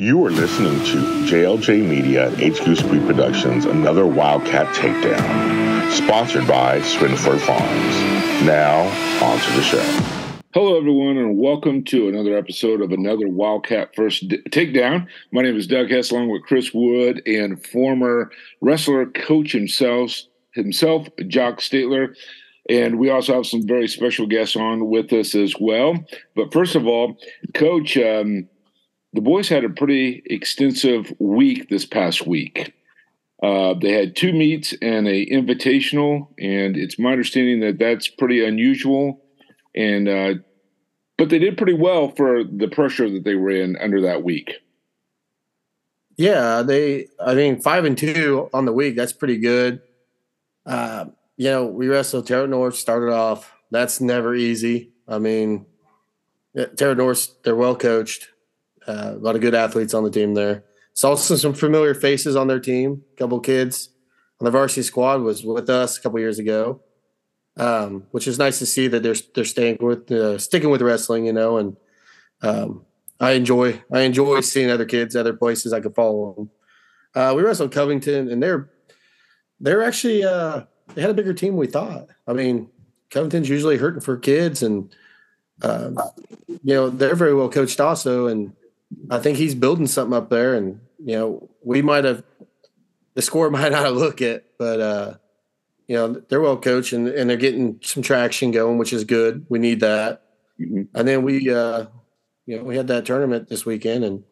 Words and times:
You 0.00 0.24
are 0.26 0.30
listening 0.30 0.78
to 0.84 1.26
JLJ 1.26 1.84
Media 1.84 2.28
and 2.28 2.36
HQ 2.36 2.76
Spree 2.76 3.00
Productions, 3.00 3.64
another 3.64 4.06
Wildcat 4.06 4.72
Takedown, 4.72 5.90
sponsored 5.90 6.46
by 6.46 6.78
Swinford 6.82 7.40
Farms. 7.40 8.46
Now, 8.46 8.82
on 9.20 9.40
to 9.40 9.52
the 9.54 9.62
show. 9.62 9.82
Hello, 10.54 10.78
everyone, 10.78 11.16
and 11.16 11.36
welcome 11.36 11.82
to 11.86 12.08
another 12.08 12.38
episode 12.38 12.80
of 12.80 12.92
another 12.92 13.26
Wildcat 13.26 13.96
First 13.96 14.28
D- 14.28 14.40
Takedown. 14.50 15.08
My 15.32 15.42
name 15.42 15.56
is 15.56 15.66
Doug 15.66 15.90
Hess, 15.90 16.12
along 16.12 16.28
with 16.28 16.44
Chris 16.44 16.70
Wood 16.72 17.20
and 17.26 17.66
former 17.66 18.30
wrestler 18.60 19.04
coach 19.06 19.50
himself, 19.50 20.12
himself, 20.52 21.08
Jock 21.26 21.58
Statler. 21.58 22.14
And 22.70 23.00
we 23.00 23.10
also 23.10 23.34
have 23.34 23.46
some 23.46 23.66
very 23.66 23.88
special 23.88 24.28
guests 24.28 24.54
on 24.54 24.90
with 24.90 25.12
us 25.12 25.34
as 25.34 25.56
well. 25.58 26.04
But 26.36 26.52
first 26.52 26.76
of 26.76 26.86
all, 26.86 27.16
Coach, 27.52 27.98
um, 27.98 28.48
the 29.12 29.20
boys 29.20 29.48
had 29.48 29.64
a 29.64 29.70
pretty 29.70 30.22
extensive 30.26 31.12
week 31.18 31.68
this 31.68 31.86
past 31.86 32.26
week. 32.26 32.74
Uh, 33.42 33.74
they 33.80 33.92
had 33.92 34.16
two 34.16 34.32
meets 34.32 34.74
and 34.82 35.06
a 35.06 35.26
invitational, 35.26 36.28
and 36.38 36.76
it's 36.76 36.98
my 36.98 37.12
understanding 37.12 37.60
that 37.60 37.78
that's 37.78 38.08
pretty 38.08 38.44
unusual. 38.44 39.22
And 39.74 40.08
uh, 40.08 40.34
but 41.16 41.30
they 41.30 41.38
did 41.38 41.56
pretty 41.56 41.74
well 41.74 42.10
for 42.10 42.42
the 42.44 42.68
pressure 42.68 43.08
that 43.10 43.24
they 43.24 43.36
were 43.36 43.50
in 43.50 43.76
under 43.76 44.00
that 44.02 44.24
week. 44.24 44.54
Yeah, 46.16 46.62
they. 46.62 47.06
I 47.20 47.34
mean, 47.34 47.60
five 47.60 47.84
and 47.84 47.96
two 47.96 48.50
on 48.52 48.64
the 48.64 48.72
week. 48.72 48.96
That's 48.96 49.12
pretty 49.12 49.38
good. 49.38 49.80
Uh, 50.66 51.06
you 51.36 51.48
know, 51.48 51.66
we 51.66 51.86
wrestled 51.86 52.26
Terre 52.26 52.48
North. 52.48 52.74
Started 52.74 53.12
off. 53.12 53.52
That's 53.70 54.00
never 54.00 54.34
easy. 54.34 54.90
I 55.06 55.18
mean, 55.18 55.66
Terre 56.76 56.96
North. 56.96 57.40
They're 57.44 57.54
well 57.54 57.76
coached. 57.76 58.28
Uh, 58.88 59.12
a 59.14 59.18
lot 59.18 59.34
of 59.34 59.42
good 59.42 59.54
athletes 59.54 59.92
on 59.92 60.02
the 60.02 60.10
team 60.10 60.32
there. 60.32 60.64
Saw 60.94 61.14
some 61.14 61.52
familiar 61.52 61.94
faces 61.94 62.34
on 62.34 62.48
their 62.48 62.58
team. 62.58 63.02
A 63.12 63.16
couple 63.16 63.38
kids 63.38 63.90
on 64.40 64.46
the 64.46 64.50
varsity 64.50 64.82
squad 64.82 65.20
was 65.20 65.44
with 65.44 65.68
us 65.68 65.98
a 65.98 66.00
couple 66.00 66.18
years 66.18 66.38
ago, 66.38 66.80
um, 67.58 68.04
which 68.12 68.26
is 68.26 68.38
nice 68.38 68.58
to 68.60 68.66
see 68.66 68.88
that 68.88 69.02
they're 69.02 69.14
they're 69.34 69.44
staying 69.44 69.76
with 69.80 70.10
uh, 70.10 70.38
sticking 70.38 70.70
with 70.70 70.80
wrestling. 70.80 71.26
You 71.26 71.34
know, 71.34 71.58
and 71.58 71.76
um, 72.42 72.86
I 73.20 73.32
enjoy 73.32 73.82
I 73.92 74.00
enjoy 74.00 74.40
seeing 74.40 74.70
other 74.70 74.86
kids, 74.86 75.14
other 75.14 75.34
places 75.34 75.72
I 75.72 75.80
could 75.80 75.94
follow 75.94 76.34
them. 76.34 76.50
Uh, 77.14 77.34
we 77.36 77.42
wrestled 77.42 77.72
Covington, 77.72 78.30
and 78.30 78.42
they're 78.42 78.70
they're 79.60 79.82
actually 79.82 80.24
uh, 80.24 80.62
they 80.94 81.02
had 81.02 81.10
a 81.10 81.14
bigger 81.14 81.34
team 81.34 81.56
we 81.56 81.66
thought. 81.66 82.08
I 82.26 82.32
mean, 82.32 82.70
Covington's 83.10 83.48
usually 83.48 83.76
hurting 83.76 84.00
for 84.00 84.16
kids, 84.16 84.62
and 84.62 84.94
uh, 85.62 85.90
you 86.48 86.74
know 86.74 86.90
they're 86.90 87.14
very 87.14 87.34
well 87.34 87.50
coached 87.50 87.80
also, 87.80 88.28
and 88.28 88.52
I 89.10 89.18
think 89.18 89.38
he's 89.38 89.54
building 89.54 89.86
something 89.86 90.16
up 90.16 90.30
there. 90.30 90.54
And 90.54 90.80
you 90.98 91.16
know 91.16 91.50
we 91.62 91.82
might 91.82 92.04
have 92.04 92.22
the 93.14 93.22
score 93.22 93.50
might 93.50 93.72
not 93.72 93.94
look 93.94 94.20
it, 94.20 94.52
but 94.58 94.80
uh, 94.80 95.14
you 95.86 95.96
know 95.96 96.22
they're 96.28 96.40
well 96.40 96.56
coached 96.56 96.92
and, 96.92 97.08
and 97.08 97.28
they're 97.28 97.36
getting 97.36 97.80
some 97.82 98.02
traction 98.02 98.50
going, 98.50 98.78
which 98.78 98.92
is 98.92 99.04
good. 99.04 99.46
We 99.48 99.58
need 99.58 99.80
that. 99.80 100.22
Mm-hmm. 100.60 100.82
And 100.94 101.08
then 101.08 101.22
we 101.22 101.52
uh, 101.52 101.86
you 102.48 102.56
know, 102.56 102.64
we 102.64 102.76
had 102.76 102.88
that 102.88 103.04
tournament 103.04 103.48
this 103.48 103.66
weekend 103.66 104.04
and 104.04 104.24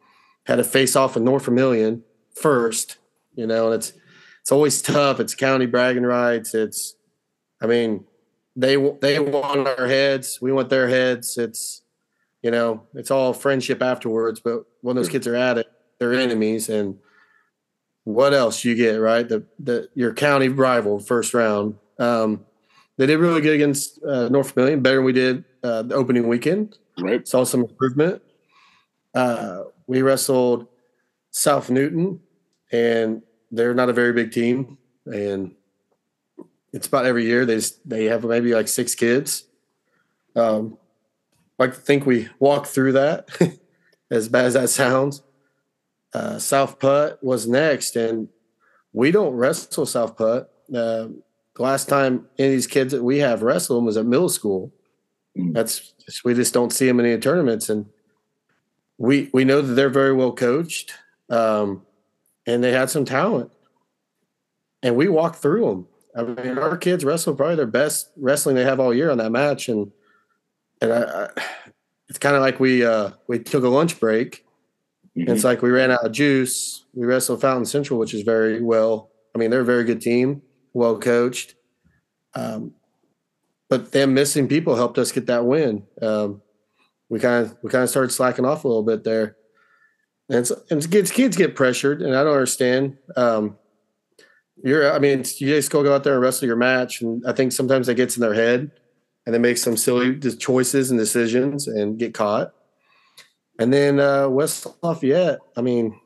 had 0.47 0.59
a 0.59 0.65
face 0.65 0.97
off 0.97 1.15
with 1.15 1.23
North 1.23 1.45
Vermillion 1.45 2.03
first, 2.35 2.97
you 3.35 3.47
know, 3.47 3.67
and 3.67 3.75
it's 3.75 3.93
it's 4.41 4.53
always 4.53 4.81
tough. 4.81 5.21
It's 5.21 5.35
county 5.35 5.67
bragging 5.67 6.05
rights. 6.05 6.55
It's, 6.55 6.95
I 7.61 7.67
mean, 7.67 8.05
they 8.55 8.77
they 9.01 9.19
want 9.19 9.67
our 9.67 9.87
heads, 9.87 10.39
we 10.41 10.51
want 10.51 10.71
their 10.71 10.89
heads. 10.89 11.37
It's, 11.37 11.83
you 12.47 12.53
know, 12.53 12.81
it's 12.95 13.11
all 13.11 13.33
friendship 13.33 13.83
afterwards. 13.83 14.39
But 14.39 14.67
when 14.81 14.95
those 14.95 15.09
kids 15.09 15.27
are 15.27 15.35
at 15.35 15.59
it, 15.59 15.67
they're 15.99 16.15
enemies. 16.15 16.69
And 16.69 16.97
what 18.05 18.33
else 18.33 18.65
you 18.65 18.77
get 18.77 19.01
right? 19.01 19.29
The 19.29 19.45
the 19.59 19.89
your 19.97 20.15
county 20.15 20.49
rival 20.49 21.01
first 21.01 21.35
round. 21.35 21.75
Um, 21.99 22.45
they 22.99 23.07
did 23.07 23.19
really 23.19 23.41
good 23.41 23.55
against 23.55 24.01
uh, 24.05 24.29
North 24.29 24.53
Vermillion, 24.53 24.81
better 24.81 24.99
than 24.99 25.05
we 25.05 25.13
did 25.13 25.45
uh, 25.65 25.83
the 25.83 25.97
opening 25.97 26.29
weekend. 26.29 26.79
Right. 27.01 27.27
Saw 27.27 27.43
some 27.43 27.63
improvement. 27.63 28.23
Uh, 29.13 29.65
we 29.89 30.03
wrestled 30.03 30.69
South 31.33 31.69
Newton, 31.69 32.21
and 32.71 33.23
they're 33.51 33.75
not 33.75 33.89
a 33.89 33.93
very 33.93 34.13
big 34.13 34.31
team, 34.31 34.79
and 35.05 35.57
it's 36.73 36.87
about 36.87 37.07
every 37.07 37.25
year 37.25 37.45
they 37.45 37.57
just, 37.57 37.87
they 37.89 38.05
have 38.05 38.23
maybe 38.23 38.55
like 38.55 38.69
six 38.69 38.95
kids. 38.95 39.47
Um, 40.37 40.79
I 41.59 41.69
think 41.69 42.07
we 42.07 42.29
walked 42.39 42.67
through 42.67 42.93
that, 42.93 43.29
as 44.11 44.29
bad 44.29 44.45
as 44.47 44.55
that 44.55 44.69
sounds. 44.69 45.23
Uh, 46.13 46.39
South 46.39 46.79
Putt 46.79 47.23
was 47.23 47.47
next, 47.47 47.97
and 47.97 48.29
we 48.93 49.11
don't 49.11 49.35
wrestle 49.35 49.87
South 49.87 50.17
Putt. 50.17 50.53
Uh, 50.71 51.09
the 51.55 51.63
last 51.63 51.89
time 51.89 52.27
any 52.39 52.49
of 52.49 52.53
these 52.53 52.67
kids 52.67 52.93
that 52.93 53.03
we 53.03 53.19
have 53.19 53.43
wrestled 53.43 53.79
them 53.79 53.87
was 53.87 53.97
at 53.97 54.07
middle 54.07 54.29
school. 54.29 54.73
That's 55.35 55.93
we 56.25 56.35
just 56.35 56.55
don't 56.55 56.73
see 56.73 56.87
them 56.87 57.01
in 57.01 57.07
any 57.07 57.21
tournaments, 57.21 57.69
and 57.69 57.87
we 58.99 59.31
we 59.33 59.45
know 59.45 59.61
that 59.61 59.75
they're 59.75 59.91
very 59.91 60.15
well 60.15 60.33
coached, 60.33 60.93
um, 61.29 61.83
and 62.47 62.65
they 62.65 62.73
had 62.73 62.89
some 62.89 63.05
talent, 63.05 63.51
and 64.83 64.97
we 64.97 65.09
walked 65.09 65.37
through 65.37 65.67
them. 65.67 65.87
I 66.17 66.23
mean, 66.23 66.59
our 66.59 66.79
kids 66.79 67.05
wrestled 67.05 67.37
probably 67.37 67.57
their 67.57 67.67
best 67.67 68.11
wrestling 68.17 68.57
they 68.57 68.65
have 68.65 68.81
all 68.81 68.95
year 68.95 69.11
on 69.11 69.19
that 69.19 69.33
match, 69.33 69.69
and 69.69 69.93
and 70.81 70.93
I, 70.93 71.03
I, 71.03 71.29
it's 72.09 72.19
kind 72.19 72.37
of 72.37 72.43
like 72.43 72.61
we 72.61 72.85
uh, 72.85 73.11
we 73.29 73.39
took 73.39 73.65
a 73.65 73.69
lunch 73.69 73.99
break. 73.99 74.45
Mm-hmm. 75.17 75.31
It's 75.31 75.45
like 75.45 75.63
we 75.63 75.71
ran 75.71 75.91
out 75.91 76.05
of 76.05 76.13
juice. 76.13 76.85
We 76.95 77.07
wrestled 77.07 77.41
Fountain 77.41 77.65
Central, 77.65 77.99
which 77.99 78.15
is 78.15 78.23
very 78.23 78.61
well. 78.61 79.11
I 79.35 79.39
mean, 79.39 79.51
they're 79.51 79.61
a 79.61 79.65
very 79.65 79.85
good 79.85 80.01
team, 80.01 80.43
well 80.73 80.99
coached. 80.99 81.55
Um, 82.35 82.75
but 83.69 83.93
them 83.93 84.15
missing 84.15 84.47
people 84.47 84.77
helped 84.77 84.99
us 84.99 85.13
get 85.13 85.27
that 85.27 85.45
win. 85.45 85.85
Um, 86.01 86.43
we 87.09 87.19
kind 87.19 87.47
of 87.47 87.57
we 87.63 87.71
kind 87.71 87.85
of 87.85 87.91
started 87.91 88.11
slacking 88.11 88.45
off 88.45 88.65
a 88.65 88.69
little 88.69 88.83
bit 88.83 89.05
there, 89.05 89.37
and, 90.29 90.41
it's, 90.41 90.53
and 90.71 90.91
kids 90.91 91.11
kids 91.11 91.37
get 91.37 91.57
pressured, 91.57 92.03
and 92.03 92.15
I 92.15 92.23
don't 92.25 92.33
understand. 92.33 92.99
Um, 93.17 93.59
you're, 94.63 94.93
I 94.93 94.99
mean, 94.99 95.19
you 95.19 95.49
just 95.49 95.71
go 95.71 95.93
out 95.93 96.05
there 96.05 96.15
and 96.15 96.23
wrestle 96.23 96.47
your 96.47 96.57
match, 96.57 97.01
and 97.01 97.25
I 97.27 97.33
think 97.33 97.53
sometimes 97.53 97.87
that 97.87 97.95
gets 97.95 98.17
in 98.17 98.23
their 98.23 98.35
head, 98.35 98.71
and 99.27 99.35
they 99.35 99.39
make 99.39 99.59
some 99.59 99.77
silly 99.77 100.19
choices 100.19 100.91
and 100.91 100.99
decisions 100.99 101.67
and 101.67 101.99
get 101.99 102.15
caught. 102.15 102.55
And 103.59 103.73
then 103.73 103.99
uh, 103.99 104.29
West 104.29 104.67
Lafayette, 104.83 105.41
I 105.57 105.63
mean, 105.63 105.99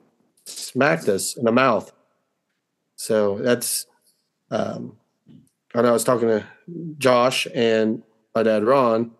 smacked 0.46 1.08
us 1.08 1.36
in 1.36 1.44
the 1.44 1.52
mouth. 1.52 1.92
So 2.96 3.38
that's, 3.38 3.86
um, 4.50 4.96
I 5.74 5.82
know 5.82 5.88
I 5.88 5.92
was 5.92 6.04
talking 6.04 6.28
to 6.28 6.46
Josh 6.98 7.46
and 7.54 8.02
my 8.34 8.42
dad 8.42 8.64
Ron, 8.64 9.12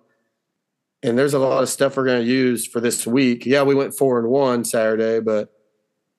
and 1.02 1.18
there's 1.18 1.34
a 1.34 1.38
lot 1.38 1.62
of 1.62 1.68
stuff 1.68 1.96
we're 1.96 2.04
going 2.04 2.22
to 2.22 2.30
use 2.30 2.66
for 2.66 2.80
this 2.80 3.06
week. 3.06 3.46
Yeah, 3.46 3.62
we 3.62 3.74
went 3.74 3.94
four 3.94 4.18
and 4.18 4.28
one 4.28 4.64
Saturday, 4.64 5.20
but 5.20 5.52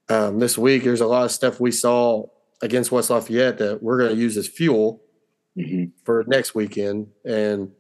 um, 0.10 0.40
this 0.40 0.58
week 0.58 0.84
there's 0.84 1.02
a 1.02 1.08
lot 1.08 1.26
of 1.26 1.32
stuff 1.32 1.60
we 1.60 1.72
saw 1.72 2.26
against 2.62 2.92
West 2.92 3.10
Lafayette 3.10 3.58
that 3.60 3.82
we're 3.82 3.98
going 3.98 4.16
to 4.16 4.22
use 4.22 4.38
as 4.38 4.48
fuel 4.48 5.02
Mm-hmm. 5.58 5.86
for 6.06 6.24
next 6.28 6.56
weekend. 6.56 7.08
And 7.26 7.72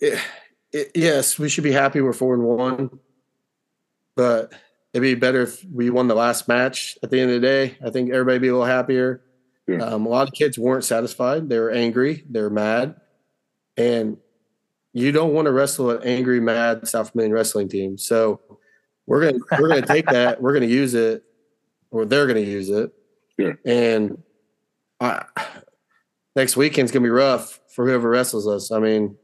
it, 0.00 0.20
it, 0.72 0.92
yes, 0.94 1.38
we 1.38 1.48
should 1.48 1.64
be 1.64 1.72
happy 1.72 2.00
we're 2.00 2.12
four 2.12 2.34
and 2.34 2.44
one, 2.44 2.90
but 4.14 4.52
it'd 4.92 5.02
be 5.02 5.14
better 5.14 5.42
if 5.42 5.64
we 5.64 5.90
won 5.90 6.06
the 6.06 6.14
last 6.14 6.46
match 6.46 6.96
at 7.02 7.10
the 7.10 7.20
end 7.20 7.32
of 7.32 7.40
the 7.40 7.46
day. 7.46 7.76
I 7.84 7.90
think 7.90 8.10
everybody 8.10 8.38
be 8.38 8.48
a 8.48 8.52
little 8.52 8.66
happier. 8.66 9.22
Yeah. 9.66 9.78
Um, 9.78 10.06
a 10.06 10.08
lot 10.08 10.28
of 10.28 10.34
kids 10.34 10.58
weren't 10.58 10.84
satisfied. 10.84 11.48
They 11.48 11.58
were 11.58 11.70
angry. 11.70 12.24
They 12.30 12.40
were 12.40 12.50
mad. 12.50 12.96
And 13.76 14.18
you 14.92 15.10
don't 15.10 15.32
want 15.32 15.46
to 15.46 15.52
wrestle 15.52 15.90
an 15.90 16.02
angry, 16.04 16.38
mad 16.38 16.86
South 16.86 17.12
Vermillion 17.12 17.32
wrestling 17.32 17.68
team. 17.68 17.98
So 17.98 18.40
we're 19.06 19.32
gonna 19.32 19.44
we're 19.60 19.68
gonna 19.68 19.86
take 19.86 20.06
that. 20.06 20.40
We're 20.40 20.52
gonna 20.52 20.66
use 20.66 20.94
it, 20.94 21.24
or 21.90 22.04
they're 22.04 22.28
gonna 22.28 22.40
use 22.40 22.70
it. 22.70 22.92
Sure. 23.38 23.58
And 23.64 24.22
I, 25.00 25.24
next 26.36 26.56
weekend's 26.56 26.92
gonna 26.92 27.04
be 27.04 27.10
rough 27.10 27.60
for 27.74 27.86
whoever 27.86 28.08
wrestles 28.08 28.46
us. 28.46 28.72
I 28.72 28.78
mean, 28.78 29.16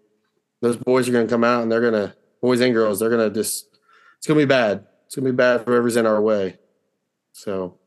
those 0.60 0.76
boys 0.76 1.08
are 1.08 1.12
gonna 1.12 1.28
come 1.28 1.44
out 1.44 1.62
and 1.62 1.70
they're 1.70 1.80
gonna 1.80 2.14
boys 2.40 2.60
and 2.60 2.74
girls. 2.74 3.00
They're 3.00 3.10
gonna 3.10 3.30
just 3.30 3.78
it's 4.18 4.26
gonna 4.26 4.40
be 4.40 4.46
bad. 4.46 4.86
It's 5.06 5.16
gonna 5.16 5.30
be 5.30 5.36
bad 5.36 5.64
for 5.64 5.72
whoever's 5.72 5.96
in 5.96 6.06
our 6.06 6.20
way. 6.20 6.58
So, 7.32 7.78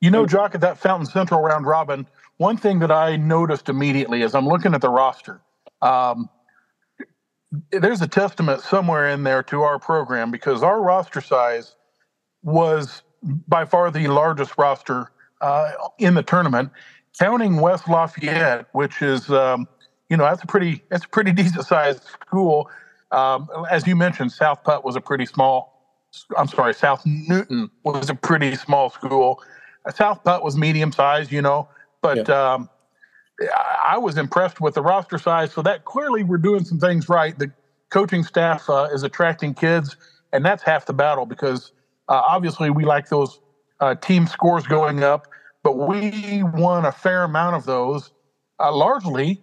you 0.00 0.10
know, 0.10 0.26
Jock, 0.26 0.54
at 0.54 0.60
that 0.62 0.78
Fountain 0.78 1.06
Central 1.06 1.40
round 1.40 1.66
robin, 1.66 2.06
one 2.38 2.56
thing 2.56 2.78
that 2.78 2.90
I 2.90 3.16
noticed 3.16 3.68
immediately 3.68 4.22
as 4.22 4.34
I'm 4.34 4.46
looking 4.46 4.74
at 4.74 4.80
the 4.80 4.88
roster, 4.88 5.40
um, 5.82 6.28
there's 7.70 8.00
a 8.00 8.08
testament 8.08 8.62
somewhere 8.62 9.08
in 9.10 9.24
there 9.24 9.42
to 9.44 9.62
our 9.62 9.78
program 9.78 10.30
because 10.30 10.62
our 10.62 10.80
roster 10.80 11.20
size 11.20 11.76
was 12.42 13.02
by 13.48 13.64
far 13.64 13.90
the 13.90 14.08
largest 14.08 14.56
roster 14.56 15.10
uh, 15.40 15.72
in 15.98 16.14
the 16.14 16.22
tournament, 16.22 16.70
counting 17.18 17.56
West 17.60 17.88
Lafayette, 17.88 18.66
which 18.72 19.02
is 19.02 19.30
um, 19.30 19.68
you 20.08 20.16
know 20.16 20.24
that's 20.24 20.42
a 20.42 20.46
pretty 20.46 20.82
that's 20.90 21.04
a 21.04 21.08
pretty 21.08 21.32
decent 21.40 21.66
sized 21.66 22.04
school. 22.04 22.70
Um, 23.10 23.48
as 23.70 23.86
you 23.86 23.96
mentioned, 23.96 24.32
South 24.32 24.62
Putt 24.62 24.84
was 24.84 24.96
a 24.96 25.00
pretty 25.00 25.26
small. 25.26 25.76
I'm 26.36 26.48
sorry, 26.48 26.74
South 26.74 27.04
Newton 27.06 27.70
was 27.84 28.10
a 28.10 28.14
pretty 28.14 28.56
small 28.56 28.90
school. 28.90 29.42
South 29.94 30.22
Putt 30.24 30.42
was 30.42 30.56
medium 30.56 30.92
sized, 30.92 31.32
you 31.32 31.40
know, 31.40 31.68
but 32.02 32.28
yeah. 32.28 32.54
um, 32.54 32.68
I 33.86 33.98
was 33.98 34.18
impressed 34.18 34.60
with 34.60 34.74
the 34.74 34.82
roster 34.82 35.18
size. 35.18 35.52
So 35.52 35.62
that 35.62 35.84
clearly 35.84 36.24
we're 36.24 36.38
doing 36.38 36.64
some 36.64 36.78
things 36.78 37.08
right. 37.08 37.38
The 37.38 37.50
coaching 37.90 38.22
staff 38.22 38.68
uh, 38.68 38.88
is 38.92 39.02
attracting 39.02 39.54
kids, 39.54 39.96
and 40.32 40.44
that's 40.44 40.62
half 40.62 40.86
the 40.86 40.92
battle 40.92 41.26
because 41.26 41.72
uh, 42.08 42.20
obviously 42.26 42.70
we 42.70 42.84
like 42.84 43.08
those 43.08 43.40
uh, 43.80 43.94
team 43.94 44.26
scores 44.26 44.66
going 44.66 45.02
up, 45.02 45.26
but 45.62 45.76
we 45.76 46.42
won 46.42 46.84
a 46.84 46.92
fair 46.92 47.24
amount 47.24 47.56
of 47.56 47.64
those, 47.64 48.12
uh, 48.58 48.74
largely 48.74 49.42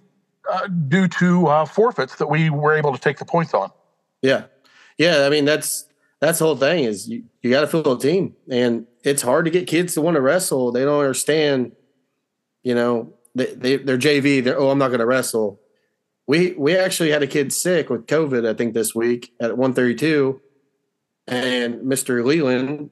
uh, 0.52 0.68
due 0.68 1.08
to 1.08 1.48
uh, 1.48 1.66
forfeits 1.66 2.16
that 2.16 2.28
we 2.28 2.50
were 2.50 2.74
able 2.74 2.94
to 2.94 3.00
take 3.00 3.18
the 3.18 3.26
points 3.26 3.54
on. 3.54 3.70
Yeah, 4.22 4.46
yeah. 4.98 5.26
I 5.26 5.30
mean 5.30 5.46
that's 5.46 5.86
that's 6.20 6.40
the 6.40 6.46
whole 6.46 6.58
thing 6.58 6.86
is 6.86 7.08
you, 7.08 7.24
you 7.42 7.52
got 7.52 7.62
to 7.62 7.68
fill 7.68 7.92
a 7.92 8.00
team, 8.00 8.36
and 8.50 8.88
it's 9.04 9.22
hard 9.22 9.46
to 9.46 9.52
get 9.52 9.68
kids 9.68 9.94
to 9.94 10.02
want 10.02 10.16
to 10.16 10.22
wrestle. 10.22 10.72
They 10.72 10.84
don't 10.84 11.00
understand, 11.00 11.74
you 12.64 12.74
know, 12.74 13.14
they, 13.36 13.54
they 13.54 13.78
they're 13.78 13.98
JV. 13.98 14.44
They're 14.44 14.60
oh, 14.60 14.70
I'm 14.70 14.80
not 14.80 14.88
going 14.88 15.00
to 15.00 15.06
wrestle. 15.06 15.62
We 16.26 16.54
we 16.54 16.76
actually 16.76 17.12
had 17.12 17.24
a 17.24 17.28
kid 17.28 17.54
sick 17.54 17.90
with 17.90 18.08
COVID. 18.08 18.48
I 18.48 18.54
think 18.54 18.74
this 18.74 18.96
week 18.96 19.32
at 19.40 19.58
132, 19.58 20.42
and 21.28 21.76
Mr. 21.82 22.26
Leland 22.26 22.90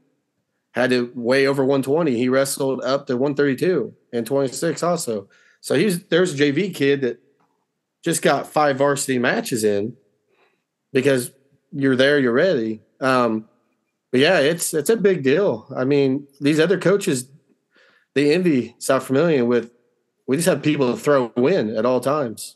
had 0.76 0.90
to 0.90 1.10
weigh 1.16 1.48
over 1.48 1.64
120. 1.64 2.18
He 2.18 2.28
wrestled 2.28 2.84
up 2.84 3.08
to 3.08 3.16
132 3.16 3.94
and 4.12 4.26
26 4.26 4.84
also. 4.84 5.30
So 5.62 5.74
he's 5.76 6.04
there's 6.08 6.34
a 6.34 6.38
JV 6.38 6.76
kid 6.76 7.02
that 7.02 7.20
just 8.04 8.22
got 8.22 8.46
five 8.46 8.78
varsity 8.78 9.18
matches 9.18 9.64
in 9.64 9.96
because 10.92 11.32
you're 11.72 11.96
there, 11.96 12.20
you're 12.20 12.34
ready. 12.34 12.82
Um, 13.00 13.48
but 14.12 14.20
yeah, 14.20 14.40
it's 14.40 14.74
it's 14.74 14.90
a 14.90 14.98
big 14.98 15.24
deal. 15.24 15.66
I 15.76 15.86
mean, 15.86 16.28
these 16.42 16.60
other 16.60 16.78
coaches, 16.78 17.30
they 18.14 18.34
envy 18.34 18.76
South 18.78 19.08
Vermillion 19.08 19.48
with. 19.48 19.72
We 20.28 20.38
just 20.38 20.48
have 20.48 20.64
people 20.64 20.92
to 20.92 21.00
throw 21.00 21.32
in 21.38 21.76
at 21.76 21.86
all 21.86 22.00
times. 22.00 22.56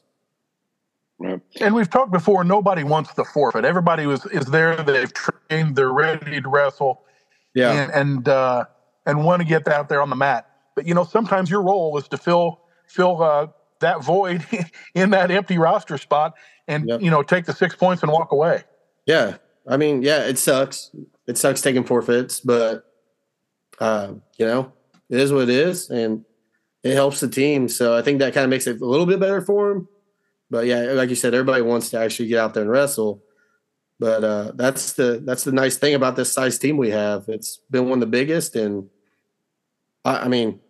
Right. 1.20 1.40
And 1.62 1.76
we've 1.76 1.90
talked 1.90 2.12
before. 2.12 2.44
Nobody 2.44 2.84
wants 2.84 3.14
the 3.14 3.24
forfeit. 3.24 3.64
Everybody 3.64 4.08
was 4.08 4.26
is 4.28 4.48
there. 4.48 4.76
They've 4.78 5.14
trained. 5.14 5.76
They're 5.76 5.94
ready 5.94 6.42
to 6.42 6.50
wrestle. 6.50 7.04
Yeah. 7.60 7.72
And 7.72 7.92
and, 7.92 8.28
uh, 8.28 8.66
and 9.06 9.24
want 9.24 9.42
to 9.42 9.48
get 9.48 9.68
out 9.68 9.90
there 9.90 10.02
on 10.02 10.10
the 10.10 10.16
mat. 10.16 10.50
But 10.76 10.88
you 10.88 10.94
know, 10.94 11.04
sometimes 11.04 11.50
your 11.50 11.62
role 11.62 11.98
is 11.98 12.08
to 12.10 12.18
fill 12.18 12.62
fill 12.88 13.22
uh, 13.22 13.48
that 13.82 14.04
void 14.04 14.46
in 14.96 15.12
that 15.12 15.32
empty 15.32 15.58
roster 15.58 15.98
spot, 15.98 16.34
and 16.68 16.88
yep. 16.88 17.02
you 17.02 17.10
know, 17.12 17.24
take 17.24 17.46
the 17.46 17.54
six 17.54 17.76
points 17.76 18.04
and 18.04 18.12
walk 18.12 18.32
away. 18.32 18.64
Yeah. 19.06 19.38
I 19.68 19.78
mean, 19.78 20.02
yeah, 20.02 20.26
it 20.26 20.38
sucks. 20.38 20.92
It 21.28 21.38
sucks 21.38 21.62
taking 21.62 21.84
forfeits, 21.84 22.40
but 22.40 22.86
uh, 23.80 24.14
you 24.38 24.46
know, 24.46 24.74
it 25.10 25.20
is 25.20 25.32
what 25.32 25.44
it 25.44 25.50
is, 25.50 25.90
and 25.90 26.26
it 26.84 26.94
helps 26.94 27.20
the 27.20 27.28
team. 27.28 27.70
So 27.70 27.96
I 27.96 28.02
think 28.02 28.20
that 28.20 28.34
kind 28.34 28.44
of 28.44 28.50
makes 28.50 28.68
it 28.68 28.82
a 28.82 28.86
little 28.86 29.06
bit 29.06 29.20
better 29.20 29.42
for 29.42 29.70
them. 29.70 29.88
But 30.50 30.66
yeah, 30.66 30.80
like 30.94 31.10
you 31.10 31.16
said, 31.16 31.34
everybody 31.34 31.62
wants 31.62 31.92
to 31.92 32.00
actually 32.00 32.30
get 32.30 32.40
out 32.40 32.54
there 32.54 32.64
and 32.64 32.72
wrestle. 32.72 33.22
But 34.00 34.24
uh, 34.24 34.52
that's 34.56 34.94
the 34.94 35.22
that's 35.26 35.44
the 35.44 35.52
nice 35.52 35.78
thing 35.78 35.94
about 35.94 36.16
this 36.16 36.32
size 36.32 36.58
team 36.58 36.78
we 36.78 36.92
have. 36.92 37.26
It's 37.28 37.60
been 37.70 37.90
one 37.90 37.98
of 37.98 38.00
the 38.00 38.06
biggest, 38.08 38.56
and 38.56 38.90
I, 40.06 40.20
I 40.20 40.28
mean, 40.30 40.62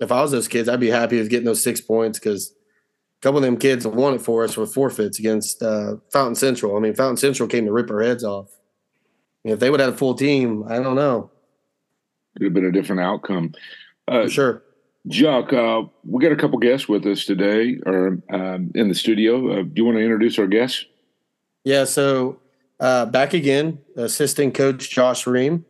if 0.00 0.10
I 0.10 0.22
was 0.22 0.30
those 0.30 0.48
kids, 0.48 0.68
I'd 0.68 0.80
be 0.80 0.88
happy 0.88 1.18
with 1.18 1.28
getting 1.28 1.44
those 1.44 1.62
six 1.62 1.80
points 1.80 2.18
because 2.18 2.50
a 2.50 3.20
couple 3.20 3.38
of 3.38 3.44
them 3.44 3.58
kids 3.58 3.86
won 3.86 4.14
it 4.14 4.22
for 4.22 4.42
us 4.42 4.56
with 4.56 4.72
forfeits 4.72 5.18
against 5.18 5.62
uh, 5.62 5.96
Fountain 6.10 6.34
Central. 6.34 6.76
I 6.76 6.80
mean, 6.80 6.94
Fountain 6.94 7.18
Central 7.18 7.48
came 7.48 7.66
to 7.66 7.72
rip 7.72 7.90
our 7.90 8.02
heads 8.02 8.24
off. 8.24 8.50
if 9.44 9.60
they 9.60 9.70
would 9.70 9.80
have 9.80 9.90
had 9.90 9.94
a 9.94 9.98
full 9.98 10.14
team, 10.14 10.64
I 10.66 10.76
don't 10.76 10.96
know. 10.96 11.30
Could 12.36 12.44
have 12.44 12.54
been 12.54 12.64
a 12.64 12.72
different 12.72 13.02
outcome. 13.02 13.52
Uh, 14.08 14.28
sure. 14.28 14.62
Jock, 15.08 15.52
uh, 15.52 15.82
we 16.04 16.22
got 16.22 16.32
a 16.32 16.36
couple 16.36 16.58
guests 16.58 16.88
with 16.88 17.04
us 17.06 17.24
today, 17.24 17.78
or 17.84 18.18
um, 18.32 18.70
in 18.74 18.88
the 18.88 18.94
studio. 18.94 19.52
Uh, 19.52 19.62
do 19.62 19.72
you 19.74 19.84
want 19.84 19.98
to 19.98 20.02
introduce 20.02 20.38
our 20.38 20.46
guests? 20.46 20.86
Yeah, 21.64 21.84
so 21.84 22.40
uh, 22.82 23.06
back 23.06 23.32
again, 23.32 23.78
assistant 23.96 24.54
coach 24.54 24.90
Josh 24.90 25.24
Ream, 25.24 25.64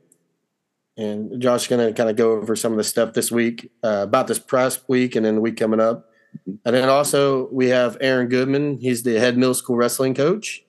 and 0.97 1.41
Josh 1.43 1.63
is 1.63 1.69
going 1.69 1.87
to 1.87 1.93
kind 1.93 2.09
of 2.09 2.17
go 2.17 2.33
over 2.33 2.57
some 2.57 2.73
of 2.73 2.79
the 2.79 2.85
stuff 2.85 3.13
this 3.13 3.31
week 3.31 3.71
uh, 3.85 4.01
about 4.03 4.27
this 4.27 4.39
press 4.39 4.81
week, 4.89 5.15
and 5.15 5.27
then 5.27 5.37
the 5.37 5.41
week 5.43 5.59
coming 5.59 5.79
up. 5.79 6.09
And 6.65 6.75
then 6.75 6.89
also 6.89 7.49
we 7.53 7.69
have 7.69 7.99
Aaron 8.01 8.29
Goodman. 8.29 8.79
He's 8.79 9.03
the 9.03 9.21
head 9.21 9.37
middle 9.37 9.53
school 9.53 9.77
wrestling 9.77 10.15
coach, 10.15 10.65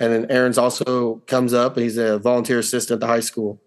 and 0.00 0.12
then 0.12 0.26
Aaron's 0.30 0.58
also 0.58 1.22
comes 1.28 1.54
up, 1.54 1.76
and 1.76 1.84
he's 1.84 1.96
a 1.96 2.18
volunteer 2.18 2.58
assistant 2.58 2.96
at 2.96 3.00
the 3.00 3.06
high 3.06 3.20
school. 3.20 3.62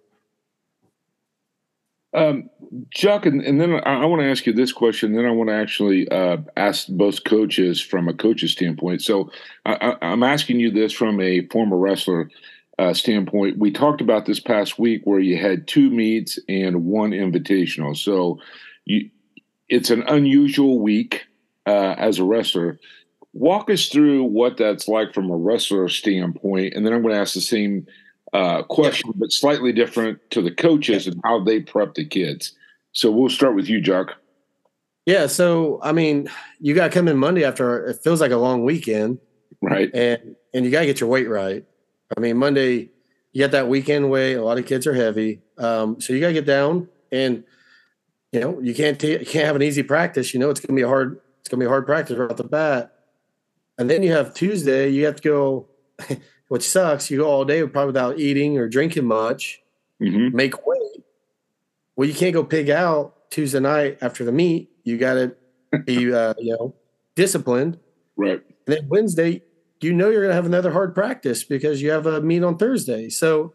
Um, 2.14 2.50
Chuck, 2.92 3.26
and, 3.26 3.42
and 3.42 3.60
then 3.60 3.74
I, 3.86 4.02
I 4.02 4.06
want 4.06 4.22
to 4.22 4.30
ask 4.30 4.46
you 4.46 4.54
this 4.54 4.72
question. 4.72 5.14
Then 5.14 5.26
I 5.26 5.32
want 5.32 5.50
to 5.50 5.56
actually 5.56 6.08
uh, 6.10 6.38
ask 6.56 6.88
both 6.88 7.24
coaches 7.26 7.82
from 7.82 8.08
a 8.08 8.14
coach's 8.14 8.52
standpoint. 8.52 9.02
So 9.02 9.30
I, 9.66 9.98
am 10.02 10.24
asking 10.24 10.60
you 10.60 10.72
this 10.72 10.94
from 10.94 11.20
a 11.20 11.48
former 11.48 11.78
wrestler 11.78 12.30
uh, 12.80 12.94
standpoint. 12.94 13.58
We 13.58 13.72
talked 13.72 14.02
about 14.02 14.26
this 14.26 14.40
past 14.40 14.80
week 14.80 15.02
where 15.04 15.20
you 15.20 15.38
had 15.38 15.68
two 15.68 15.90
meets 15.90 16.40
and 16.48 16.86
one 16.86 17.12
invitational. 17.12 17.98
So 17.98 18.40
you, 18.86 19.10
it's 19.68 19.90
an 19.90 20.04
unusual 20.04 20.80
week 20.80 21.26
uh, 21.66 21.96
as 21.98 22.20
a 22.20 22.24
wrestler. 22.24 22.80
Walk 23.34 23.70
us 23.70 23.90
through 23.90 24.24
what 24.24 24.58
that's 24.58 24.88
like 24.88 25.14
from 25.14 25.30
a 25.30 25.38
wrestler 25.38 25.88
standpoint, 25.90 26.74
and 26.74 26.86
then 26.86 26.94
I'm 26.94 27.02
going 27.02 27.14
to 27.14 27.22
ask 27.22 27.34
the 27.34 27.42
same 27.42 27.86
uh, 28.34 28.64
question, 28.64 29.12
but 29.16 29.32
slightly 29.32 29.72
different 29.74 30.20
to 30.32 30.42
the 30.42 30.52
coaches 30.52 31.08
and 31.08 31.20
how 31.24 31.44
they 31.44 31.60
prep 31.60 31.96
the 31.96 32.06
kids. 32.06 32.54
So 32.94 33.12
we'll 33.12 33.30
start 33.30 33.56
with 33.56 33.70
you, 33.70 33.82
Jock. 33.82 34.16
Yeah. 35.06 35.28
So 35.28 35.80
I 35.84 35.92
mean, 35.92 36.30
you 36.60 36.74
got 36.74 36.86
to 36.86 36.94
come 36.94 37.08
in 37.08 37.18
Monday 37.18 37.44
after 37.44 37.88
it 37.88 38.04
feels 38.04 38.22
like 38.22 38.32
a 38.32 38.38
long 38.38 38.64
weekend, 38.64 39.20
right? 39.62 39.90
And 39.94 40.36
and 40.54 40.66
you 40.66 40.72
got 40.72 40.82
to 40.82 40.86
get 40.86 41.00
your 41.00 41.10
weight 41.10 41.30
right. 41.30 41.66
I 42.16 42.20
mean, 42.20 42.38
Monday 42.38 42.90
you 43.34 43.40
got 43.40 43.52
that 43.52 43.70
weekend 43.70 44.10
weight. 44.12 44.36
A 44.36 44.44
lot 44.44 44.58
of 44.58 44.66
kids 44.66 44.86
are 44.86 44.94
heavy, 44.94 45.42
um, 45.58 46.02
so 46.02 46.14
you 46.14 46.20
got 46.20 46.28
to 46.28 46.34
get 46.34 46.46
down, 46.46 46.90
and 47.12 47.44
you 48.32 48.42
know 48.42 48.60
you 48.60 48.76
can't 48.76 49.00
t- 49.00 49.20
you 49.20 49.26
can't 49.26 49.46
have 49.46 49.56
an 49.56 49.64
easy 49.64 49.84
practice. 49.84 50.34
You 50.34 50.40
know 50.40 50.50
it's 50.50 50.60
going 50.60 50.76
to 50.76 50.80
be 50.80 50.84
a 50.84 50.88
hard 50.88 51.20
it's 51.40 51.50
going 51.50 51.60
to 51.60 51.64
be 51.64 51.68
a 51.68 51.70
hard 51.70 51.86
practice 51.86 52.18
right 52.18 52.30
off 52.30 52.38
the 52.38 52.44
bat, 52.44 52.94
and 53.78 53.90
then 53.90 54.04
you 54.04 54.12
have 54.12 54.34
Tuesday. 54.34 54.90
You 54.90 55.06
have 55.06 55.16
to 55.16 55.24
go. 55.24 55.68
which 56.52 56.68
sucks. 56.68 57.10
You 57.10 57.20
go 57.20 57.30
all 57.30 57.46
day 57.46 57.66
probably 57.66 57.86
without 57.86 58.20
eating 58.20 58.58
or 58.58 58.68
drinking 58.68 59.06
much, 59.06 59.62
mm-hmm. 60.02 60.36
make 60.36 60.68
weight. 60.68 60.71
Well, 62.02 62.10
you 62.10 62.16
can't 62.16 62.34
go 62.34 62.44
pig 62.44 62.72
out 62.72 63.30
Tuesday 63.30 63.60
night 63.60 64.00
after 64.02 64.24
the 64.24 64.32
meet. 64.32 64.72
You 64.84 64.98
got 64.98 65.14
to 65.14 65.36
be, 65.86 65.98
uh, 66.12 66.34
you 66.40 66.58
know, 66.58 66.74
disciplined. 67.14 67.78
Right. 68.16 68.42
And 68.66 68.76
then 68.76 68.88
Wednesday, 68.90 69.44
you 69.82 69.94
know, 69.94 70.10
you're 70.10 70.22
going 70.22 70.32
to 70.32 70.36
have 70.36 70.48
another 70.48 70.72
hard 70.72 70.96
practice 70.96 71.44
because 71.44 71.80
you 71.80 71.92
have 71.92 72.08
a 72.08 72.20
meet 72.20 72.42
on 72.42 72.58
Thursday. 72.58 73.10
So, 73.10 73.54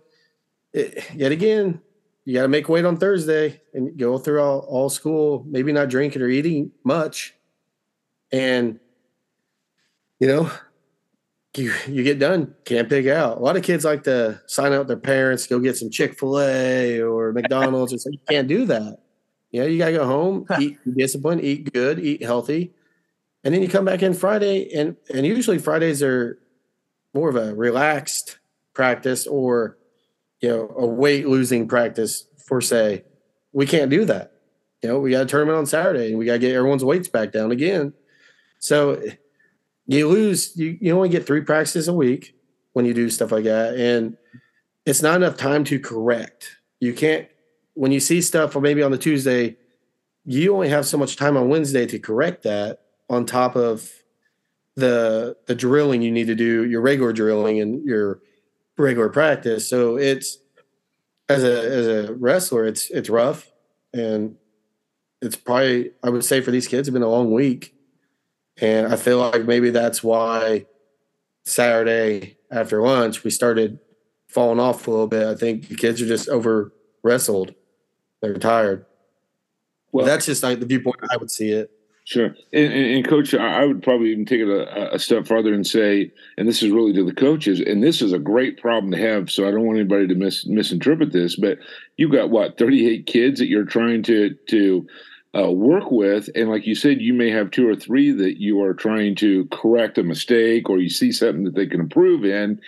it, 0.72 1.04
yet 1.12 1.32
again, 1.32 1.80
you 2.24 2.34
got 2.34 2.42
to 2.42 2.48
make 2.48 2.68
weight 2.68 2.84
on 2.84 2.98
Thursday 2.98 3.60
and 3.74 3.98
go 3.98 4.16
through 4.16 4.40
all, 4.40 4.60
all 4.60 4.90
school, 4.90 5.44
maybe 5.48 5.72
not 5.72 5.88
drinking 5.88 6.22
or 6.22 6.28
eating 6.28 6.70
much. 6.84 7.34
And, 8.30 8.78
you 10.20 10.28
know, 10.28 10.52
you 11.58 11.72
you 11.86 12.02
get 12.02 12.18
done, 12.18 12.54
can't 12.64 12.88
pick 12.88 13.06
out. 13.06 13.38
A 13.38 13.40
lot 13.40 13.56
of 13.56 13.62
kids 13.62 13.84
like 13.84 14.04
to 14.04 14.40
sign 14.46 14.72
out 14.72 14.86
their 14.86 14.96
parents, 14.96 15.46
go 15.46 15.58
get 15.58 15.76
some 15.76 15.90
Chick 15.90 16.18
Fil 16.18 16.40
A 16.40 17.00
or 17.00 17.32
McDonald's, 17.32 17.92
and 17.92 18.00
say 18.00 18.10
you 18.12 18.18
can't 18.28 18.48
do 18.48 18.64
that. 18.66 18.98
You 19.50 19.60
know, 19.60 19.66
you 19.66 19.78
gotta 19.78 19.92
go 19.92 20.06
home, 20.06 20.46
eat 20.60 20.78
discipline, 20.96 21.40
eat 21.40 21.72
good, 21.72 21.98
eat 21.98 22.22
healthy, 22.22 22.72
and 23.44 23.54
then 23.54 23.62
you 23.62 23.68
come 23.68 23.84
back 23.84 24.02
in 24.02 24.14
Friday, 24.14 24.72
and 24.74 24.96
and 25.12 25.26
usually 25.26 25.58
Fridays 25.58 26.02
are 26.02 26.38
more 27.14 27.28
of 27.28 27.36
a 27.36 27.54
relaxed 27.54 28.38
practice 28.74 29.26
or 29.26 29.78
you 30.40 30.48
know 30.48 30.74
a 30.76 30.86
weight 30.86 31.26
losing 31.28 31.68
practice 31.68 32.26
for 32.46 32.60
say. 32.60 33.04
We 33.52 33.66
can't 33.66 33.90
do 33.90 34.04
that. 34.04 34.32
You 34.82 34.90
know, 34.90 34.98
we 35.00 35.10
got 35.10 35.22
a 35.22 35.26
tournament 35.26 35.58
on 35.58 35.66
Saturday, 35.66 36.08
and 36.08 36.18
we 36.18 36.26
got 36.26 36.34
to 36.34 36.38
get 36.38 36.54
everyone's 36.54 36.84
weights 36.84 37.08
back 37.08 37.32
down 37.32 37.50
again. 37.50 37.94
So 38.58 39.02
you 39.86 40.08
lose 40.08 40.56
you, 40.56 40.76
you 40.80 40.94
only 40.94 41.08
get 41.08 41.26
three 41.26 41.40
practices 41.40 41.88
a 41.88 41.92
week 41.92 42.34
when 42.72 42.84
you 42.84 42.94
do 42.94 43.08
stuff 43.08 43.32
like 43.32 43.44
that 43.44 43.74
and 43.74 44.16
it's 44.84 45.02
not 45.02 45.16
enough 45.16 45.36
time 45.36 45.64
to 45.64 45.78
correct. 45.80 46.56
You 46.80 46.94
can't 46.94 47.28
when 47.74 47.92
you 47.92 48.00
see 48.00 48.22
stuff 48.22 48.56
or 48.56 48.60
maybe 48.60 48.82
on 48.82 48.90
the 48.90 48.98
Tuesday, 48.98 49.56
you 50.24 50.54
only 50.54 50.68
have 50.68 50.86
so 50.86 50.96
much 50.96 51.16
time 51.16 51.36
on 51.36 51.48
Wednesday 51.48 51.86
to 51.86 51.98
correct 51.98 52.42
that 52.44 52.80
on 53.08 53.26
top 53.26 53.56
of 53.56 53.90
the 54.76 55.36
the 55.46 55.54
drilling 55.54 56.02
you 56.02 56.10
need 56.10 56.26
to 56.26 56.34
do, 56.34 56.64
your 56.64 56.80
regular 56.80 57.12
drilling 57.12 57.60
and 57.60 57.84
your 57.84 58.20
regular 58.78 59.08
practice. 59.08 59.68
So 59.68 59.96
it's 59.96 60.38
as 61.28 61.44
a 61.44 61.70
as 61.70 61.86
a 61.86 62.14
wrestler, 62.14 62.66
it's 62.66 62.90
it's 62.90 63.10
rough 63.10 63.50
and 63.92 64.36
it's 65.22 65.36
probably 65.36 65.92
I 66.02 66.10
would 66.10 66.24
say 66.24 66.40
for 66.40 66.50
these 66.50 66.68
kids, 66.68 66.88
it's 66.88 66.92
been 66.92 67.02
a 67.02 67.08
long 67.08 67.32
week. 67.32 67.74
And 68.60 68.86
I 68.86 68.96
feel 68.96 69.18
like 69.18 69.44
maybe 69.44 69.70
that's 69.70 70.02
why 70.02 70.66
Saturday 71.44 72.38
after 72.50 72.80
lunch 72.80 73.22
we 73.22 73.30
started 73.30 73.78
falling 74.28 74.60
off 74.60 74.86
a 74.86 74.90
little 74.90 75.06
bit. 75.06 75.26
I 75.26 75.34
think 75.34 75.68
the 75.68 75.76
kids 75.76 76.00
are 76.00 76.06
just 76.06 76.28
over 76.28 76.72
wrestled. 77.02 77.54
They're 78.20 78.34
tired. 78.34 78.86
Well, 79.92 80.06
that's 80.06 80.26
just 80.26 80.42
like 80.42 80.60
the 80.60 80.66
viewpoint 80.66 80.96
I 81.10 81.16
would 81.16 81.30
see 81.30 81.50
it. 81.50 81.70
Sure. 82.04 82.26
And, 82.52 82.72
and, 82.72 82.86
and, 82.86 83.08
coach, 83.08 83.34
I 83.34 83.64
would 83.64 83.82
probably 83.82 84.12
even 84.12 84.26
take 84.26 84.40
it 84.40 84.48
a, 84.48 84.94
a, 84.94 84.98
step 84.98 85.26
further 85.26 85.52
and 85.52 85.66
say, 85.66 86.12
and 86.38 86.46
this 86.46 86.62
is 86.62 86.70
really 86.70 86.92
to 86.92 87.04
the 87.04 87.12
coaches, 87.12 87.58
and 87.58 87.82
this 87.82 88.00
is 88.00 88.12
a 88.12 88.18
great 88.18 88.60
problem 88.60 88.92
to 88.92 88.98
have. 88.98 89.28
So 89.28 89.48
I 89.48 89.50
don't 89.50 89.66
want 89.66 89.80
anybody 89.80 90.06
to 90.06 90.14
mis, 90.14 90.46
misinterpret 90.46 91.12
this, 91.12 91.34
but 91.34 91.58
you've 91.96 92.12
got 92.12 92.30
what, 92.30 92.58
38 92.58 93.06
kids 93.06 93.40
that 93.40 93.48
you're 93.48 93.64
trying 93.64 94.04
to, 94.04 94.36
to 94.50 94.86
uh, 95.34 95.50
work 95.50 95.90
with. 95.90 96.28
And 96.34 96.48
like 96.48 96.66
you 96.66 96.74
said, 96.74 97.00
you 97.00 97.14
may 97.14 97.30
have 97.30 97.50
two 97.50 97.68
or 97.68 97.76
three 97.76 98.10
that 98.12 98.40
you 98.40 98.60
are 98.62 98.74
trying 98.74 99.14
to 99.16 99.46
correct 99.46 99.98
a 99.98 100.02
mistake 100.02 100.68
or 100.68 100.78
you 100.78 100.88
see 100.88 101.12
something 101.12 101.44
that 101.44 101.54
they 101.54 101.66
can 101.66 101.80
improve 101.80 102.24
in. 102.24 102.60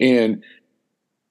And 0.00 0.42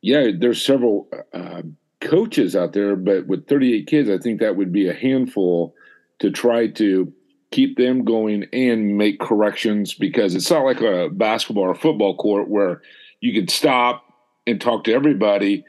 yeah, 0.01 0.27
there's 0.37 0.65
several 0.65 1.07
uh, 1.33 1.61
coaches 2.01 2.55
out 2.55 2.73
there, 2.73 2.95
but 2.95 3.27
with 3.27 3.47
38 3.47 3.87
kids, 3.87 4.09
I 4.09 4.17
think 4.17 4.39
that 4.39 4.55
would 4.55 4.71
be 4.71 4.87
a 4.87 4.93
handful 4.93 5.75
to 6.19 6.31
try 6.31 6.67
to 6.67 7.13
keep 7.51 7.77
them 7.77 8.03
going 8.03 8.45
and 8.53 8.97
make 8.97 9.19
corrections 9.19 9.93
because 9.93 10.35
it's 10.35 10.49
not 10.49 10.65
like 10.65 10.81
a 10.81 11.09
basketball 11.09 11.65
or 11.65 11.75
football 11.75 12.15
court 12.15 12.49
where 12.49 12.81
you 13.19 13.33
can 13.33 13.47
stop 13.47 14.05
and 14.47 14.59
talk 14.59 14.85
to 14.85 14.93
everybody. 14.93 15.63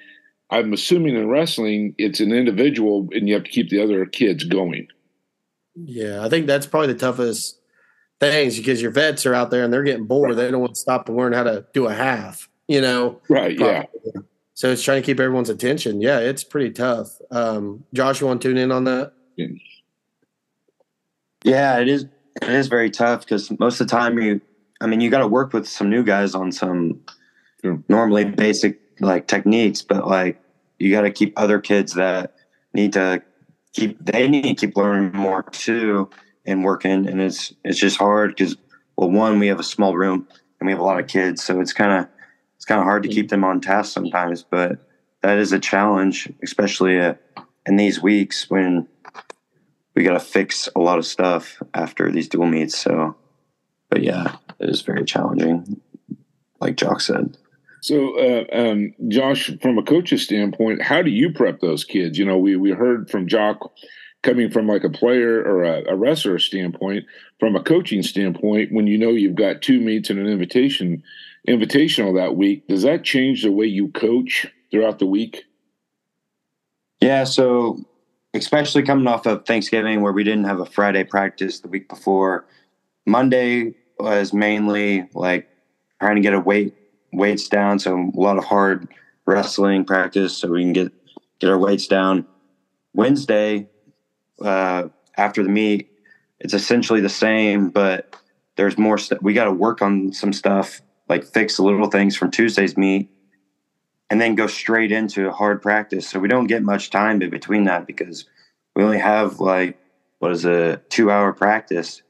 I'm 0.50 0.72
assuming 0.72 1.16
in 1.16 1.28
wrestling, 1.28 1.94
it's 1.98 2.20
an 2.20 2.32
individual 2.32 3.08
and 3.12 3.28
you 3.28 3.34
have 3.34 3.44
to 3.44 3.50
keep 3.50 3.68
the 3.68 3.82
other 3.82 4.06
kids 4.06 4.44
going. 4.44 4.88
Yeah, 5.74 6.24
I 6.24 6.28
think 6.28 6.46
that's 6.46 6.66
probably 6.66 6.92
the 6.92 6.98
toughest 6.98 7.58
things 8.20 8.56
because 8.56 8.80
your 8.80 8.90
vets 8.90 9.26
are 9.26 9.34
out 9.34 9.50
there 9.50 9.64
and 9.64 9.72
they're 9.72 9.82
getting 9.82 10.06
bored. 10.06 10.30
Right. 10.30 10.36
They 10.36 10.50
don't 10.50 10.60
want 10.60 10.74
to 10.74 10.80
stop 10.80 11.06
to 11.06 11.12
learn 11.12 11.32
how 11.32 11.42
to 11.42 11.66
do 11.72 11.86
a 11.86 11.94
half, 11.94 12.48
you 12.68 12.80
know? 12.80 13.20
Right. 13.28 13.56
Probably. 13.56 13.88
Yeah. 14.14 14.20
So 14.54 14.70
it's 14.70 14.82
trying 14.82 15.02
to 15.02 15.06
keep 15.06 15.18
everyone's 15.18 15.50
attention. 15.50 16.00
Yeah, 16.00 16.20
it's 16.20 16.44
pretty 16.44 16.70
tough. 16.70 17.08
Um, 17.30 17.84
Josh, 17.94 18.20
you 18.20 18.26
want 18.26 18.42
to 18.42 18.48
tune 18.48 18.58
in 18.58 18.70
on 18.70 18.84
that? 18.84 19.12
Yeah, 21.42 21.78
it 21.78 21.88
is. 21.88 22.06
It 22.40 22.48
is 22.48 22.68
very 22.68 22.90
tough 22.90 23.20
because 23.20 23.50
most 23.58 23.80
of 23.80 23.88
the 23.88 23.90
time 23.90 24.18
you, 24.20 24.40
I 24.80 24.86
mean, 24.86 25.00
you 25.00 25.10
got 25.10 25.18
to 25.18 25.26
work 25.26 25.52
with 25.52 25.68
some 25.68 25.90
new 25.90 26.04
guys 26.04 26.34
on 26.34 26.52
some 26.52 27.00
sure. 27.62 27.82
normally 27.88 28.24
basic 28.24 28.78
like 29.00 29.26
techniques, 29.26 29.82
but 29.82 30.06
like 30.06 30.40
you 30.78 30.90
got 30.92 31.02
to 31.02 31.10
keep 31.10 31.32
other 31.36 31.60
kids 31.60 31.94
that 31.94 32.34
need 32.72 32.92
to 32.92 33.22
keep 33.72 33.98
they 34.04 34.28
need 34.28 34.42
to 34.42 34.66
keep 34.66 34.76
learning 34.76 35.12
more 35.12 35.42
too 35.44 36.10
and 36.44 36.64
working, 36.64 37.06
and 37.06 37.20
it's 37.20 37.52
it's 37.64 37.78
just 37.78 37.96
hard 37.96 38.30
because 38.30 38.56
well, 38.96 39.10
one 39.10 39.38
we 39.38 39.48
have 39.48 39.60
a 39.60 39.64
small 39.64 39.96
room 39.96 40.26
and 40.60 40.66
we 40.66 40.72
have 40.72 40.80
a 40.80 40.84
lot 40.84 41.00
of 41.00 41.06
kids, 41.06 41.42
so 41.42 41.60
it's 41.60 41.72
kind 41.72 41.92
of 41.92 42.08
it's 42.56 42.64
kind 42.64 42.80
of 42.80 42.84
hard 42.84 43.02
to 43.02 43.08
keep 43.08 43.28
them 43.28 43.44
on 43.44 43.60
task 43.60 43.92
sometimes, 43.92 44.44
but 44.44 44.78
that 45.22 45.38
is 45.38 45.52
a 45.52 45.58
challenge, 45.58 46.32
especially 46.42 47.00
uh, 47.00 47.14
in 47.66 47.76
these 47.76 48.02
weeks 48.02 48.50
when 48.50 48.86
we 49.94 50.04
got 50.04 50.14
to 50.14 50.20
fix 50.20 50.68
a 50.74 50.80
lot 50.80 50.98
of 50.98 51.06
stuff 51.06 51.62
after 51.74 52.10
these 52.10 52.28
dual 52.28 52.46
meets. 52.46 52.78
So, 52.78 53.16
but 53.88 54.02
yeah, 54.02 54.36
it 54.58 54.68
is 54.68 54.82
very 54.82 55.04
challenging, 55.04 55.80
like 56.60 56.76
Jock 56.76 57.00
said. 57.00 57.36
So, 57.82 58.16
uh, 58.16 58.44
um, 58.56 58.94
Josh, 59.08 59.50
from 59.60 59.76
a 59.76 59.82
coach's 59.82 60.22
standpoint, 60.22 60.80
how 60.82 61.02
do 61.02 61.10
you 61.10 61.32
prep 61.32 61.60
those 61.60 61.84
kids? 61.84 62.16
You 62.16 62.24
know, 62.24 62.38
we 62.38 62.54
we 62.56 62.70
heard 62.70 63.10
from 63.10 63.26
Jock 63.26 63.72
coming 64.22 64.50
from 64.52 64.68
like 64.68 64.84
a 64.84 64.88
player 64.88 65.42
or 65.42 65.64
a, 65.64 65.82
a 65.90 65.96
wrestler 65.96 66.38
standpoint. 66.38 67.04
From 67.40 67.56
a 67.56 67.62
coaching 67.62 68.04
standpoint, 68.04 68.70
when 68.70 68.86
you 68.86 68.96
know 68.96 69.10
you've 69.10 69.34
got 69.34 69.62
two 69.62 69.80
meets 69.80 70.10
and 70.10 70.20
an 70.20 70.28
invitation 70.28 71.02
invitational 71.48 72.14
that 72.14 72.36
week, 72.36 72.68
does 72.68 72.82
that 72.82 73.02
change 73.02 73.42
the 73.42 73.50
way 73.50 73.66
you 73.66 73.88
coach 73.88 74.46
throughout 74.70 75.00
the 75.00 75.06
week? 75.06 75.42
Yeah, 77.00 77.24
so 77.24 77.84
especially 78.32 78.84
coming 78.84 79.08
off 79.08 79.26
of 79.26 79.44
Thanksgiving 79.44 80.02
where 80.02 80.12
we 80.12 80.22
didn't 80.22 80.44
have 80.44 80.60
a 80.60 80.66
Friday 80.66 81.02
practice 81.02 81.58
the 81.58 81.68
week 81.68 81.88
before, 81.88 82.46
Monday 83.06 83.74
was 83.98 84.32
mainly 84.32 85.08
like 85.14 85.48
trying 85.98 86.14
to 86.14 86.22
get 86.22 86.32
a 86.32 86.38
weight 86.38 86.76
weights 87.12 87.48
down, 87.48 87.78
so 87.78 88.10
a 88.14 88.20
lot 88.20 88.38
of 88.38 88.44
hard 88.44 88.88
wrestling 89.26 89.84
practice 89.84 90.36
so 90.36 90.48
we 90.48 90.62
can 90.62 90.72
get 90.72 90.92
get 91.38 91.50
our 91.50 91.58
weights 91.58 91.86
down. 91.86 92.26
Wednesday, 92.94 93.68
uh, 94.40 94.88
after 95.16 95.42
the 95.42 95.48
meet, 95.48 95.90
it's 96.40 96.54
essentially 96.54 97.00
the 97.00 97.08
same, 97.08 97.70
but 97.70 98.16
there's 98.56 98.78
more. 98.78 98.98
We 99.20 99.34
got 99.34 99.44
to 99.44 99.52
work 99.52 99.82
on 99.82 100.12
some 100.12 100.32
stuff 100.32 100.82
like 101.08 101.24
fix 101.24 101.58
little 101.58 101.90
things 101.90 102.16
from 102.16 102.30
Tuesday's 102.30 102.76
meet 102.76 103.10
and 104.12 104.20
then 104.20 104.34
go 104.34 104.46
straight 104.46 104.92
into 104.92 105.30
hard 105.30 105.62
practice. 105.62 106.06
So 106.06 106.18
we 106.18 106.28
don't 106.28 106.46
get 106.46 106.62
much 106.62 106.90
time 106.90 107.22
in 107.22 107.30
between 107.30 107.64
that 107.64 107.86
because 107.86 108.26
we 108.76 108.82
only 108.82 108.98
have 108.98 109.40
like 109.40 109.78
what 110.18 110.32
is 110.32 110.44
a 110.44 110.76
two 110.90 111.10
hour 111.10 111.32
practice. 111.32 112.02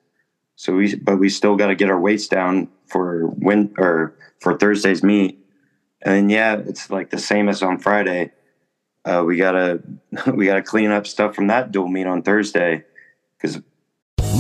So 0.57 0.75
we 0.75 0.97
but 0.97 1.19
we 1.19 1.29
still 1.29 1.57
got 1.57 1.69
to 1.69 1.75
get 1.75 1.91
our 1.91 2.01
weights 2.01 2.27
down 2.27 2.69
for 2.93 3.27
when 3.27 3.75
or 3.79 4.15
for 4.41 4.57
Thursday's 4.57 5.03
meet. 5.03 5.45
And 6.03 6.31
yeah, 6.31 6.57
it's 6.57 6.91
like 6.91 7.11
the 7.11 7.19
same 7.19 7.49
as 7.49 7.63
on 7.63 7.79
Friday. 7.79 8.33
Uh, 9.05 9.25
we 9.27 9.37
gotta 9.37 9.83
we 10.35 10.47
gotta 10.47 10.63
clean 10.63 10.91
up 10.91 11.07
stuff 11.07 11.35
from 11.35 11.49
that 11.49 11.73
dual 11.73 11.89
meet 11.89 12.07
on 12.07 12.23
Thursday 12.23 12.85
because 13.37 13.61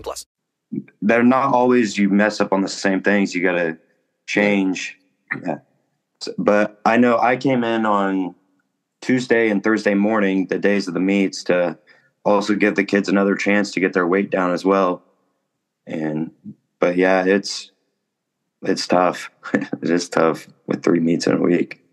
plus. 0.00 0.26
They're 1.02 1.22
not 1.22 1.52
always 1.54 1.96
you 1.96 2.08
mess 2.08 2.40
up 2.40 2.52
on 2.52 2.62
the 2.62 2.68
same 2.68 3.02
things. 3.02 3.34
You 3.34 3.42
got 3.42 3.52
to 3.52 3.78
change. 4.26 4.98
Yeah. 5.44 5.58
But 6.38 6.80
I 6.84 6.96
know 6.96 7.18
I 7.18 7.36
came 7.36 7.64
in 7.64 7.86
on 7.86 8.34
Tuesday 9.00 9.50
and 9.50 9.62
Thursday 9.62 9.94
morning, 9.94 10.46
the 10.46 10.58
days 10.58 10.88
of 10.88 10.94
the 10.94 11.00
meets, 11.00 11.44
to 11.44 11.78
also 12.24 12.54
give 12.54 12.74
the 12.74 12.84
kids 12.84 13.08
another 13.08 13.34
chance 13.34 13.70
to 13.72 13.80
get 13.80 13.92
their 13.92 14.06
weight 14.06 14.30
down 14.30 14.52
as 14.52 14.64
well. 14.64 15.02
And, 15.86 16.30
but 16.80 16.96
yeah, 16.96 17.24
it's, 17.24 17.70
it's 18.62 18.86
tough. 18.86 19.30
it 19.54 19.90
is 19.90 20.08
tough 20.08 20.48
with 20.66 20.82
three 20.82 21.00
meets 21.00 21.26
in 21.26 21.34
a 21.34 21.40
week. 21.40 21.84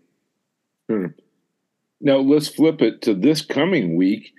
Hmm. 0.88 1.08
Now 2.00 2.16
let's 2.16 2.48
flip 2.48 2.82
it 2.82 3.02
to 3.02 3.14
this 3.14 3.42
coming 3.42 3.96
week. 3.96 4.32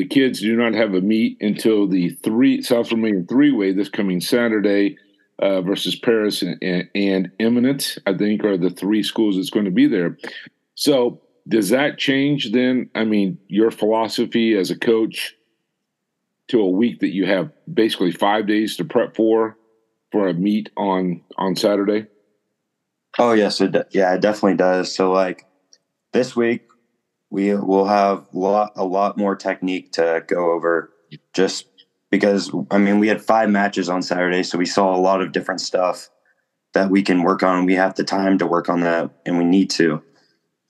The 0.00 0.06
kids 0.06 0.40
do 0.40 0.56
not 0.56 0.72
have 0.72 0.94
a 0.94 1.02
meet 1.02 1.36
until 1.42 1.86
the 1.86 2.08
three 2.08 2.62
South 2.62 2.88
Vermillion 2.88 3.26
three 3.26 3.52
way 3.52 3.74
this 3.74 3.90
coming 3.90 4.18
Saturday 4.22 4.96
uh, 5.38 5.60
versus 5.60 5.94
Paris 5.94 6.40
and, 6.40 6.56
and, 6.62 6.88
and 6.94 7.30
Eminence. 7.38 7.98
I 8.06 8.14
think 8.14 8.42
are 8.42 8.56
the 8.56 8.70
three 8.70 9.02
schools 9.02 9.36
that's 9.36 9.50
going 9.50 9.66
to 9.66 9.70
be 9.70 9.86
there. 9.86 10.16
So 10.74 11.20
does 11.46 11.68
that 11.68 11.98
change 11.98 12.50
then? 12.52 12.88
I 12.94 13.04
mean, 13.04 13.36
your 13.48 13.70
philosophy 13.70 14.56
as 14.56 14.70
a 14.70 14.78
coach 14.78 15.36
to 16.48 16.62
a 16.62 16.70
week 16.70 17.00
that 17.00 17.12
you 17.12 17.26
have 17.26 17.52
basically 17.70 18.10
five 18.10 18.46
days 18.46 18.76
to 18.78 18.86
prep 18.86 19.14
for 19.14 19.58
for 20.12 20.28
a 20.28 20.32
meet 20.32 20.70
on 20.78 21.20
on 21.36 21.56
Saturday? 21.56 22.06
Oh 23.18 23.32
yes, 23.32 23.60
it 23.60 23.72
de- 23.72 23.84
yeah, 23.90 24.14
it 24.14 24.22
definitely 24.22 24.56
does. 24.56 24.94
So 24.94 25.12
like 25.12 25.44
this 26.12 26.34
week, 26.34 26.69
we 27.30 27.54
will 27.54 27.86
have 27.86 28.26
a 28.34 28.38
lot, 28.38 28.72
a 28.76 28.84
lot 28.84 29.16
more 29.16 29.36
technique 29.36 29.92
to 29.92 30.24
go 30.26 30.52
over. 30.52 30.92
Just 31.32 31.66
because 32.10 32.50
I 32.70 32.78
mean, 32.78 32.98
we 32.98 33.08
had 33.08 33.22
five 33.22 33.48
matches 33.48 33.88
on 33.88 34.02
Saturday, 34.02 34.42
so 34.42 34.58
we 34.58 34.66
saw 34.66 34.94
a 34.94 34.98
lot 34.98 35.22
of 35.22 35.32
different 35.32 35.60
stuff 35.60 36.10
that 36.74 36.90
we 36.90 37.02
can 37.02 37.22
work 37.22 37.42
on. 37.42 37.66
We 37.66 37.74
have 37.74 37.94
the 37.94 38.04
time 38.04 38.38
to 38.38 38.46
work 38.46 38.68
on 38.68 38.80
that, 38.80 39.10
and 39.24 39.38
we 39.38 39.44
need 39.44 39.70
to, 39.70 40.02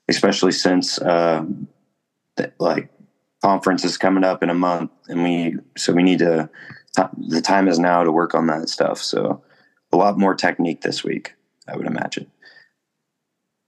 especially 0.07 0.51
since 0.51 0.99
uh, 0.99 1.45
like 2.59 2.89
conference 3.43 3.83
is 3.83 3.97
coming 3.97 4.23
up 4.23 4.43
in 4.43 4.49
a 4.49 4.55
month, 4.55 4.91
and 5.07 5.23
we 5.23 5.55
so 5.77 5.93
we 5.93 6.03
need 6.03 6.19
to. 6.19 6.49
The 7.17 7.41
time 7.41 7.69
is 7.69 7.79
now 7.79 8.03
to 8.03 8.11
work 8.11 8.35
on 8.35 8.47
that 8.47 8.67
stuff. 8.67 9.01
So 9.01 9.41
a 9.93 9.97
lot 9.97 10.17
more 10.17 10.35
technique 10.35 10.81
this 10.81 11.03
week, 11.03 11.35
I 11.67 11.77
would 11.77 11.87
imagine. 11.87 12.29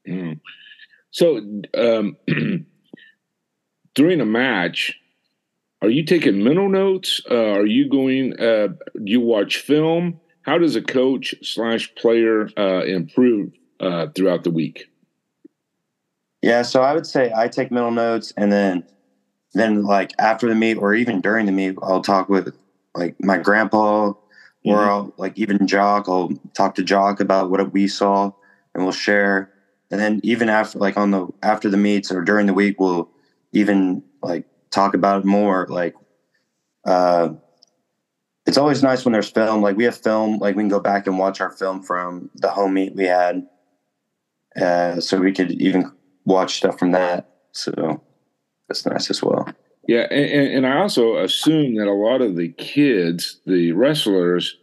Mm. 0.07 0.41
So 1.11 1.37
um, 1.73 2.17
during 3.95 4.21
a 4.21 4.25
match, 4.25 4.99
are 5.81 5.89
you 5.89 6.03
taking 6.03 6.43
mental 6.43 6.69
notes? 6.69 7.21
Uh, 7.29 7.51
are 7.51 7.65
you 7.65 7.89
going? 7.89 8.39
Uh, 8.39 8.67
do 8.67 9.11
you 9.11 9.19
watch 9.19 9.57
film? 9.57 10.19
How 10.43 10.57
does 10.57 10.75
a 10.75 10.81
coach 10.81 11.35
slash 11.41 11.93
player 11.95 12.49
uh, 12.57 12.83
improve 12.85 13.51
uh, 13.79 14.07
throughout 14.15 14.43
the 14.43 14.51
week? 14.51 14.89
Yeah, 16.41 16.61
so 16.61 16.81
I 16.81 16.93
would 16.93 17.05
say 17.05 17.31
I 17.35 17.47
take 17.47 17.71
mental 17.71 17.91
notes, 17.91 18.33
and 18.35 18.51
then 18.51 18.85
then 19.53 19.83
like 19.83 20.11
after 20.19 20.47
the 20.47 20.55
meet 20.55 20.75
or 20.75 20.93
even 20.93 21.21
during 21.21 21.45
the 21.45 21.51
meet, 21.51 21.77
I'll 21.81 22.01
talk 22.01 22.29
with 22.29 22.55
like 22.95 23.15
my 23.21 23.37
grandpa, 23.37 24.09
mm-hmm. 24.09 24.69
or 24.69 24.79
I'll 24.79 25.13
like 25.17 25.37
even 25.37 25.67
Jock. 25.67 26.07
I'll 26.07 26.31
talk 26.53 26.75
to 26.75 26.83
Jock 26.83 27.19
about 27.19 27.49
what 27.49 27.71
we 27.71 27.87
saw, 27.87 28.31
and 28.73 28.83
we'll 28.83 28.93
share. 28.93 29.51
And 29.91 29.99
then 29.99 30.21
even 30.23 30.49
after 30.49 30.79
like 30.79 30.97
on 30.97 31.11
the 31.11 31.27
after 31.43 31.69
the 31.69 31.77
meets 31.77 32.11
or 32.11 32.21
during 32.21 32.47
the 32.47 32.53
week, 32.53 32.79
we'll 32.79 33.09
even 33.53 34.03
like 34.21 34.45
talk 34.71 34.93
about 34.93 35.21
it 35.21 35.25
more. 35.25 35.67
Like, 35.69 35.95
uh, 36.85 37.29
it's 38.45 38.57
always 38.57 38.83
nice 38.83 39.05
when 39.05 39.13
there's 39.13 39.29
film. 39.29 39.61
Like 39.61 39.77
we 39.77 39.85
have 39.85 39.97
film, 39.97 40.39
like 40.39 40.55
we 40.55 40.63
can 40.63 40.69
go 40.69 40.79
back 40.79 41.07
and 41.07 41.17
watch 41.17 41.39
our 41.39 41.51
film 41.51 41.81
from 41.81 42.29
the 42.35 42.49
home 42.49 42.73
meet 42.73 42.95
we 42.95 43.05
had, 43.05 43.47
uh, 44.59 44.99
so 44.99 45.19
we 45.19 45.31
could 45.31 45.51
even 45.51 45.89
watch 46.25 46.57
stuff 46.57 46.77
from 46.77 46.91
that. 46.91 47.29
So 47.51 48.01
that's 48.67 48.85
nice 48.85 49.09
as 49.09 49.23
well. 49.23 49.47
Yeah, 49.87 50.07
and, 50.11 50.57
and 50.57 50.67
I 50.67 50.77
also 50.79 51.17
assume 51.17 51.75
that 51.75 51.87
a 51.87 51.93
lot 51.93 52.21
of 52.21 52.35
the 52.35 52.49
kids, 52.49 53.39
the 53.45 53.73
wrestlers, 53.73 54.57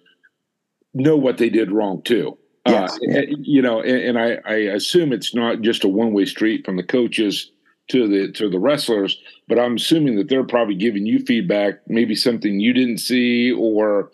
know 0.95 1.17
what 1.17 1.39
they 1.39 1.51
did 1.51 1.71
wrong 1.71 2.03
too. 2.03 2.37
Yes. 2.67 2.99
Uh, 3.15 3.23
you 3.39 3.63
know, 3.63 3.81
and, 3.81 4.17
and 4.17 4.19
I, 4.19 4.39
I, 4.45 4.55
assume 4.57 5.13
it's 5.13 5.35
not 5.35 5.63
just 5.63 5.83
a 5.83 5.89
one 5.89 6.13
way 6.13 6.27
street 6.27 6.65
from 6.65 6.77
the 6.77 6.83
coaches 6.83 7.51
to 7.91 8.09
the 8.09 8.33
to 8.33 8.49
the 8.49 8.59
wrestlers, 8.59 9.19
but 9.49 9.59
I'm 9.59 9.77
assuming 9.77 10.17
that 10.17 10.29
they're 10.29 10.45
probably 10.45 10.75
giving 10.75 11.07
you 11.07 11.21
feedback, 11.21 11.81
maybe 11.89 12.15
something 12.15 12.61
you 12.61 12.73
didn't 12.73 12.99
see, 12.99 13.53
or 13.53 14.11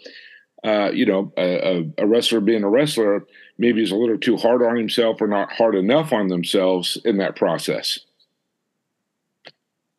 uh, 0.65 0.91
you 0.93 1.07
know, 1.07 1.33
a, 1.37 1.87
a, 1.97 2.07
wrestler 2.07 2.41
being 2.41 2.65
a 2.65 2.69
wrestler 2.69 3.25
maybe 3.57 3.83
is 3.83 3.93
a 3.93 3.97
little 3.97 4.19
too 4.19 4.37
hard 4.37 4.63
on 4.63 4.77
himself 4.77 5.21
or 5.21 5.29
not 5.29 5.53
hard 5.53 5.77
enough 5.77 6.13
on 6.13 6.27
themselves 6.27 6.99
in 7.05 7.19
that 7.19 7.37
process. 7.37 8.01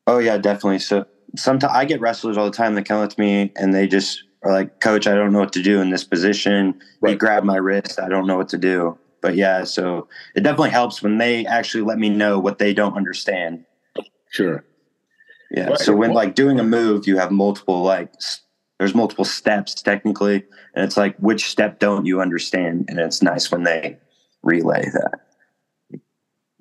Oh 0.08 0.20
yeah, 0.20 0.38
definitely. 0.38 0.80
So 0.80 1.06
sometimes 1.36 1.74
I 1.74 1.86
get 1.86 2.02
wrestlers 2.02 2.38
all 2.38 2.46
the 2.46 2.52
time 2.52 2.76
that 2.76 2.86
come 2.86 3.02
up 3.02 3.12
to 3.12 3.20
me 3.20 3.52
and 3.56 3.74
they 3.74 3.88
just 3.88 4.24
are 4.44 4.52
like, 4.52 4.82
Coach, 4.82 5.08
I 5.08 5.16
don't 5.16 5.32
know 5.32 5.40
what 5.40 5.54
to 5.54 5.64
do 5.64 5.80
in 5.80 5.90
this 5.90 6.04
position. 6.04 6.80
Right. 7.00 7.12
You 7.12 7.18
grab 7.18 7.44
my 7.44 7.58
wrist, 7.58 8.00
I 8.00 8.10
don't 8.10 8.28
know 8.28 8.38
what 8.38 8.50
to 8.50 8.58
do. 8.58 8.98
But 9.28 9.36
yeah, 9.36 9.66
so 9.66 10.08
it 10.36 10.44
definitely 10.44 10.70
helps 10.70 11.04
when 11.04 11.18
they 11.18 11.46
actually 11.46 11.84
let 11.84 12.00
me 12.00 12.08
know 12.08 12.40
what 12.40 12.60
they 12.60 12.74
don't 12.74 12.96
understand. 12.96 13.66
Sure. 14.30 14.64
Yeah. 15.52 15.76
so 15.76 15.94
when 15.94 16.14
like 16.14 16.34
doing 16.34 16.62
a 16.62 16.64
move, 16.64 17.06
you 17.06 17.18
have 17.18 17.30
multiple 17.30 17.84
like 17.84 18.14
there's 18.80 18.96
multiple 18.96 19.26
steps 19.26 19.74
technically, 19.74 20.46
and 20.74 20.86
it's 20.86 20.96
like 20.96 21.18
which 21.18 21.50
step 21.50 21.80
don't 21.80 22.06
you 22.06 22.22
understand? 22.22 22.86
And 22.88 23.02
it's 23.02 23.22
nice 23.22 23.52
when 23.52 23.64
they 23.64 23.98
relay 24.44 24.86
that. 24.94 25.20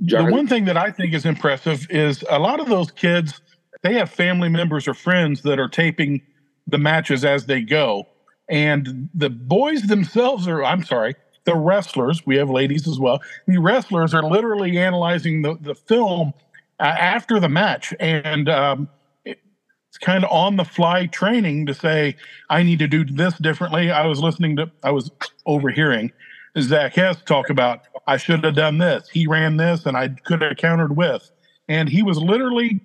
The 0.01 0.25
one 0.25 0.49
thing 0.49 0.65
that 0.65 0.77
I 0.77 0.91
think 0.91 1.15
is 1.15 1.25
impressive 1.25 1.87
is 1.89 2.25
a 2.29 2.41
lot 2.41 2.59
of 2.59 2.69
those 2.69 2.91
kids, 2.91 3.41
they 3.85 3.95
have 3.95 4.11
family 4.11 4.49
members 4.49 4.89
or 4.89 4.95
friends 4.95 5.43
that 5.43 5.61
are 5.61 5.69
taping 5.69 6.21
the 6.67 6.79
matches 6.79 7.25
as 7.25 7.47
they 7.47 7.61
go. 7.61 8.09
And 8.49 9.09
the 9.15 9.31
boys 9.31 9.83
themselves 9.83 10.49
are, 10.49 10.65
I'm 10.65 10.83
sorry, 10.83 11.15
the 11.47 11.55
wrestlers, 11.55 12.27
we 12.27 12.37
have 12.37 12.51
ladies 12.51 12.87
as 12.87 12.99
well. 12.99 13.23
The 13.47 13.59
wrestlers 13.59 14.13
are 14.13 14.23
literally 14.23 14.77
analyzing 14.79 15.43
the, 15.43 15.57
the 15.61 15.75
film 15.75 16.35
uh, 16.79 16.83
after 16.83 17.41
the 17.41 17.49
match. 17.49 17.95
And 17.99 18.49
um, 18.49 18.89
it's 19.25 19.99
kind 19.99 20.25
of 20.25 20.31
on 20.31 20.57
the 20.57 20.65
fly 20.65 21.07
training 21.07 21.67
to 21.67 21.75
say, 21.75 22.17
I 22.51 22.63
need 22.63 22.79
to 22.81 22.89
do 22.89 23.05
this 23.05 23.39
differently. 23.39 23.91
I 23.91 24.07
was 24.07 24.21
listening 24.21 24.57
to, 24.57 24.71
I 24.83 24.91
was 24.91 25.11
overhearing 25.47 26.13
Zach 26.59 26.95
Hess 26.95 27.23
talk 27.25 27.49
about, 27.49 27.83
I 28.07 28.19
should 28.19 28.45
have 28.45 28.55
done 28.55 28.79
this. 28.79 29.09
He 29.09 29.27
ran 29.27 29.57
this 29.57 29.87
and 29.87 29.97
I 29.97 30.09
could 30.09 30.43
have 30.43 30.59
countered 30.59 30.97
with. 30.97 31.31
And 31.69 31.89
he 31.89 32.03
was 32.03 32.19
literally 32.19 32.81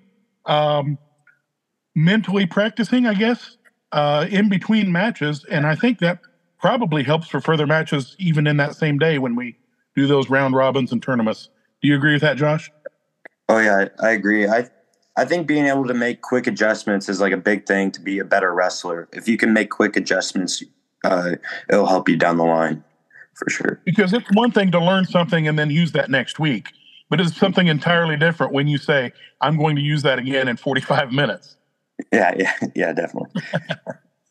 um, 0.46 0.98
mentally 1.94 2.46
practicing, 2.46 3.06
I 3.06 3.14
guess, 3.14 3.56
uh, 3.92 4.26
in 4.30 4.48
between 4.48 4.90
matches, 4.90 5.44
and 5.50 5.66
I 5.66 5.74
think 5.74 5.98
that 5.98 6.20
probably 6.62 7.02
helps 7.02 7.28
for 7.28 7.40
further 7.40 7.66
matches 7.66 8.16
even 8.18 8.46
in 8.46 8.56
that 8.56 8.76
same 8.76 8.96
day 8.96 9.18
when 9.18 9.36
we 9.36 9.56
do 9.94 10.06
those 10.06 10.30
round 10.30 10.54
robins 10.54 10.92
and 10.92 11.02
tournaments. 11.02 11.50
Do 11.82 11.88
you 11.88 11.96
agree 11.96 12.12
with 12.14 12.22
that, 12.22 12.36
Josh? 12.36 12.70
Oh 13.48 13.58
yeah, 13.58 13.88
I, 14.00 14.08
I 14.08 14.10
agree. 14.12 14.48
I 14.48 14.70
I 15.16 15.26
think 15.26 15.46
being 15.46 15.66
able 15.66 15.86
to 15.86 15.94
make 15.94 16.22
quick 16.22 16.46
adjustments 16.46 17.08
is 17.08 17.20
like 17.20 17.32
a 17.32 17.36
big 17.36 17.66
thing 17.66 17.90
to 17.90 18.00
be 18.00 18.18
a 18.18 18.24
better 18.24 18.54
wrestler. 18.54 19.08
If 19.12 19.28
you 19.28 19.36
can 19.36 19.52
make 19.52 19.68
quick 19.68 19.96
adjustments, 19.96 20.62
uh, 21.04 21.32
it'll 21.68 21.86
help 21.86 22.08
you 22.08 22.16
down 22.16 22.38
the 22.38 22.44
line 22.44 22.82
for 23.34 23.50
sure. 23.50 23.80
Because 23.84 24.14
it's 24.14 24.30
one 24.32 24.52
thing 24.52 24.70
to 24.70 24.78
learn 24.78 25.04
something 25.04 25.46
and 25.46 25.58
then 25.58 25.68
use 25.68 25.92
that 25.92 26.10
next 26.10 26.38
week, 26.38 26.68
but 27.10 27.20
it's 27.20 27.36
something 27.36 27.66
entirely 27.66 28.16
different 28.16 28.52
when 28.52 28.68
you 28.68 28.78
say, 28.78 29.12
"I'm 29.40 29.58
going 29.58 29.76
to 29.76 29.82
use 29.82 30.02
that 30.02 30.18
again 30.18 30.48
in 30.48 30.56
45 30.56 31.12
minutes." 31.12 31.56
Yeah, 32.12 32.32
yeah, 32.38 32.54
yeah, 32.74 32.92
definitely. 32.92 33.42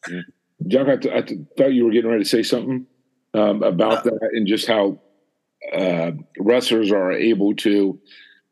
Jack, 0.67 0.87
I, 0.87 0.95
th- 0.97 1.13
I 1.13 1.21
th- 1.21 1.39
thought 1.57 1.73
you 1.73 1.85
were 1.85 1.91
getting 1.91 2.09
ready 2.09 2.23
to 2.23 2.29
say 2.29 2.43
something 2.43 2.85
um, 3.33 3.63
about 3.63 4.03
that 4.03 4.29
and 4.33 4.47
just 4.47 4.67
how 4.67 4.99
uh, 5.73 6.11
wrestlers 6.39 6.91
are 6.91 7.11
able 7.11 7.55
to. 7.57 7.99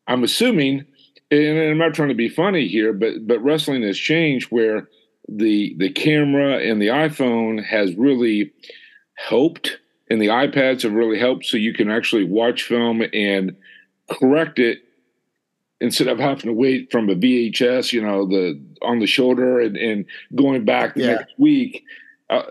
I'm 0.07 0.23
assuming, 0.23 0.85
and 1.31 1.59
I'm 1.59 1.77
not 1.77 1.93
trying 1.93 2.09
to 2.09 2.15
be 2.15 2.29
funny 2.29 2.67
here, 2.67 2.93
but 2.93 3.27
but 3.27 3.43
wrestling 3.43 3.83
has 3.83 3.97
changed 3.97 4.47
where 4.51 4.87
the 5.27 5.75
the 5.77 5.91
camera 5.91 6.57
and 6.57 6.81
the 6.81 6.87
iPhone 6.87 7.63
has 7.63 7.95
really 7.95 8.51
helped, 9.15 9.77
and 10.09 10.21
the 10.21 10.27
iPads 10.27 10.81
have 10.83 10.93
really 10.93 11.19
helped, 11.19 11.45
so 11.45 11.57
you 11.57 11.73
can 11.73 11.91
actually 11.91 12.23
watch 12.23 12.63
film 12.63 13.03
and 13.13 13.55
correct 14.09 14.57
it 14.57 14.79
instead 15.81 16.07
of 16.07 16.19
having 16.19 16.45
to 16.45 16.53
wait 16.53 16.91
from 16.91 17.09
a 17.09 17.15
VHS, 17.15 17.93
you 17.93 18.01
know, 18.01 18.25
the 18.25 18.61
on 18.81 18.99
the 18.99 19.07
shoulder 19.07 19.59
and, 19.59 19.77
and 19.77 20.05
going 20.35 20.65
back 20.65 20.95
the 20.95 21.01
yeah. 21.01 21.15
next 21.15 21.33
week. 21.37 21.83
Uh, 22.29 22.43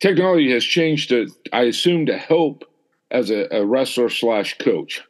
technology 0.00 0.50
has 0.52 0.64
changed 0.64 1.08
to, 1.10 1.28
I 1.52 1.62
assume, 1.62 2.06
to 2.06 2.16
help 2.16 2.64
as 3.10 3.30
a, 3.30 3.48
a 3.50 3.64
wrestler 3.64 4.08
slash 4.08 4.58
coach. 4.58 5.02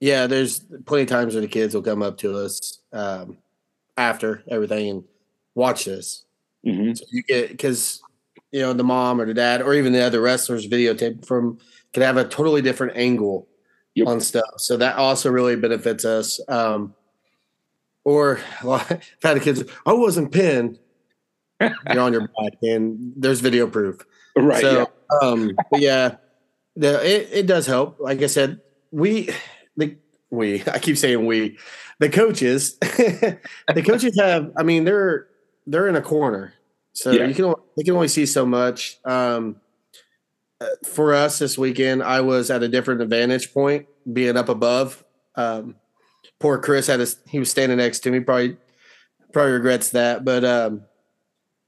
Yeah, 0.00 0.26
there's 0.26 0.60
plenty 0.86 1.02
of 1.02 1.08
times 1.08 1.34
when 1.34 1.42
the 1.42 1.48
kids 1.48 1.74
will 1.74 1.82
come 1.82 2.02
up 2.02 2.18
to 2.18 2.36
us 2.36 2.80
um, 2.92 3.38
after 3.96 4.44
everything 4.48 4.90
and 4.90 5.04
watch 5.54 5.84
this. 5.84 6.24
Mm-hmm. 6.64 6.94
So 6.94 7.04
you 7.10 7.22
get 7.24 7.50
because 7.50 8.00
you 8.52 8.60
know 8.60 8.72
the 8.72 8.84
mom 8.84 9.20
or 9.20 9.26
the 9.26 9.34
dad 9.34 9.62
or 9.62 9.74
even 9.74 9.92
the 9.92 10.02
other 10.02 10.20
wrestlers 10.20 10.68
videotape 10.68 11.26
from 11.26 11.58
can 11.92 12.02
have 12.02 12.16
a 12.16 12.24
totally 12.24 12.62
different 12.62 12.96
angle 12.96 13.48
yep. 13.98 14.08
on 14.08 14.20
stuff. 14.20 14.54
So 14.58 14.76
that 14.76 14.96
also 14.96 15.30
really 15.30 15.56
benefits 15.56 16.04
us. 16.04 16.40
Um, 16.48 16.94
or 18.04 18.40
I've 18.60 19.16
had 19.22 19.34
the 19.34 19.40
kids, 19.40 19.64
I 19.86 19.92
wasn't 19.92 20.32
pinned. 20.32 20.78
You're 21.60 22.00
on 22.00 22.12
your 22.12 22.28
back, 22.28 22.52
and 22.62 23.12
there's 23.16 23.40
video 23.40 23.66
proof. 23.66 24.00
Right. 24.36 24.60
So, 24.60 24.78
yeah. 24.78 25.18
um, 25.20 25.50
but 25.72 25.80
yeah, 25.80 26.16
the, 26.76 27.04
it, 27.04 27.28
it 27.32 27.46
does 27.46 27.66
help. 27.66 27.98
Like 27.98 28.22
I 28.22 28.26
said, 28.26 28.60
we, 28.92 29.30
the, 29.76 29.96
we, 30.30 30.62
I 30.72 30.78
keep 30.78 30.96
saying 30.96 31.26
we, 31.26 31.58
the 31.98 32.08
coaches, 32.08 32.78
the 32.78 33.82
coaches 33.84 34.16
have, 34.20 34.52
I 34.56 34.62
mean, 34.62 34.84
they're, 34.84 35.26
they're 35.66 35.88
in 35.88 35.96
a 35.96 36.02
corner. 36.02 36.54
So 36.92 37.10
yeah. 37.10 37.26
you 37.26 37.34
can, 37.34 37.54
they 37.76 37.82
can 37.82 37.94
only 37.94 38.08
see 38.08 38.26
so 38.26 38.46
much. 38.46 38.98
Um, 39.04 39.56
for 40.84 41.14
us 41.14 41.38
this 41.38 41.56
weekend, 41.56 42.02
I 42.02 42.20
was 42.20 42.50
at 42.50 42.62
a 42.62 42.68
different 42.68 43.08
vantage 43.08 43.52
point, 43.52 43.86
being 44.12 44.36
up 44.36 44.48
above. 44.48 45.04
Um, 45.36 45.76
poor 46.40 46.58
Chris 46.58 46.86
had 46.86 47.00
his, 47.00 47.18
he 47.28 47.38
was 47.38 47.50
standing 47.50 47.78
next 47.78 48.00
to 48.00 48.10
me. 48.10 48.20
Probably 48.20 48.56
probably 49.32 49.52
regrets 49.52 49.90
that. 49.90 50.24
But 50.24 50.44
um, 50.44 50.82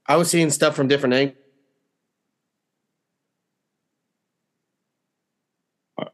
I 0.07 0.17
was 0.17 0.29
seeing 0.29 0.49
stuff 0.49 0.75
from 0.75 0.87
different 0.87 1.15
angles. 1.15 1.37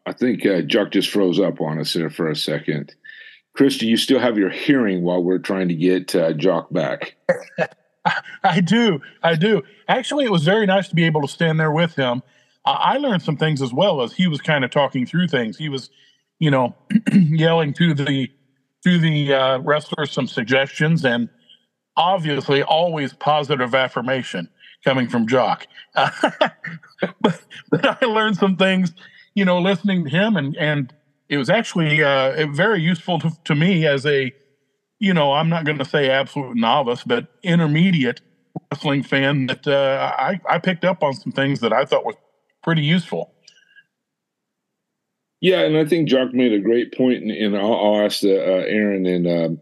I 0.06 0.14
think 0.14 0.46
uh, 0.46 0.62
Jock 0.62 0.92
just 0.92 1.10
froze 1.10 1.40
up 1.40 1.62
on 1.62 1.80
us 1.80 1.94
there 1.94 2.10
for 2.10 2.30
a 2.30 2.36
second. 2.36 2.94
Chris, 3.54 3.78
do 3.78 3.88
you 3.88 3.98
still 3.98 4.20
have 4.20 4.38
your 4.38 4.50
hearing 4.50 5.04
while 5.04 5.24
we're 5.24 5.38
trying 5.38 5.68
to 5.70 5.74
get 5.74 6.14
uh, 6.16 6.34
Jock 6.34 6.72
back? 6.72 7.16
I 8.44 8.62
do. 8.62 9.02
I 9.24 9.36
do. 9.36 9.64
Actually, 9.88 10.26
it 10.26 10.32
was 10.32 10.44
very 10.44 10.66
nice 10.66 10.88
to 10.90 10.96
be 10.96 11.06
able 11.06 11.22
to 11.22 11.28
stand 11.28 11.60
there 11.60 11.72
with 11.72 11.96
him. 11.96 12.22
I 12.72 12.98
learned 12.98 13.22
some 13.22 13.38
things 13.38 13.62
as 13.62 13.74
well 13.74 14.02
as 14.02 14.14
he 14.14 14.28
was 14.28 14.42
kind 14.42 14.64
of 14.64 14.72
talking 14.72 15.06
through 15.06 15.28
things. 15.28 15.58
He 15.58 15.70
was, 15.70 15.90
you 16.40 16.52
know, 16.52 16.76
yelling 17.14 17.74
to 17.74 17.94
the 17.94 18.30
to 18.84 19.00
the 19.00 19.34
uh, 19.34 19.58
wrestlers 19.60 20.12
some 20.12 20.28
suggestions 20.28 21.04
and 21.04 21.30
obviously 21.96 22.62
always 22.62 23.14
positive 23.14 23.74
affirmation 23.74 24.50
coming 24.84 25.08
from 25.08 25.28
Jock. 25.28 25.68
but, 25.96 27.42
but 27.70 28.04
I 28.04 28.06
learned 28.06 28.38
some 28.38 28.56
things, 28.56 28.94
you 29.34 29.44
know, 29.44 29.60
listening 29.60 30.04
to 30.04 30.10
him 30.10 30.36
and 30.36 30.56
and 30.58 30.94
it 31.30 31.38
was 31.38 31.50
actually 31.50 32.04
uh, 32.04 32.48
very 32.54 32.82
useful 32.82 33.20
to, 33.20 33.32
to 33.44 33.56
me 33.56 33.86
as 33.86 34.06
a, 34.06 34.32
you 35.00 35.14
know, 35.14 35.34
I'm 35.34 35.50
not 35.50 35.66
going 35.66 35.78
to 35.78 35.86
say 35.86 36.10
absolute 36.10 36.56
novice, 36.56 37.04
but 37.04 37.28
intermediate 37.44 38.22
wrestling 38.72 39.04
fan 39.04 39.48
that 39.48 39.68
uh, 39.68 40.14
I, 40.18 40.40
I 40.50 40.60
picked 40.60 40.86
up 40.86 41.04
on 41.04 41.14
some 41.14 41.34
things 41.34 41.60
that 41.60 41.74
I 41.74 41.86
thought 41.86 42.06
was 42.06 42.16
pretty 42.68 42.82
useful. 42.82 43.34
Yeah, 45.40 45.62
and 45.62 45.78
I 45.78 45.86
think 45.86 46.10
Jock 46.10 46.34
made 46.34 46.52
a 46.52 46.60
great 46.60 46.94
point, 46.94 47.24
and, 47.24 47.32
and 47.32 47.56
I'll, 47.56 47.74
I'll, 47.74 48.02
ask 48.06 48.20
the, 48.20 48.36
uh, 48.38 48.66
Aaron 48.66 49.06
and 49.06 49.26
um, 49.26 49.62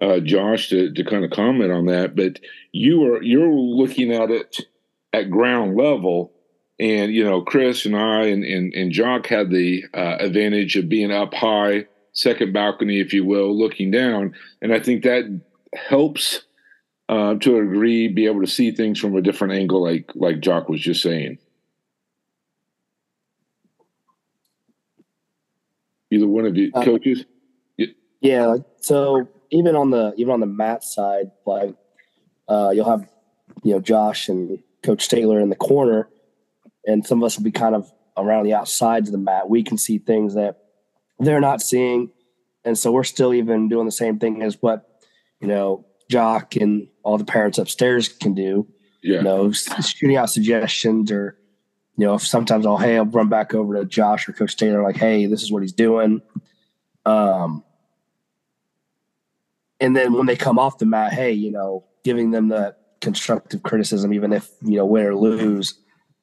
uh, 0.00 0.20
Josh 0.20 0.70
to, 0.70 0.90
to 0.90 1.04
kind 1.04 1.22
of 1.22 1.32
comment 1.32 1.70
on 1.70 1.84
that. 1.86 2.16
But 2.16 2.40
you 2.72 3.04
are 3.12 3.22
you're 3.22 3.52
looking 3.52 4.10
at 4.10 4.30
it 4.30 4.60
at 5.12 5.30
ground 5.30 5.76
level, 5.76 6.32
and 6.80 7.12
you 7.12 7.24
know 7.24 7.42
Chris 7.42 7.84
and 7.84 7.94
I 7.94 8.24
and 8.28 8.42
and, 8.42 8.72
and 8.72 8.90
Jock 8.90 9.26
had 9.26 9.50
the 9.50 9.84
uh, 9.92 10.16
advantage 10.20 10.76
of 10.76 10.88
being 10.88 11.12
up 11.12 11.34
high, 11.34 11.84
second 12.12 12.54
balcony, 12.54 13.00
if 13.00 13.12
you 13.12 13.26
will, 13.26 13.54
looking 13.54 13.90
down, 13.90 14.32
and 14.62 14.72
I 14.72 14.80
think 14.80 15.02
that 15.02 15.42
helps 15.74 16.40
uh, 17.10 17.34
to 17.34 17.58
a 17.58 17.60
degree 17.60 18.08
be 18.08 18.24
able 18.24 18.40
to 18.40 18.50
see 18.50 18.70
things 18.70 18.98
from 18.98 19.14
a 19.14 19.20
different 19.20 19.52
angle, 19.52 19.82
like 19.82 20.10
like 20.14 20.40
Jock 20.40 20.70
was 20.70 20.80
just 20.80 21.02
saying. 21.02 21.36
Either 26.16 26.26
one 26.26 26.46
of 26.46 26.56
you 26.56 26.70
uh, 26.74 26.82
coaches. 26.82 27.24
Yeah. 27.76 27.86
yeah, 28.20 28.56
so 28.80 29.28
even 29.50 29.76
on 29.76 29.90
the 29.90 30.14
even 30.16 30.32
on 30.32 30.40
the 30.40 30.46
mat 30.46 30.82
side, 30.82 31.30
like 31.44 31.74
uh, 32.48 32.70
you'll 32.74 32.88
have 32.88 33.08
you 33.62 33.74
know 33.74 33.80
Josh 33.80 34.28
and 34.28 34.58
Coach 34.82 35.08
Taylor 35.08 35.40
in 35.40 35.50
the 35.50 35.56
corner, 35.56 36.08
and 36.86 37.06
some 37.06 37.22
of 37.22 37.26
us 37.26 37.36
will 37.36 37.44
be 37.44 37.52
kind 37.52 37.74
of 37.74 37.90
around 38.16 38.44
the 38.44 38.54
outsides 38.54 39.08
of 39.08 39.12
the 39.12 39.18
mat. 39.18 39.48
We 39.48 39.62
can 39.62 39.78
see 39.78 39.98
things 39.98 40.34
that 40.34 40.58
they're 41.18 41.40
not 41.40 41.60
seeing, 41.60 42.10
and 42.64 42.78
so 42.78 42.92
we're 42.92 43.04
still 43.04 43.34
even 43.34 43.68
doing 43.68 43.86
the 43.86 43.92
same 43.92 44.18
thing 44.18 44.42
as 44.42 44.60
what 44.60 44.86
you 45.40 45.48
know 45.48 45.84
Jock 46.10 46.56
and 46.56 46.88
all 47.02 47.18
the 47.18 47.24
parents 47.24 47.58
upstairs 47.58 48.08
can 48.08 48.34
do. 48.34 48.66
Yeah. 49.02 49.18
You 49.18 49.22
know, 49.22 49.52
shooting 49.52 50.16
out 50.16 50.30
suggestions 50.30 51.12
or 51.12 51.38
you 51.96 52.06
know, 52.06 52.18
sometimes 52.18 52.66
I'll 52.66 52.76
hey, 52.76 52.96
I'll 52.96 53.06
run 53.06 53.28
back 53.28 53.54
over 53.54 53.74
to 53.74 53.84
Josh 53.84 54.28
or 54.28 54.32
Coach 54.32 54.56
Taylor, 54.56 54.82
like, 54.82 54.96
hey, 54.96 55.26
this 55.26 55.42
is 55.42 55.50
what 55.50 55.62
he's 55.62 55.72
doing. 55.72 56.20
Um, 57.06 57.64
and 59.80 59.96
then 59.96 60.12
when 60.12 60.26
they 60.26 60.36
come 60.36 60.58
off 60.58 60.78
the 60.78 60.86
mat, 60.86 61.12
hey, 61.12 61.32
you 61.32 61.50
know, 61.50 61.84
giving 62.04 62.30
them 62.30 62.48
the 62.48 62.76
constructive 63.00 63.62
criticism, 63.62 64.12
even 64.12 64.32
if 64.32 64.50
you 64.62 64.76
know 64.76 64.84
win 64.84 65.06
or 65.06 65.14
lose, 65.14 65.74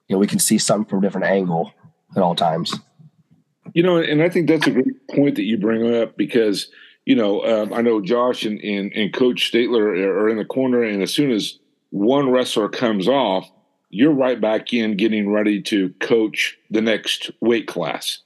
you 0.07 0.15
know, 0.15 0.19
we 0.19 0.27
can 0.27 0.39
see 0.39 0.57
something 0.57 0.89
from 0.89 0.99
a 0.99 1.01
different 1.01 1.27
angle 1.27 1.71
at 2.15 2.21
all 2.21 2.35
times. 2.35 2.75
You 3.73 3.81
know, 3.81 3.97
and 3.97 4.21
I 4.21 4.29
think 4.29 4.47
that's 4.47 4.67
a 4.67 4.71
great 4.71 5.07
point 5.09 5.35
that 5.35 5.43
you 5.43 5.57
bring 5.57 5.95
up 5.95 6.17
because 6.17 6.67
you 7.05 7.15
know 7.15 7.43
um, 7.45 7.73
I 7.73 7.81
know 7.81 8.01
Josh 8.01 8.43
and, 8.43 8.59
and 8.61 8.91
and 8.93 9.13
Coach 9.13 9.51
Statler 9.51 9.97
are 10.05 10.29
in 10.29 10.37
the 10.37 10.45
corner, 10.45 10.83
and 10.83 11.01
as 11.01 11.13
soon 11.13 11.31
as 11.31 11.57
one 11.89 12.29
wrestler 12.29 12.69
comes 12.69 13.07
off, 13.07 13.49
you're 13.93 14.11
right 14.11 14.41
back 14.41 14.73
in 14.73 14.97
getting 14.97 15.31
ready 15.31 15.61
to 15.61 15.89
coach 15.99 16.57
the 16.71 16.81
next 16.81 17.29
weight 17.41 17.67
class. 17.67 18.19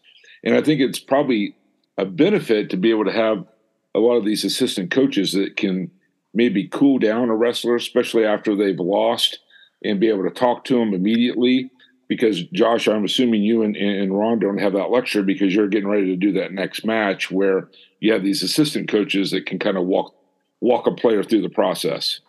And 0.44 0.56
I 0.56 0.62
think 0.62 0.80
it's 0.80 1.00
probably 1.00 1.56
a 1.98 2.06
benefit 2.06 2.70
to 2.70 2.78
be 2.78 2.90
able 2.90 3.06
to 3.06 3.12
have 3.12 3.46
a 3.94 4.00
lot 4.00 4.16
of 4.16 4.26
these 4.26 4.46
assistant 4.46 4.92
coaches 4.92 5.34
that 5.34 5.58
can 5.58 5.92
maybe 6.34 6.68
cool 6.68 7.00
down 7.00 7.30
a 7.30 7.36
wrestler, 7.36 7.76
especially 7.76 8.24
after 8.24 8.56
they've 8.56 8.80
lost, 8.80 9.40
and 9.84 10.00
be 10.00 10.08
able 10.08 10.24
to 10.24 10.30
talk 10.30 10.64
to 10.66 10.80
them 10.80 10.94
immediately. 10.94 11.70
Because 12.08 12.44
Josh, 12.54 12.88
I'm 12.88 13.04
assuming 13.04 13.44
you 13.44 13.64
and, 13.64 13.76
and 13.76 14.18
Ron 14.18 14.40
don't 14.40 14.60
have 14.60 14.74
that 14.74 14.92
lecture 14.92 15.24
because 15.24 15.54
you're 15.54 15.68
getting 15.68 15.90
ready 15.90 16.06
to 16.06 16.16
do 16.16 16.32
that 16.34 16.54
next 16.54 16.86
match 16.86 17.30
where 17.30 17.70
you 18.00 18.14
have 18.14 18.24
these 18.24 18.44
assistant 18.44 18.88
coaches 18.88 19.32
that 19.32 19.46
can 19.46 19.60
kind 19.60 19.76
of 19.76 19.86
walk 19.86 20.14
walk 20.62 20.88
a 20.88 20.92
player 20.92 21.24
through 21.24 21.42
the 21.42 21.50
process. 21.50 22.22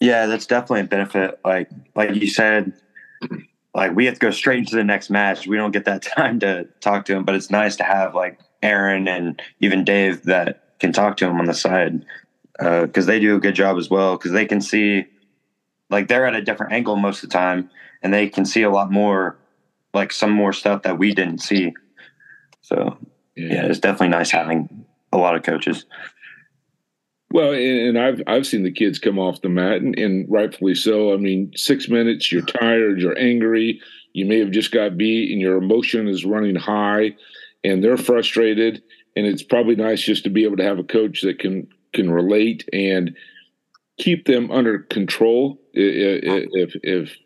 Yeah, 0.00 0.26
that's 0.26 0.46
definitely 0.46 0.80
a 0.80 0.84
benefit. 0.84 1.40
Like 1.44 1.70
like 1.94 2.14
you 2.14 2.28
said, 2.28 2.72
like 3.74 3.94
we 3.94 4.06
have 4.06 4.14
to 4.14 4.20
go 4.20 4.30
straight 4.30 4.58
into 4.58 4.76
the 4.76 4.84
next 4.84 5.10
match. 5.10 5.46
We 5.46 5.56
don't 5.56 5.70
get 5.70 5.84
that 5.86 6.02
time 6.16 6.40
to 6.40 6.64
talk 6.80 7.04
to 7.06 7.16
him, 7.16 7.24
but 7.24 7.34
it's 7.34 7.50
nice 7.50 7.76
to 7.76 7.84
have 7.84 8.14
like 8.14 8.40
Aaron 8.62 9.08
and 9.08 9.40
even 9.60 9.84
Dave 9.84 10.24
that 10.24 10.78
can 10.78 10.92
talk 10.92 11.16
to 11.18 11.26
him 11.26 11.38
on 11.38 11.46
the 11.46 11.54
side 11.54 12.04
because 12.58 13.04
uh, 13.04 13.10
they 13.10 13.20
do 13.20 13.36
a 13.36 13.40
good 13.40 13.54
job 13.54 13.76
as 13.78 13.88
well. 13.88 14.16
Because 14.16 14.32
they 14.32 14.46
can 14.46 14.60
see, 14.60 15.06
like 15.90 16.08
they're 16.08 16.26
at 16.26 16.34
a 16.34 16.42
different 16.42 16.72
angle 16.72 16.96
most 16.96 17.22
of 17.22 17.30
the 17.30 17.34
time, 17.34 17.70
and 18.02 18.12
they 18.12 18.28
can 18.28 18.44
see 18.44 18.62
a 18.62 18.70
lot 18.70 18.90
more, 18.90 19.38
like 19.94 20.12
some 20.12 20.30
more 20.30 20.52
stuff 20.52 20.82
that 20.82 20.98
we 20.98 21.14
didn't 21.14 21.38
see. 21.38 21.72
So 22.60 22.98
yeah, 23.34 23.54
yeah 23.54 23.66
it's 23.66 23.78
definitely 23.78 24.08
nice 24.08 24.30
having 24.30 24.84
a 25.12 25.16
lot 25.16 25.36
of 25.36 25.42
coaches. 25.42 25.86
Well, 27.30 27.52
and, 27.52 27.98
I've 27.98 28.22
I've 28.26 28.46
seen 28.46 28.62
the 28.62 28.72
kids 28.72 28.98
come 28.98 29.18
off 29.18 29.42
the 29.42 29.48
mat, 29.48 29.82
and, 29.82 29.98
and, 29.98 30.26
rightfully 30.30 30.74
so. 30.74 31.12
I 31.12 31.16
mean, 31.16 31.52
six 31.56 31.88
minutes, 31.88 32.30
you're 32.30 32.42
tired, 32.42 33.00
you're 33.00 33.18
angry, 33.18 33.80
you 34.12 34.26
may 34.26 34.38
have 34.38 34.52
just 34.52 34.72
got 34.72 34.96
beat, 34.96 35.32
and 35.32 35.40
your 35.40 35.56
emotion 35.56 36.08
is 36.08 36.24
running 36.24 36.54
high, 36.54 37.16
and 37.64 37.82
they're 37.82 37.96
frustrated. 37.96 38.82
And 39.16 39.26
it's 39.26 39.42
probably 39.42 39.76
nice 39.76 40.02
just 40.02 40.24
to 40.24 40.30
be 40.30 40.44
able 40.44 40.58
to 40.58 40.64
have 40.64 40.78
a 40.78 40.84
coach 40.84 41.22
that 41.22 41.38
can 41.38 41.68
can 41.92 42.10
relate 42.10 42.68
and 42.72 43.16
keep 43.98 44.26
them 44.26 44.50
under 44.50 44.80
control. 44.80 45.60
If 45.72 46.48
if, 46.52 46.74
if, 46.74 46.80
if 46.82 47.16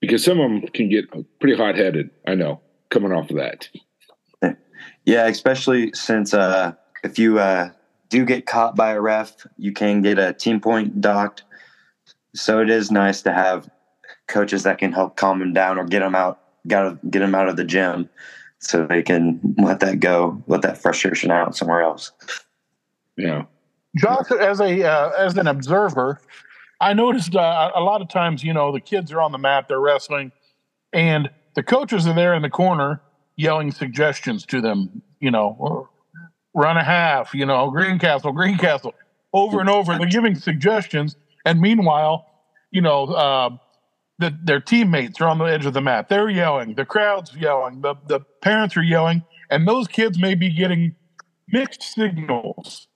because 0.00 0.24
some 0.24 0.40
of 0.40 0.50
them 0.50 0.68
can 0.68 0.88
get 0.88 1.06
pretty 1.40 1.56
hot 1.56 1.76
headed. 1.76 2.10
I 2.26 2.34
know 2.34 2.60
coming 2.90 3.12
off 3.12 3.30
of 3.30 3.36
that. 3.36 3.68
Yeah, 5.04 5.26
especially 5.26 5.92
since 5.94 6.34
uh, 6.34 6.74
if 7.02 7.18
you 7.18 7.38
uh, 7.38 7.70
do 8.08 8.24
get 8.24 8.46
caught 8.46 8.76
by 8.76 8.92
a 8.92 9.00
ref, 9.00 9.46
you 9.56 9.72
can 9.72 10.02
get 10.02 10.18
a 10.18 10.32
team 10.32 10.60
point 10.60 11.00
docked. 11.00 11.42
So 12.34 12.60
it 12.60 12.70
is 12.70 12.90
nice 12.90 13.22
to 13.22 13.32
have 13.32 13.68
coaches 14.26 14.62
that 14.62 14.78
can 14.78 14.92
help 14.92 15.16
calm 15.16 15.40
them 15.40 15.52
down 15.52 15.78
or 15.78 15.84
get 15.84 16.00
them 16.00 16.14
out, 16.14 16.40
got 16.66 16.82
to 16.82 17.06
get 17.08 17.20
them 17.20 17.34
out 17.34 17.48
of 17.48 17.56
the 17.56 17.64
gym, 17.64 18.08
so 18.58 18.86
they 18.86 19.02
can 19.02 19.40
let 19.58 19.80
that 19.80 20.00
go, 20.00 20.42
let 20.46 20.62
that 20.62 20.78
frustration 20.78 21.30
out 21.30 21.56
somewhere 21.56 21.82
else. 21.82 22.12
Yeah, 23.16 23.44
Josh, 23.96 24.30
as 24.30 24.60
a 24.60 24.84
uh, 24.84 25.10
as 25.18 25.36
an 25.36 25.46
observer, 25.46 26.20
I 26.80 26.92
noticed 26.92 27.34
uh, 27.34 27.72
a 27.74 27.80
lot 27.80 28.02
of 28.02 28.08
times, 28.08 28.44
you 28.44 28.52
know, 28.52 28.72
the 28.72 28.80
kids 28.80 29.10
are 29.12 29.20
on 29.20 29.32
the 29.32 29.38
mat, 29.38 29.66
they're 29.68 29.80
wrestling, 29.80 30.32
and 30.92 31.30
the 31.54 31.62
coaches 31.62 32.06
are 32.06 32.14
there 32.14 32.34
in 32.34 32.42
the 32.42 32.50
corner 32.50 33.00
yelling 33.36 33.72
suggestions 33.72 34.44
to 34.46 34.60
them. 34.60 35.02
You 35.20 35.30
know, 35.30 35.88
run 36.58 36.76
a 36.76 36.84
half, 36.84 37.32
you 37.32 37.46
know, 37.46 37.70
Greencastle, 37.70 38.32
Greencastle, 38.32 38.94
over 39.32 39.60
and 39.60 39.70
over. 39.70 39.96
They're 39.96 40.06
giving 40.08 40.34
suggestions, 40.34 41.16
and 41.44 41.60
meanwhile, 41.60 42.26
you 42.72 42.82
know, 42.82 43.04
uh, 43.04 43.50
the, 44.18 44.36
their 44.42 44.60
teammates 44.60 45.20
are 45.20 45.28
on 45.28 45.38
the 45.38 45.44
edge 45.44 45.64
of 45.64 45.72
the 45.72 45.80
mat. 45.80 46.08
They're 46.08 46.28
yelling, 46.28 46.74
the 46.74 46.84
crowd's 46.84 47.34
yelling, 47.36 47.80
the 47.80 47.94
the 48.08 48.20
parents 48.42 48.76
are 48.76 48.82
yelling, 48.82 49.22
and 49.50 49.66
those 49.66 49.86
kids 49.86 50.18
may 50.18 50.34
be 50.34 50.50
getting 50.50 50.96
mixed 51.48 51.82
signals. 51.82 52.88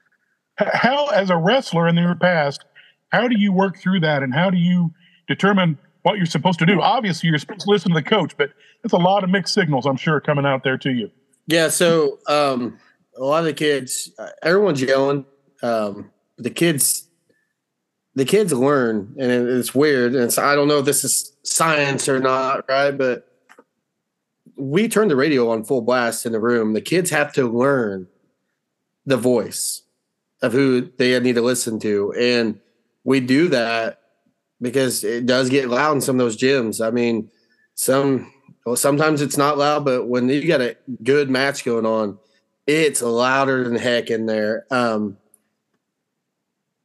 How, 0.57 1.07
as 1.07 1.31
a 1.31 1.37
wrestler 1.37 1.88
in 1.88 1.96
your 1.96 2.14
past, 2.14 2.64
how 3.11 3.29
do 3.29 3.38
you 3.38 3.53
work 3.53 3.79
through 3.79 4.01
that, 4.01 4.22
and 4.22 4.35
how 4.35 4.51
do 4.51 4.59
you 4.59 4.92
determine 5.29 5.79
what 6.03 6.16
you're 6.16 6.27
supposed 6.27 6.59
to 6.59 6.66
do? 6.66 6.81
Obviously, 6.81 7.29
you're 7.29 7.38
supposed 7.38 7.62
to 7.62 7.70
listen 7.70 7.92
to 7.92 7.94
the 7.94 8.03
coach, 8.03 8.37
but 8.37 8.51
it's 8.85 8.92
a 8.92 8.98
lot 8.98 9.22
of 9.22 9.31
mixed 9.31 9.55
signals, 9.55 9.87
I'm 9.87 9.96
sure, 9.96 10.20
coming 10.20 10.44
out 10.44 10.64
there 10.64 10.77
to 10.79 10.90
you. 10.90 11.11
Yeah. 11.46 11.68
So, 11.68 12.18
um, 12.27 12.79
a 13.16 13.25
lot 13.25 13.40
of 13.40 13.44
the 13.44 13.55
kids, 13.55 14.11
uh, 14.18 14.31
everyone's 14.42 14.83
yelling. 14.83 15.25
Um, 15.62 16.11
the 16.38 16.51
kids, 16.51 17.09
the 18.14 18.25
kids 18.25 18.53
learn, 18.53 19.14
and 19.18 19.31
it's 19.31 19.75
weird. 19.75 20.14
And 20.14 20.25
it's, 20.25 20.38
I 20.38 20.55
don't 20.55 20.68
know 20.68 20.79
if 20.79 20.85
this 20.85 21.05
is 21.05 21.33
science 21.42 22.09
or 22.09 22.18
not, 22.18 22.68
right? 22.68 22.90
But 22.90 23.29
we 24.57 24.88
turn 24.88 25.09
the 25.09 25.16
radio 25.16 25.51
on 25.51 25.64
full 25.64 25.83
blast 25.83 26.27
in 26.27 26.33
the 26.33 26.40
room. 26.40 26.72
The 26.72 26.81
kids 26.81 27.11
have 27.11 27.33
to 27.35 27.48
learn 27.48 28.09
the 29.07 29.16
voice 29.16 29.83
of 30.42 30.53
who 30.53 30.90
they 30.98 31.18
need 31.20 31.35
to 31.35 31.42
listen 31.42 31.79
to, 31.81 32.12
and 32.18 32.59
we 33.05 33.20
do 33.20 33.48
that 33.48 34.01
because 34.61 35.05
it 35.05 35.27
does 35.27 35.51
get 35.51 35.68
loud 35.68 35.92
in 35.92 36.01
some 36.01 36.16
of 36.16 36.25
those 36.25 36.37
gyms. 36.37 36.85
I 36.85 36.90
mean, 36.90 37.31
some 37.75 38.33
well, 38.64 38.77
sometimes 38.77 39.20
it's 39.20 39.37
not 39.37 39.59
loud, 39.59 39.85
but 39.85 40.07
when 40.07 40.29
you 40.29 40.46
got 40.46 40.61
a 40.61 40.77
good 41.03 41.29
match 41.29 41.64
going 41.64 41.87
on, 41.87 42.18
it's 42.66 43.03
louder 43.03 43.64
than 43.64 43.77
heck 43.77 44.11
in 44.11 44.27
there. 44.27 44.66
Um, 44.70 45.16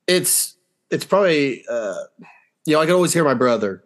it's 0.08 0.56
it's 0.90 1.06
probably 1.06 1.66
uh, 1.70 1.96
you 2.66 2.74
know 2.74 2.82
I 2.82 2.86
could 2.86 2.96
always 2.96 3.14
hear 3.14 3.24
my 3.24 3.34
brother 3.34 3.84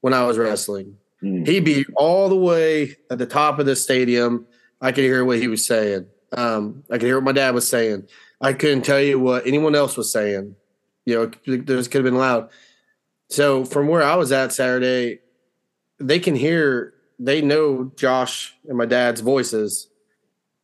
when 0.00 0.14
I 0.14 0.24
was 0.26 0.38
wrestling. 0.38 0.96
Mm. 1.22 1.46
He'd 1.46 1.64
be 1.64 1.84
all 1.96 2.28
the 2.28 2.36
way 2.36 2.96
at 3.10 3.18
the 3.18 3.26
top 3.26 3.58
of 3.58 3.66
the 3.66 3.76
stadium. 3.76 4.46
I 4.80 4.92
could 4.92 5.04
hear 5.04 5.24
what 5.24 5.38
he 5.38 5.48
was 5.48 5.66
saying. 5.66 6.06
Um, 6.32 6.84
I 6.90 6.94
could 6.94 7.06
hear 7.06 7.16
what 7.16 7.24
my 7.24 7.32
dad 7.32 7.54
was 7.54 7.68
saying. 7.68 8.06
I 8.40 8.52
couldn't 8.52 8.82
tell 8.82 9.00
you 9.00 9.18
what 9.18 9.46
anyone 9.46 9.74
else 9.74 9.96
was 9.96 10.12
saying. 10.12 10.54
You 11.04 11.32
know, 11.46 11.56
those 11.56 11.88
could 11.88 12.04
have 12.04 12.12
been 12.12 12.20
loud. 12.20 12.50
So 13.30 13.64
from 13.64 13.88
where 13.88 14.02
I 14.02 14.14
was 14.14 14.30
at 14.30 14.52
Saturday, 14.52 15.20
they 15.98 16.18
can 16.18 16.36
hear, 16.36 16.94
they 17.18 17.42
know 17.42 17.90
Josh 17.96 18.54
and 18.68 18.78
my 18.78 18.86
dad's 18.86 19.20
voices, 19.20 19.87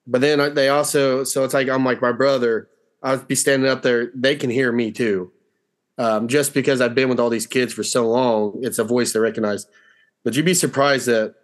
but 0.06 0.20
then 0.20 0.54
they 0.54 0.68
also, 0.68 1.24
so 1.24 1.44
it's 1.44 1.54
like 1.54 1.68
I'm 1.68 1.84
like 1.84 2.02
my 2.02 2.12
brother. 2.12 2.68
I'd 3.02 3.28
be 3.28 3.34
standing 3.34 3.68
up 3.68 3.82
there. 3.82 4.10
They 4.14 4.36
can 4.36 4.50
hear 4.50 4.72
me 4.72 4.90
too, 4.90 5.32
um, 5.98 6.28
just 6.28 6.54
because 6.54 6.80
I've 6.80 6.94
been 6.94 7.08
with 7.08 7.20
all 7.20 7.30
these 7.30 7.46
kids 7.46 7.72
for 7.72 7.82
so 7.82 8.08
long. 8.08 8.60
It's 8.62 8.78
a 8.78 8.84
voice 8.84 9.12
they 9.12 9.20
recognize. 9.20 9.66
But 10.24 10.36
you'd 10.36 10.46
be 10.46 10.54
surprised 10.54 11.06
that 11.06 11.34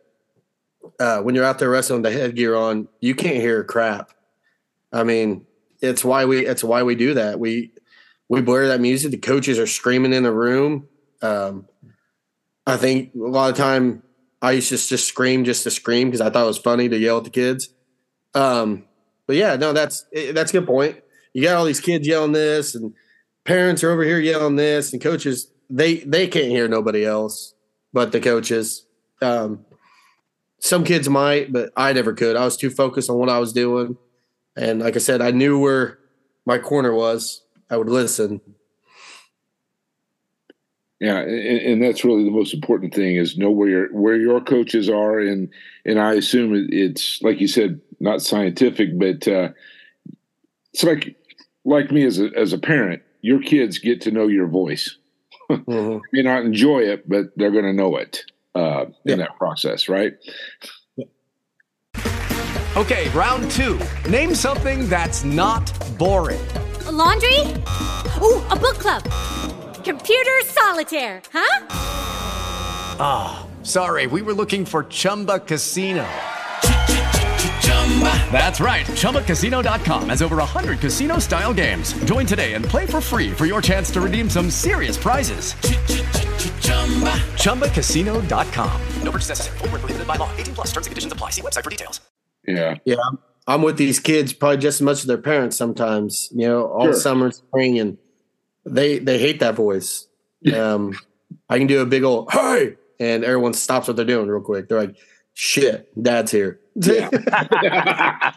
uh, 0.98 1.20
when 1.20 1.34
you're 1.34 1.44
out 1.44 1.58
there 1.58 1.70
wrestling 1.70 2.02
the 2.02 2.10
headgear 2.10 2.54
on, 2.56 2.88
you 3.00 3.14
can't 3.14 3.36
hear 3.36 3.62
crap. 3.62 4.12
I 4.92 5.04
mean, 5.04 5.46
it's 5.80 6.04
why 6.04 6.24
we 6.24 6.46
it's 6.46 6.64
why 6.64 6.82
we 6.82 6.94
do 6.94 7.14
that. 7.14 7.38
We 7.38 7.72
we 8.28 8.40
blare 8.40 8.68
that 8.68 8.80
music. 8.80 9.10
The 9.10 9.18
coaches 9.18 9.58
are 9.58 9.66
screaming 9.66 10.12
in 10.12 10.22
the 10.22 10.32
room. 10.32 10.88
Um, 11.22 11.66
I 12.66 12.76
think 12.76 13.14
a 13.14 13.18
lot 13.18 13.50
of 13.50 13.56
time 13.56 14.02
I 14.42 14.52
used 14.52 14.68
to 14.70 14.76
just 14.76 15.08
scream 15.08 15.44
just 15.44 15.64
to 15.64 15.70
scream 15.70 16.08
because 16.08 16.20
I 16.20 16.30
thought 16.30 16.44
it 16.44 16.48
was 16.48 16.58
funny 16.58 16.88
to 16.88 16.98
yell 16.98 17.18
at 17.18 17.24
the 17.24 17.30
kids. 17.30 17.70
Um, 18.34 18.84
but 19.26 19.36
yeah, 19.36 19.56
no, 19.56 19.72
that's 19.72 20.06
that's 20.32 20.50
a 20.50 20.58
good 20.58 20.66
point. 20.66 21.00
You 21.32 21.42
got 21.42 21.56
all 21.56 21.64
these 21.64 21.80
kids 21.80 22.06
yelling 22.06 22.32
this, 22.32 22.74
and 22.74 22.94
parents 23.44 23.84
are 23.84 23.90
over 23.90 24.02
here 24.02 24.18
yelling 24.18 24.56
this, 24.56 24.92
and 24.92 25.00
coaches 25.00 25.50
they 25.68 25.98
they 25.98 26.26
can't 26.26 26.48
hear 26.48 26.68
nobody 26.68 27.04
else 27.04 27.54
but 27.92 28.12
the 28.12 28.20
coaches. 28.20 28.84
Um, 29.22 29.64
some 30.58 30.84
kids 30.84 31.08
might, 31.08 31.52
but 31.52 31.72
I 31.76 31.92
never 31.92 32.12
could. 32.12 32.36
I 32.36 32.44
was 32.44 32.56
too 32.56 32.70
focused 32.70 33.10
on 33.10 33.16
what 33.16 33.28
I 33.28 33.38
was 33.38 33.52
doing, 33.52 33.96
and 34.56 34.80
like 34.80 34.96
I 34.96 35.00
said, 35.00 35.22
I 35.22 35.30
knew 35.30 35.58
where 35.58 35.98
my 36.46 36.58
corner 36.58 36.94
was. 36.94 37.42
I 37.70 37.76
would 37.76 37.88
listen. 37.88 38.40
Yeah, 40.98 41.20
and, 41.20 41.60
and, 41.60 41.82
that's 41.82 42.04
really 42.04 42.24
the 42.24 42.30
most 42.30 42.52
important 42.52 42.92
thing 42.92 43.16
is 43.16 43.38
know 43.38 43.50
where 43.50 43.68
your 43.68 43.92
where 43.94 44.16
your 44.16 44.40
coaches 44.40 44.90
are, 44.90 45.18
and 45.18 45.48
and 45.86 45.98
I 45.98 46.14
assume 46.14 46.68
it's 46.70 47.22
like 47.22 47.40
you 47.40 47.48
said, 47.48 47.80
not 48.00 48.22
scientific, 48.22 48.98
but 48.98 49.28
uh, 49.28 49.50
it's 50.72 50.82
like 50.82 51.16
like 51.64 51.90
me 51.90 52.04
as 52.04 52.18
a 52.18 52.30
as 52.36 52.52
a 52.52 52.58
parent, 52.58 53.02
your 53.20 53.40
kids 53.40 53.78
get 53.78 54.00
to 54.02 54.10
know 54.10 54.26
your 54.26 54.46
voice. 54.46 54.96
Mm-hmm. 55.50 55.98
May 56.12 56.22
not 56.22 56.44
enjoy 56.44 56.80
it, 56.80 57.08
but 57.08 57.26
they're 57.36 57.50
going 57.50 57.64
to 57.64 57.72
know 57.72 57.96
it 57.96 58.24
uh, 58.54 58.86
in 59.04 59.18
that 59.18 59.36
process, 59.36 59.88
right? 59.88 60.14
Okay, 62.76 63.08
round 63.10 63.50
two. 63.50 63.80
Name 64.08 64.32
something 64.34 64.88
that's 64.88 65.24
not 65.24 65.66
boring. 65.98 66.40
A 66.86 66.92
laundry. 66.92 67.40
Ooh, 68.22 68.40
a 68.46 68.56
book 68.56 68.78
club. 68.78 69.02
Computer 69.84 70.40
solitaire, 70.44 71.20
huh? 71.32 71.66
Ah, 73.02 73.42
oh, 73.42 73.64
sorry, 73.64 74.06
we 74.06 74.22
were 74.22 74.34
looking 74.34 74.64
for 74.64 74.84
Chumba 74.84 75.40
Casino. 75.40 76.06
That's 78.32 78.60
right. 78.60 78.86
ChumbaCasino.com 78.86 80.08
has 80.08 80.22
over 80.22 80.36
100 80.36 80.78
casino 80.80 81.18
style 81.18 81.52
games. 81.52 81.92
Join 82.04 82.24
today 82.24 82.54
and 82.54 82.64
play 82.64 82.86
for 82.86 83.02
free 83.02 83.30
for 83.30 83.44
your 83.44 83.60
chance 83.60 83.90
to 83.90 84.00
redeem 84.00 84.30
some 84.30 84.48
serious 84.48 84.96
prizes. 84.96 85.52
ChumbaCasino.com. 87.34 88.80
No 89.02 89.10
purchase 89.10 89.28
necessary. 89.28 89.58
Full 89.58 89.68
prohibited 89.68 90.06
by 90.06 90.16
law. 90.16 90.30
18 90.36 90.54
plus 90.54 90.68
terms 90.68 90.86
and 90.86 90.92
conditions 90.92 91.12
apply. 91.12 91.30
See 91.30 91.42
website 91.42 91.64
for 91.64 91.70
details. 91.70 92.00
Yeah. 92.46 92.76
Yeah. 92.84 92.96
I'm 93.46 93.62
with 93.62 93.76
these 93.76 93.98
kids 93.98 94.32
probably 94.32 94.58
just 94.58 94.76
as 94.76 94.82
much 94.82 94.98
as 94.98 95.06
their 95.06 95.18
parents 95.18 95.56
sometimes, 95.56 96.28
you 96.32 96.46
know, 96.46 96.66
all 96.66 96.84
sure. 96.84 96.94
summer, 96.94 97.30
spring, 97.32 97.78
and 97.80 97.98
they 98.64 98.98
they 98.98 99.18
hate 99.18 99.40
that 99.40 99.54
voice. 99.56 100.06
Um, 100.54 100.94
I 101.48 101.58
can 101.58 101.66
do 101.66 101.80
a 101.80 101.86
big 101.86 102.04
old 102.04 102.30
hey, 102.32 102.76
and 103.00 103.24
everyone 103.24 103.54
stops 103.54 103.88
what 103.88 103.96
they're 103.96 104.04
doing 104.04 104.28
real 104.28 104.40
quick. 104.42 104.68
They're 104.68 104.78
like, 104.78 104.96
shit, 105.40 105.90
dad's 106.02 106.30
here. 106.30 106.60
Yeah. 106.74 107.08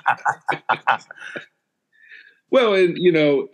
well, 2.49 2.73
and 2.73 2.97
you 2.97 3.11
know, 3.11 3.49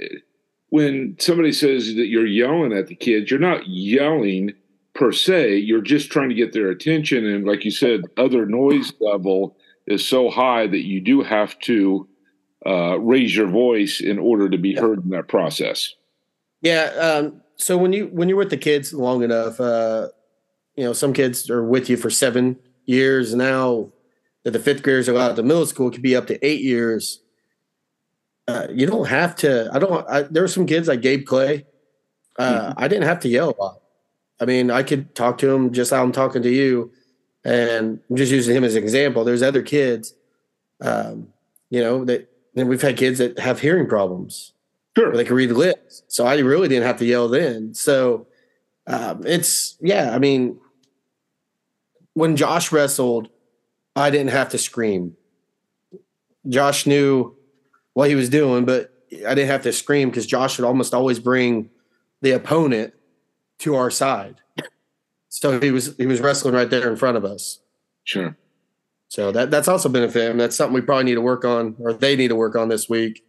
when 0.70 1.16
somebody 1.20 1.52
says 1.52 1.96
that 1.96 2.06
you're 2.08 2.28
yelling 2.28 2.74
at 2.74 2.86
the 2.88 2.96
kids, 2.96 3.32
you're 3.32 3.40
not 3.40 3.68
yelling 3.68 4.52
per 4.94 5.12
se. 5.12 5.58
You're 5.58 5.82
just 5.82 6.12
trying 6.12 6.30
to 6.30 6.36
get 6.36 6.54
their 6.54 6.70
attention. 6.70 7.26
And 7.26 7.44
like 7.46 7.66
you 7.66 7.72
said, 7.72 8.04
other 8.18 8.46
noise 8.46 8.94
level 9.02 9.58
is 9.88 10.08
so 10.08 10.30
high 10.30 10.68
that 10.68 10.86
you 10.86 11.02
do 11.02 11.24
have 11.24 11.58
to 11.62 12.08
uh, 12.68 13.00
raise 13.00 13.36
your 13.36 13.48
voice 13.48 14.00
in 14.00 14.20
order 14.20 14.48
to 14.48 14.60
be 14.60 14.76
heard 14.76 15.04
in 15.04 15.10
that 15.10 15.28
process. 15.28 15.96
Yeah. 16.62 16.84
Um, 17.00 17.42
so 17.56 17.80
when 17.80 17.94
you 17.94 18.10
when 18.12 18.30
you're 18.30 18.38
with 18.38 18.52
the 18.52 18.58
kids 18.58 18.94
long 18.94 19.24
enough, 19.24 19.60
uh, 19.60 20.10
you 20.76 20.84
know, 20.84 20.94
some 20.94 21.14
kids 21.14 21.50
are 21.50 21.64
with 21.64 21.90
you 21.90 21.98
for 21.98 22.12
seven 22.12 22.60
years 22.90 23.34
now 23.34 23.90
that 24.44 24.52
the 24.52 24.60
fifth 24.60 24.84
graders 24.84 25.08
are 25.08 25.14
allowed 25.14 25.36
to 25.36 25.44
middle 25.44 25.66
school, 25.66 25.88
it 25.88 25.92
could 25.92 26.02
be 26.02 26.16
up 26.16 26.28
to 26.28 26.46
eight 26.46 26.62
years. 26.62 27.22
Uh, 28.48 28.68
you 28.72 28.88
don't 28.88 29.06
have 29.06 29.36
to. 29.38 29.70
I 29.72 29.80
don't. 29.80 30.10
I, 30.10 30.24
there 30.24 30.42
were 30.42 30.48
some 30.48 30.66
kids 30.66 30.88
like 30.88 31.02
Gabe 31.02 31.26
Clay. 31.26 31.66
Uh, 32.38 32.70
mm-hmm. 32.70 32.80
I 32.84 32.88
didn't 32.88 33.08
have 33.08 33.20
to 33.22 33.30
yell 33.30 33.56
a 33.58 33.62
lot. 33.62 33.82
I 34.42 34.46
mean, 34.46 34.72
I 34.72 34.84
could 34.84 35.14
talk 35.14 35.38
to 35.40 35.50
him 35.50 35.72
just 35.72 35.92
how 35.92 36.02
I'm 36.02 36.12
talking 36.12 36.42
to 36.42 36.50
you, 36.50 36.92
and 37.44 38.00
I'm 38.10 38.16
just 38.16 38.32
using 38.32 38.56
him 38.56 38.64
as 38.64 38.76
an 38.76 38.84
example. 38.84 39.24
There's 39.24 39.44
other 39.44 39.62
kids, 39.62 40.16
um, 40.82 41.28
you 41.70 41.82
know, 41.82 42.06
that 42.06 42.30
and 42.56 42.68
we've 42.68 42.82
had 42.82 42.98
kids 42.98 43.20
that 43.20 43.38
have 43.40 43.60
hearing 43.60 43.88
problems. 43.88 44.54
Sure, 44.98 45.16
they 45.16 45.26
can 45.26 45.36
read 45.36 45.52
lips. 45.52 46.04
So 46.08 46.26
I 46.26 46.38
really 46.40 46.68
didn't 46.68 46.88
have 46.88 46.98
to 46.98 47.06
yell 47.06 47.28
then. 47.28 47.74
So 47.74 48.28
um, 48.88 49.24
it's 49.26 49.78
yeah. 49.80 50.16
I 50.16 50.20
mean, 50.20 50.60
when 52.14 52.36
Josh 52.36 52.72
wrestled, 52.72 53.30
I 53.96 54.10
didn't 54.10 54.32
have 54.32 54.50
to 54.50 54.58
scream. 54.58 55.16
Josh 56.48 56.86
knew 56.86 57.36
what 57.94 58.10
he 58.10 58.16
was 58.16 58.30
doing, 58.30 58.66
but 58.66 58.94
I 59.28 59.36
didn't 59.36 59.50
have 59.50 59.64
to 59.64 59.74
scream 59.74 60.10
because 60.10 60.26
Josh 60.26 60.58
would 60.58 60.66
almost 60.66 60.94
always 60.94 61.20
bring 61.20 61.70
the 62.22 62.32
opponent 62.32 62.94
to 63.60 63.76
our 63.76 63.92
side. 63.92 64.42
So 65.30 65.60
he 65.60 65.72
was 65.72 65.96
he 65.98 66.06
was 66.06 66.22
wrestling 66.22 66.54
right 66.56 66.70
there 66.70 66.90
in 66.90 66.96
front 66.96 67.18
of 67.18 67.26
us. 67.26 67.60
Sure. 68.04 68.36
So 69.10 69.32
that 69.32 69.52
that's 69.52 69.68
also 69.68 69.90
benefit 69.90 70.30
him. 70.30 70.38
That's 70.38 70.56
something 70.56 70.74
we 70.74 70.82
probably 70.82 71.06
need 71.06 71.16
to 71.16 71.22
work 71.22 71.46
on, 71.46 71.76
or 71.80 71.94
they 71.94 72.16
need 72.16 72.30
to 72.30 72.36
work 72.36 72.56
on 72.56 72.70
this 72.70 72.90
week, 72.90 73.24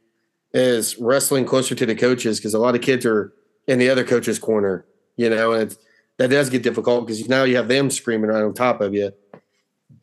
is 0.53 0.99
wrestling 0.99 1.45
closer 1.45 1.75
to 1.75 1.87
the 1.87 1.95
coaches 1.95 2.39
because 2.39 2.55
a 2.55 2.59
lot 2.59 2.75
of 2.75 2.81
kids 2.81 3.05
are 3.07 3.33
in 3.67 3.79
the 3.79 3.91
other 3.91 4.05
coach's 4.05 4.39
corner, 4.39 4.85
you 5.17 5.31
know, 5.31 5.53
and 5.53 5.77
that 6.21 6.29
does 6.29 6.51
get 6.51 6.63
difficult 6.63 7.07
because 7.07 7.27
now 7.31 7.45
you 7.45 7.57
have 7.57 7.69
them 7.69 7.91
screaming 7.91 8.29
right 8.29 8.43
on 8.43 8.53
top 8.53 8.83
of 8.83 8.93
you 8.93 9.11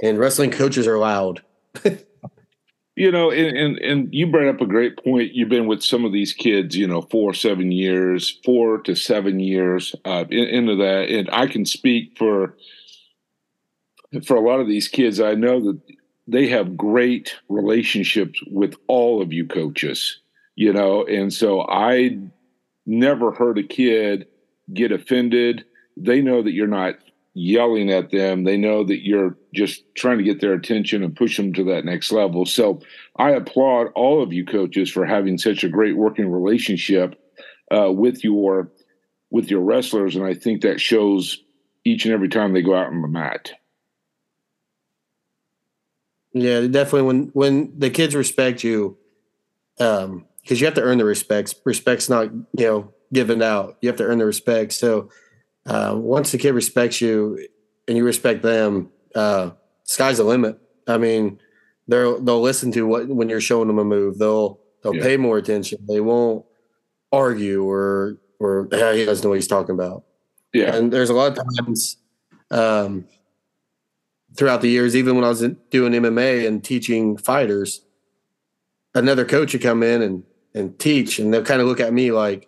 and 0.02 0.18
wrestling 0.18 0.50
coaches 0.50 0.88
are 0.88 0.98
loud. 0.98 1.44
you 2.96 3.12
know, 3.12 3.30
and, 3.30 3.56
and, 3.56 3.78
and 3.78 4.10
you 4.12 4.26
brought 4.26 4.48
up 4.48 4.60
a 4.60 4.66
great 4.66 4.98
point. 5.04 5.34
You've 5.34 5.50
been 5.50 5.68
with 5.68 5.84
some 5.84 6.06
of 6.06 6.12
these 6.12 6.34
kids, 6.34 6.76
you 6.76 6.88
know, 6.88 7.04
four 7.04 7.36
seven 7.36 7.72
years, 7.72 8.40
four 8.44 8.80
to 8.80 8.96
seven 8.96 9.40
years 9.40 9.96
uh, 10.06 10.26
in, 10.32 10.48
into 10.48 10.76
that, 10.78 11.10
and 11.10 11.30
I 11.32 11.46
can 11.46 11.66
speak 11.66 12.18
for 12.18 12.58
for 14.26 14.36
a 14.36 14.42
lot 14.42 14.60
of 14.60 14.68
these 14.68 14.88
kids. 14.88 15.22
I 15.22 15.36
know 15.36 15.60
that 15.60 15.80
they 16.28 16.48
have 16.48 16.76
great 16.76 17.36
relationships 17.48 18.40
with 18.48 18.74
all 18.88 19.22
of 19.22 19.32
you 19.32 19.46
coaches, 19.46 20.20
you 20.56 20.74
know, 20.74 21.06
and 21.06 21.32
so 21.32 21.62
I 21.62 22.18
never 22.88 23.32
heard 23.32 23.60
a 23.60 23.64
kid 23.64 24.26
get 24.74 24.92
offended. 24.92 25.64
They 26.00 26.22
know 26.22 26.42
that 26.44 26.54
you're 26.54 26.68
not 26.68 26.96
yelling 27.34 27.92
at 27.92 28.12
them. 28.12 28.44
They 28.44 28.58
know 28.58 28.84
that 28.84 29.06
you're 29.06 29.38
just 29.54 29.84
trying 29.96 30.18
to 30.18 30.24
get 30.24 30.42
their 30.42 30.54
attention 30.54 31.04
and 31.04 31.16
push 31.16 31.38
them 31.38 31.54
to 31.54 31.64
that 31.66 31.86
next 31.86 32.12
level. 32.12 32.46
So 32.46 32.82
I 33.18 33.32
applaud 33.32 33.88
all 33.96 34.24
of 34.24 34.34
you 34.34 34.46
coaches 34.46 34.90
for 34.90 35.06
having 35.06 35.38
such 35.38 35.64
a 35.64 35.70
great 35.70 35.96
working 35.96 36.32
relationship 36.32 37.20
uh, 37.72 37.92
with 37.92 38.24
your 38.24 38.72
with 39.30 39.52
your 39.52 39.60
wrestlers, 39.60 40.16
and 40.16 40.26
I 40.26 40.34
think 40.34 40.62
that 40.62 40.80
shows 40.80 41.44
each 41.84 42.06
and 42.06 42.14
every 42.14 42.30
time 42.30 42.54
they 42.54 42.62
go 42.62 42.76
out 42.76 42.88
on 42.88 43.02
the 43.02 43.08
mat. 43.08 43.52
Yeah, 46.34 46.62
definitely. 46.62 47.04
When 47.04 47.28
when 47.34 47.74
the 47.78 47.90
kids 47.90 48.16
respect 48.16 48.64
you, 48.64 48.98
um, 49.80 50.26
because 50.42 50.62
you 50.62 50.66
have 50.66 50.76
to 50.76 50.82
earn 50.82 50.98
the 50.98 51.06
respect. 51.06 51.56
Respect's 51.66 52.10
not 52.10 52.32
you 52.32 52.66
know 52.66 52.94
given 53.14 53.42
out. 53.42 53.78
You 53.82 53.90
have 53.90 53.98
to 53.98 54.06
earn 54.06 54.20
the 54.20 54.26
respect. 54.26 54.74
So 54.74 55.10
uh, 55.68 55.94
once 55.96 56.32
the 56.32 56.38
kid 56.38 56.52
respects 56.54 57.02
you 57.02 57.48
and 57.88 57.96
you 57.98 58.04
respect 58.04 58.42
them, 58.42 58.90
uh, 59.16 59.52
sky's 59.84 60.18
the 60.18 60.24
limit. 60.24 60.58
I 60.88 60.98
mean, 60.98 61.40
they'll 61.88 62.20
they'll 62.22 62.42
listen 62.42 62.72
to 62.74 62.88
what 62.88 63.08
when 63.08 63.30
you're 63.30 63.42
showing 63.42 63.68
them 63.68 63.80
a 63.80 63.84
move. 63.86 64.18
They'll 64.18 64.60
they'll 64.84 64.96
Yeah. 64.96 65.04
pay 65.04 65.18
more 65.18 65.38
attention. 65.38 65.80
They 65.88 66.00
won't 66.02 66.46
argue 67.12 67.64
or 67.64 68.18
or 68.40 68.68
"Ah, 68.74 68.92
he 68.94 69.06
doesn't 69.06 69.24
know 69.24 69.30
what 69.30 69.36
he's 69.36 69.48
talking 69.48 69.76
about. 69.76 70.04
Yeah. 70.54 70.76
And 70.76 70.92
there's 70.92 71.10
a 71.10 71.14
lot 71.14 71.38
of 71.38 71.44
times 71.66 71.98
um, 72.52 73.06
throughout 74.36 74.62
the 74.62 74.70
years, 74.70 74.96
even 74.96 75.16
when 75.16 75.24
I 75.26 75.30
was 75.30 75.42
doing 75.72 75.94
MMA 75.94 76.48
and 76.48 76.64
teaching 76.64 77.18
fighters, 77.18 77.82
another 78.96 79.26
coach 79.26 79.54
would 79.54 79.62
come 79.62 79.84
in 79.84 80.02
and 80.02 80.24
and 80.54 80.78
teach, 80.80 81.20
and 81.20 81.34
they'll 81.34 81.44
kind 81.44 81.62
of 81.62 81.68
look 81.68 81.80
at 81.80 81.94
me 81.94 82.12
like, 82.12 82.48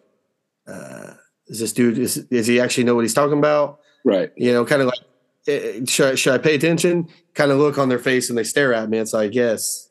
uh, 0.68 1.09
"Is 1.50 1.60
this 1.60 1.74
dude? 1.74 1.98
Is 1.98 2.18
is 2.32 2.48
he 2.48 2.60
actually 2.60 2.86
know 2.86 2.96
what 2.96 3.02
he's 3.04 3.14
talking 3.14 3.38
about?" 3.38 3.80
Right. 4.06 4.32
You 4.38 4.54
know, 4.54 4.66
kind 4.66 4.82
of 4.82 4.88
like, 4.88 5.00
eh, 5.48 5.82
should 5.86 6.14
I, 6.14 6.16
should 6.16 6.34
I 6.34 6.38
pay 6.38 6.56
attention? 6.56 7.08
Kind 7.34 7.52
of 7.52 7.58
look 7.58 7.78
on 7.78 7.90
their 7.90 8.00
face 8.00 8.30
and 8.30 8.38
they 8.38 8.44
stare 8.46 8.74
at 8.74 8.90
me. 8.90 8.98
It's 8.98 9.14
like, 9.14 9.34
yes, 9.36 9.90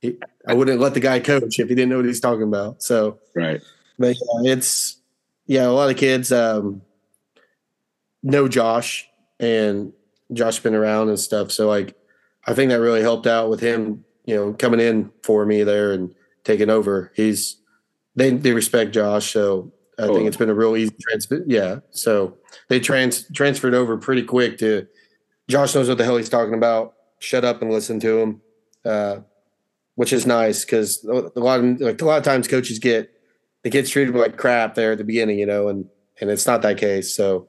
He- 0.00 0.18
I 0.46 0.54
wouldn't 0.54 0.80
let 0.80 0.94
the 0.94 1.00
guy 1.00 1.18
coach 1.20 1.58
if 1.58 1.68
he 1.68 1.74
didn't 1.74 1.88
know 1.90 1.96
what 1.96 2.06
he's 2.06 2.20
talking 2.20 2.44
about. 2.44 2.82
So, 2.82 3.18
right. 3.34 3.60
But 3.98 4.16
yeah, 4.16 4.52
it's 4.52 4.98
yeah, 5.46 5.66
a 5.66 5.70
lot 5.70 5.90
of 5.90 5.96
kids 5.96 6.30
um, 6.32 6.82
know 8.22 8.48
Josh 8.48 9.08
and 9.40 9.92
Josh 10.32 10.60
been 10.60 10.74
around 10.74 11.08
and 11.08 11.18
stuff. 11.18 11.50
So 11.50 11.66
like, 11.68 11.96
I 12.46 12.54
think 12.54 12.70
that 12.70 12.80
really 12.80 13.02
helped 13.02 13.26
out 13.26 13.50
with 13.50 13.60
him, 13.60 14.04
you 14.24 14.34
know, 14.36 14.52
coming 14.54 14.80
in 14.80 15.10
for 15.22 15.44
me 15.44 15.62
there 15.64 15.92
and 15.92 16.14
taking 16.44 16.70
over. 16.70 17.12
He's 17.14 17.56
they 18.16 18.30
they 18.30 18.52
respect 18.52 18.92
Josh, 18.92 19.32
so 19.32 19.72
I 19.98 20.06
think 20.06 20.26
it's 20.26 20.36
been 20.36 20.48
a 20.48 20.54
real 20.54 20.76
easy 20.76 20.94
transfer. 21.00 21.44
Yeah, 21.46 21.80
so 21.90 22.38
they 22.68 22.80
trans 22.80 23.30
transferred 23.32 23.74
over 23.74 23.96
pretty 23.98 24.22
quick 24.22 24.58
to 24.58 24.86
Josh 25.48 25.74
knows 25.74 25.88
what 25.88 25.98
the 25.98 26.04
hell 26.04 26.16
he's 26.16 26.28
talking 26.28 26.54
about. 26.54 26.94
Shut 27.18 27.44
up 27.44 27.62
and 27.62 27.70
listen 27.70 28.00
to 28.00 28.18
him, 28.18 28.40
uh, 28.84 29.18
which 29.96 30.12
is 30.12 30.26
nice 30.26 30.64
because 30.64 31.04
a 31.04 31.38
lot 31.38 31.60
of 31.60 31.80
like 31.80 32.00
a 32.00 32.04
lot 32.04 32.18
of 32.18 32.24
times 32.24 32.48
coaches 32.48 32.78
get 32.78 33.12
the 33.62 33.70
kids 33.70 33.90
treated 33.90 34.14
like 34.14 34.36
crap 34.36 34.74
there 34.74 34.92
at 34.92 34.98
the 34.98 35.04
beginning, 35.04 35.38
you 35.38 35.46
know, 35.46 35.68
and 35.68 35.86
and 36.20 36.30
it's 36.30 36.46
not 36.46 36.62
that 36.62 36.78
case. 36.78 37.14
So 37.14 37.48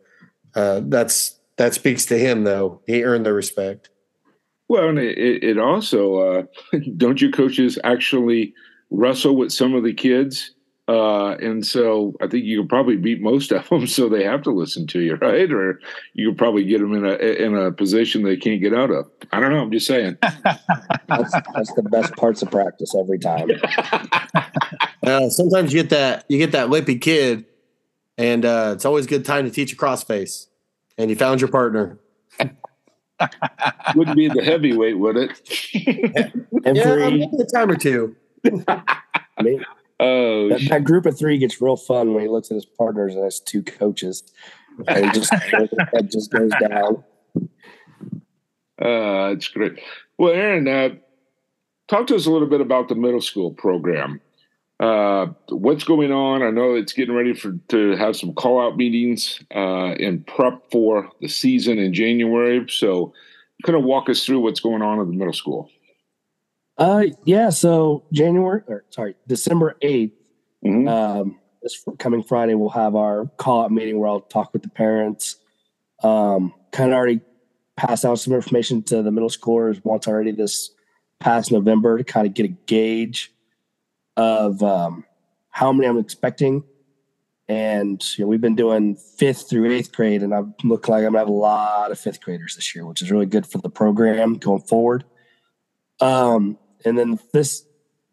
uh, 0.55 0.81
that's 0.83 1.39
that 1.57 1.73
speaks 1.73 2.05
to 2.07 2.17
him 2.17 2.43
though. 2.43 2.81
He 2.85 3.03
earned 3.03 3.25
the 3.25 3.33
respect. 3.33 3.89
Well, 4.67 4.89
and 4.89 4.99
it, 4.99 5.17
it 5.17 5.43
it 5.43 5.57
also 5.57 6.17
uh, 6.17 6.43
don't 6.97 7.21
you 7.21 7.31
coaches 7.31 7.79
actually 7.83 8.53
wrestle 8.89 9.35
with 9.35 9.51
some 9.51 9.73
of 9.73 9.83
the 9.83 9.93
kids, 9.93 10.51
uh, 10.87 11.35
and 11.35 11.65
so 11.65 12.13
I 12.21 12.27
think 12.27 12.43
you 12.43 12.61
could 12.61 12.69
probably 12.69 12.97
beat 12.97 13.21
most 13.21 13.51
of 13.53 13.67
them, 13.69 13.87
so 13.87 14.09
they 14.09 14.23
have 14.23 14.41
to 14.43 14.51
listen 14.51 14.85
to 14.87 14.99
you, 14.99 15.15
right? 15.15 15.51
Or 15.51 15.79
you 16.13 16.29
could 16.29 16.37
probably 16.37 16.65
get 16.65 16.79
them 16.79 16.93
in 16.93 17.05
a 17.05 17.15
in 17.15 17.55
a 17.55 17.71
position 17.71 18.23
they 18.23 18.37
can't 18.37 18.61
get 18.61 18.73
out 18.73 18.91
of. 18.91 19.09
I 19.31 19.39
don't 19.39 19.51
know. 19.51 19.61
I'm 19.61 19.71
just 19.71 19.87
saying. 19.87 20.17
That's, 21.07 21.31
that's 21.31 21.73
the 21.73 21.83
best 21.91 22.15
parts 22.15 22.41
of 22.41 22.49
practice 22.49 22.95
every 22.95 23.19
time. 23.19 23.49
Uh, 25.03 25.29
sometimes 25.29 25.73
you 25.73 25.81
get 25.81 25.89
that 25.89 26.23
you 26.29 26.37
get 26.37 26.53
that 26.53 26.69
lippy 26.69 26.97
kid, 26.97 27.43
and 28.17 28.45
uh, 28.45 28.71
it's 28.73 28.85
always 28.85 29.05
a 29.05 29.09
good 29.09 29.25
time 29.25 29.43
to 29.43 29.51
teach 29.51 29.73
a 29.73 29.75
crossface. 29.75 30.47
And 30.97 31.09
you 31.09 31.17
found 31.17 31.41
your 31.41 31.49
partner. 31.49 31.99
Wouldn't 33.95 34.15
be 34.15 34.29
the 34.29 34.41
heavyweight, 34.41 34.97
would 34.97 35.17
it? 35.17 36.45
And 36.63 36.77
yeah, 36.77 36.95
maybe 36.95 37.29
a 37.37 37.45
time 37.45 37.69
or 37.69 37.75
two. 37.75 38.15
I 38.67 39.41
mean, 39.41 39.65
oh, 39.99 40.49
that, 40.49 40.61
that 40.69 40.83
group 40.83 41.05
of 41.05 41.17
three 41.17 41.37
gets 41.37 41.61
real 41.61 41.75
fun 41.75 42.13
when 42.13 42.23
he 42.23 42.29
looks 42.29 42.51
at 42.51 42.55
his 42.55 42.65
partners 42.65 43.15
and 43.15 43.23
has 43.23 43.39
two 43.39 43.63
coaches, 43.63 44.23
and 44.87 45.13
just 45.13 45.29
that 45.31 46.09
just 46.11 46.31
goes 46.31 46.51
down. 46.59 47.03
Uh, 48.81 49.31
it's 49.31 49.47
great. 49.47 49.79
Well, 50.17 50.33
Aaron, 50.33 50.67
uh, 50.67 50.89
talk 51.87 52.07
to 52.07 52.15
us 52.15 52.25
a 52.25 52.31
little 52.31 52.47
bit 52.47 52.61
about 52.61 52.89
the 52.89 52.95
middle 52.95 53.21
school 53.21 53.51
program. 53.51 54.19
Uh, 54.79 55.27
what's 55.49 55.83
going 55.83 56.11
on? 56.11 56.41
I 56.41 56.49
know 56.49 56.73
it's 56.73 56.93
getting 56.93 57.15
ready 57.15 57.33
for 57.33 57.53
to 57.69 57.95
have 57.95 58.15
some 58.15 58.33
call 58.33 58.59
out 58.59 58.75
meetings 58.75 59.41
uh, 59.55 59.93
and 59.93 60.25
prep 60.27 60.69
for 60.71 61.09
the 61.21 61.29
season 61.29 61.77
in 61.77 61.93
January. 61.93 62.65
So, 62.67 63.13
kind 63.65 63.77
of 63.77 63.85
walk 63.85 64.09
us 64.09 64.25
through 64.25 64.41
what's 64.41 64.59
going 64.59 64.81
on 64.81 64.99
at 64.99 65.07
the 65.07 65.13
middle 65.13 65.33
school. 65.33 65.69
Uh, 66.83 67.05
yeah. 67.23 67.49
So 67.49 68.03
January, 68.11 68.61
or 68.67 68.83
sorry, 68.89 69.15
December 69.25 69.77
8th 69.81 70.11
um, 70.65 71.39
this 71.61 71.81
coming 71.97 72.23
Friday, 72.23 72.55
we'll 72.55 72.67
have 72.71 72.97
our 72.97 73.27
call 73.37 73.63
out 73.63 73.71
meeting 73.71 73.97
where 73.97 74.09
I'll 74.09 74.19
talk 74.19 74.51
with 74.51 74.63
the 74.63 74.69
parents. 74.69 75.37
Um, 76.03 76.53
kind 76.73 76.91
of 76.91 76.97
already 76.97 77.21
passed 77.77 78.03
out 78.03 78.19
some 78.19 78.33
information 78.33 78.83
to 78.83 79.01
the 79.01 79.11
middle 79.11 79.29
schoolers 79.29 79.79
once 79.85 80.09
already 80.09 80.31
this 80.31 80.71
past 81.19 81.53
November 81.53 81.99
to 81.99 82.03
kind 82.03 82.27
of 82.27 82.33
get 82.33 82.47
a 82.47 82.49
gauge 82.49 83.33
of 84.17 84.61
um, 84.61 85.05
how 85.51 85.71
many 85.71 85.87
I'm 85.87 85.97
expecting. 85.97 86.65
And 87.47 88.03
you 88.17 88.25
know, 88.25 88.27
we've 88.27 88.41
been 88.41 88.57
doing 88.57 88.97
fifth 88.97 89.49
through 89.49 89.71
eighth 89.71 89.93
grade, 89.93 90.21
and 90.21 90.35
I 90.35 90.41
look 90.65 90.89
like 90.89 91.05
I'm 91.05 91.13
gonna 91.13 91.19
have 91.19 91.29
a 91.29 91.31
lot 91.31 91.91
of 91.91 91.97
fifth 91.99 92.19
graders 92.19 92.57
this 92.57 92.75
year, 92.75 92.85
which 92.85 93.01
is 93.01 93.09
really 93.09 93.25
good 93.25 93.47
for 93.47 93.59
the 93.59 93.69
program 93.69 94.33
going 94.33 94.63
forward. 94.63 95.05
Um, 96.01 96.57
and 96.85 96.97
then 96.97 97.19
this, 97.33 97.65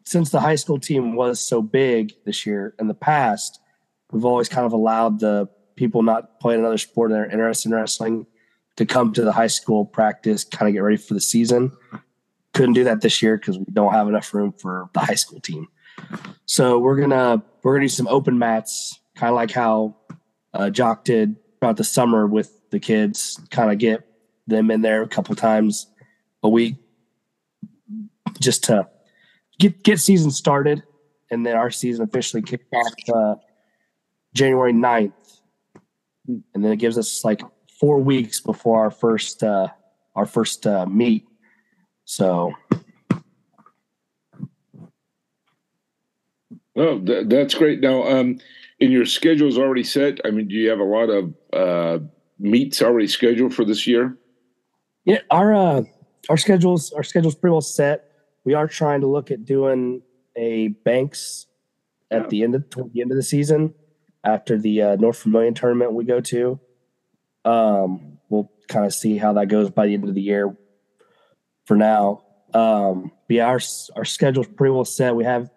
since 0.05 0.29
the 0.29 0.39
high 0.39 0.55
school 0.55 0.79
team 0.79 1.15
was 1.15 1.39
so 1.39 1.61
big 1.61 2.13
this 2.25 2.45
year 2.45 2.75
in 2.79 2.87
the 2.87 2.93
past, 2.93 3.59
we've 4.11 4.25
always 4.25 4.49
kind 4.49 4.65
of 4.65 4.73
allowed 4.73 5.19
the 5.19 5.49
people 5.75 6.03
not 6.03 6.39
playing 6.39 6.59
another 6.59 6.77
sport 6.77 7.11
that 7.11 7.19
are 7.19 7.25
interested 7.25 7.69
in 7.69 7.75
wrestling 7.75 8.25
to 8.75 8.85
come 8.85 9.13
to 9.13 9.23
the 9.23 9.31
high 9.31 9.47
school 9.47 9.85
practice, 9.85 10.43
kind 10.43 10.69
of 10.69 10.73
get 10.73 10.83
ready 10.83 10.97
for 10.97 11.13
the 11.13 11.21
season. 11.21 11.71
Couldn't 12.53 12.73
do 12.73 12.83
that 12.83 13.01
this 13.01 13.21
year 13.21 13.37
because 13.37 13.57
we 13.57 13.65
don't 13.71 13.93
have 13.93 14.07
enough 14.07 14.33
room 14.33 14.53
for 14.53 14.89
the 14.93 14.99
high 14.99 15.15
school 15.15 15.39
team. 15.39 15.67
So 16.45 16.79
we're 16.79 16.99
gonna 16.99 17.41
we're 17.63 17.75
gonna 17.75 17.85
do 17.85 17.89
some 17.89 18.07
open 18.07 18.37
mats, 18.37 18.99
kind 19.15 19.29
of 19.29 19.35
like 19.35 19.51
how 19.51 19.95
uh, 20.53 20.69
Jock 20.69 21.05
did 21.05 21.37
throughout 21.59 21.77
the 21.77 21.83
summer 21.83 22.27
with 22.27 22.69
the 22.71 22.79
kids. 22.79 23.39
Kind 23.51 23.71
of 23.71 23.77
get 23.77 24.05
them 24.47 24.69
in 24.69 24.81
there 24.81 25.01
a 25.01 25.07
couple 25.07 25.33
times 25.35 25.87
a 26.43 26.49
week, 26.49 26.75
just 28.39 28.63
to 28.65 28.87
get 29.59 29.83
get 29.83 29.99
season 29.99 30.31
started, 30.31 30.83
and 31.29 31.45
then 31.45 31.55
our 31.55 31.69
season 31.71 32.03
officially 32.03 32.41
kicked 32.41 32.73
off 32.73 32.93
uh, 33.13 33.35
January 34.33 34.73
9th. 34.73 35.11
and 36.27 36.63
then 36.63 36.71
it 36.71 36.77
gives 36.77 36.97
us 36.97 37.23
like 37.23 37.41
four 37.79 37.99
weeks 37.99 38.39
before 38.39 38.79
our 38.81 38.91
first 38.91 39.43
uh, 39.43 39.67
our 40.15 40.25
first 40.25 40.65
uh, 40.67 40.85
meet. 40.85 41.25
So 42.05 42.53
Oh, 46.75 46.99
th- 46.99 47.27
that's 47.27 47.53
great. 47.53 47.81
Now, 47.81 48.03
um, 48.07 48.39
and 48.79 48.91
your 48.91 49.05
schedule 49.05 49.47
is 49.47 49.57
already 49.57 49.83
set. 49.83 50.19
I 50.25 50.31
mean, 50.31 50.47
do 50.47 50.55
you 50.55 50.69
have 50.69 50.79
a 50.79 50.83
lot 50.83 51.09
of 51.09 51.33
uh, 51.53 51.99
meets 52.39 52.81
already 52.81 53.07
scheduled 53.07 53.53
for 53.53 53.65
this 53.65 53.85
year? 53.85 54.17
Yeah, 55.03 55.19
our 55.29 55.53
uh, 55.53 55.83
our 56.29 56.37
schedules 56.37 56.91
our 56.93 57.03
schedules 57.03 57.35
pretty 57.35 57.51
well 57.51 57.61
set. 57.61 58.10
We 58.43 58.53
are 58.53 58.67
trying 58.67 59.01
to 59.01 59.07
look 59.07 59.31
at 59.31 59.45
doing 59.45 60.01
a 60.35 60.69
banks 60.69 61.47
at 62.09 62.29
the 62.29 62.43
end 62.43 62.55
of 62.55 62.69
toward 62.69 62.93
the 62.93 63.01
end 63.01 63.11
of 63.11 63.17
the 63.17 63.23
season 63.23 63.73
after 64.23 64.57
the 64.57 64.81
uh, 64.81 64.95
North 64.97 65.23
Vermillion 65.23 65.53
tournament 65.53 65.93
we 65.93 66.03
go 66.03 66.19
to. 66.21 66.59
Um, 67.45 68.19
we'll 68.29 68.51
kind 68.67 68.85
of 68.85 68.93
see 68.93 69.17
how 69.17 69.33
that 69.33 69.47
goes 69.47 69.69
by 69.69 69.87
the 69.87 69.93
end 69.93 70.07
of 70.07 70.15
the 70.15 70.21
year. 70.21 70.55
For 71.65 71.75
now, 71.77 72.23
um, 72.53 73.11
but 73.27 73.35
yeah, 73.35 73.45
our 73.47 73.59
our 73.95 74.05
schedule's 74.05 74.47
pretty 74.47 74.71
well 74.71 74.85
set. 74.85 75.15
We 75.15 75.23
have 75.23 75.49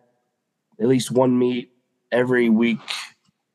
at 0.80 0.86
least 0.86 1.11
one 1.11 1.36
meet 1.38 1.72
every 2.12 2.48
week 2.48 2.78